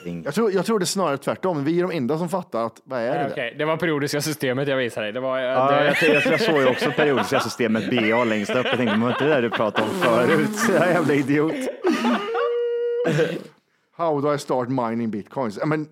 någonting? 0.04 0.22
Jag 0.24 0.34
tror, 0.34 0.52
jag 0.52 0.66
tror 0.66 0.78
det 0.78 0.82
är 0.82 0.86
snarare 0.86 1.18
tvärtom. 1.18 1.64
Vi 1.64 1.78
är 1.78 1.82
de 1.82 1.96
enda 1.96 2.18
som 2.18 2.28
fattar 2.28 2.66
att 2.66 2.80
vad 2.84 3.00
är 3.00 3.06
det 3.06 3.18
där? 3.18 3.28
Okej, 3.32 3.54
det 3.58 3.64
var 3.64 3.76
periodiska 3.76 4.20
systemet 4.20 4.68
jag 4.68 4.76
visade 4.76 5.06
dig. 5.06 5.12
Det 5.12 5.20
var, 5.20 5.38
Ja, 5.38 5.70
det, 5.70 5.84
jag, 5.84 6.14
jag, 6.14 6.32
jag 6.32 6.40
såg 6.40 6.60
ju 6.60 6.66
också 6.66 6.90
periodiska 6.90 7.40
systemet 7.40 7.90
BA 7.90 8.24
längst 8.24 8.50
upp. 8.50 8.64
Jag 8.64 8.76
tänkte, 8.76 8.96
var 8.96 9.10
inte 9.10 9.24
det 9.24 9.30
där 9.30 9.42
du 9.42 9.50
pratade 9.50 9.88
om 9.88 9.94
förut? 9.94 10.48
Jag 10.68 10.88
är 10.88 10.92
jävla 10.92 11.14
idiot. 11.14 11.54
How 13.96 14.20
do 14.20 14.34
I 14.34 14.38
start 14.38 14.68
mining 14.68 15.10
bitcoins? 15.10 15.58
Ja, 15.60 15.66
men, 15.66 15.88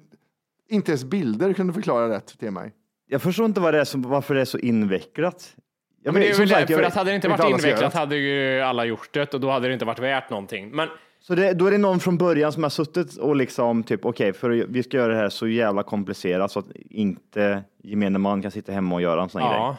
inte 0.69 0.91
ens 0.91 1.05
bilder 1.05 1.53
kunde 1.53 1.73
förklara 1.73 2.09
rätt 2.17 2.39
till 2.39 2.51
mig. 2.51 2.73
Jag 3.09 3.23
förstår 3.23 3.47
inte 3.47 3.61
vad 3.61 3.75
det 3.75 3.81
är 3.81 3.85
som, 3.85 4.03
varför 4.03 4.35
det 4.35 4.41
är 4.41 4.45
så 4.45 4.59
invecklat. 4.59 5.55
Jag 6.03 6.13
men 6.13 6.23
det 6.23 6.29
vet- 6.29 6.37
är 6.37 6.41
väl 6.41 6.49
sagt, 6.49 6.67
det, 6.67 6.73
jag 6.73 6.81
för 6.81 6.87
att 6.87 6.95
hade 6.95 7.11
det 7.11 7.15
inte 7.15 7.29
varit 7.29 7.51
invecklat 7.51 7.95
hade 7.95 8.17
ju 8.17 8.61
alla 8.61 8.85
gjort 8.85 9.09
det 9.13 9.35
och 9.35 9.41
då 9.41 9.51
hade 9.51 9.69
det 9.69 9.73
inte 9.73 9.85
varit 9.85 9.99
värt 9.99 10.31
någonting. 10.31 10.71
Men 10.71 10.89
Så 11.23 11.35
det, 11.35 11.53
då 11.53 11.67
är 11.67 11.71
det 11.71 11.79
någon 11.79 12.01
från 12.01 12.19
början 12.19 12.53
som 12.53 12.63
har 12.63 12.71
suttit 12.71 13.17
och 13.17 13.37
liksom 13.37 13.83
typ, 13.83 14.05
okej, 14.05 14.33
för 14.33 14.51
att 14.51 14.67
vi 14.69 14.83
ska 14.83 14.97
göra 14.97 15.13
det 15.13 15.19
här 15.19 15.29
så 15.29 15.49
jävla 15.49 15.83
komplicerat 15.83 16.53
så 16.53 16.59
att 16.59 16.67
inte 16.91 17.63
gemene 17.83 18.19
man 18.19 18.43
kan 18.43 18.51
sitta 18.51 18.73
hemma 18.73 18.95
och 18.95 19.03
göra 19.03 19.23
en 19.23 19.29
sån 19.29 19.41
här 19.43 19.49
grej. 19.49 19.59
ja, 19.59 19.77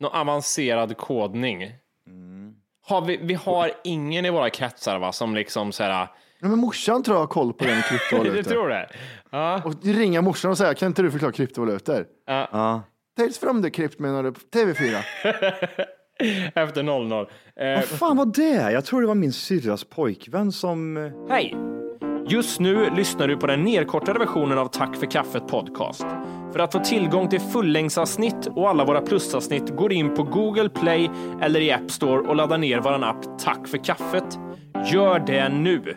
någon 0.00 0.12
avancerad 0.12 0.96
kodning. 0.96 1.72
Har 2.86 3.00
vi, 3.00 3.16
vi 3.16 3.34
har 3.34 3.70
ingen 3.84 4.26
i 4.26 4.30
våra 4.30 4.50
kretsar 4.50 4.98
va, 4.98 5.12
som 5.12 5.34
liksom 5.34 5.72
så 5.72 5.82
här, 5.82 6.08
Ja, 6.40 6.48
men 6.48 6.58
morsan 6.58 7.02
tror 7.02 7.14
jag 7.16 7.22
har 7.22 7.26
koll 7.26 7.52
på 7.52 7.64
den 7.64 7.76
du 7.76 7.82
kryptovalutor. 7.82 8.50
tror 8.50 8.68
det? 8.68 8.88
Ja. 9.30 9.62
Och 9.64 9.74
ringa 9.84 10.22
morsan 10.22 10.50
och 10.50 10.58
säga, 10.58 10.74
kan 10.74 10.86
inte 10.86 11.02
du 11.02 11.10
förklara 11.10 11.32
kryptovalutor? 11.32 12.06
Ja. 12.26 12.82
Tales 13.16 13.38
from 13.38 13.62
the 13.62 13.70
crypt 13.70 13.98
menar 13.98 14.22
du? 14.22 14.30
TV4? 14.30 15.02
Efter 16.54 16.82
00. 16.82 17.26
Eh, 17.56 17.74
Vad 17.74 17.84
fan 17.84 18.16
var 18.16 18.26
det? 18.26 18.72
Jag 18.72 18.84
tror 18.84 19.00
det 19.00 19.06
var 19.06 19.14
min 19.14 19.32
syrras 19.32 19.84
pojkvän 19.84 20.52
som... 20.52 20.96
eh, 20.96 21.12
Hej! 21.28 21.56
Just 22.28 22.60
nu 22.60 22.90
lyssnar 22.90 23.28
du 23.28 23.36
på 23.36 23.46
den 23.46 23.64
nedkortade 23.64 24.18
versionen 24.18 24.58
av 24.58 24.66
Tack 24.68 24.96
för 24.96 25.06
kaffet 25.10 25.48
podcast. 25.48 26.06
För 26.52 26.58
att 26.58 26.72
få 26.72 26.78
tillgång 26.78 27.28
till 27.28 27.40
fullängdsavsnitt 27.40 28.46
och 28.46 28.68
alla 28.68 28.84
våra 28.84 29.00
plusavsnitt 29.00 29.76
går 29.76 29.92
in 29.92 30.14
på 30.14 30.22
Google 30.22 30.68
Play 30.68 31.10
eller 31.42 31.60
i 31.60 31.72
App 31.72 31.90
Store 31.90 32.20
och 32.28 32.36
laddar 32.36 32.58
ner 32.58 32.80
vår 32.80 33.04
app 33.04 33.38
Tack 33.38 33.68
för 33.68 33.78
kaffet. 33.84 34.38
Gör 34.92 35.18
det 35.18 35.48
nu! 35.48 35.96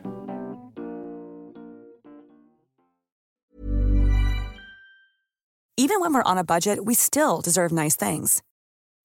Even 5.78 6.02
when 6.02 6.14
we're 6.14 6.24
on 6.32 6.38
a 6.38 6.44
budget, 6.44 6.80
we 6.84 6.94
still 6.94 7.40
deserve 7.42 7.72
nice 7.72 7.96
things. 7.96 8.44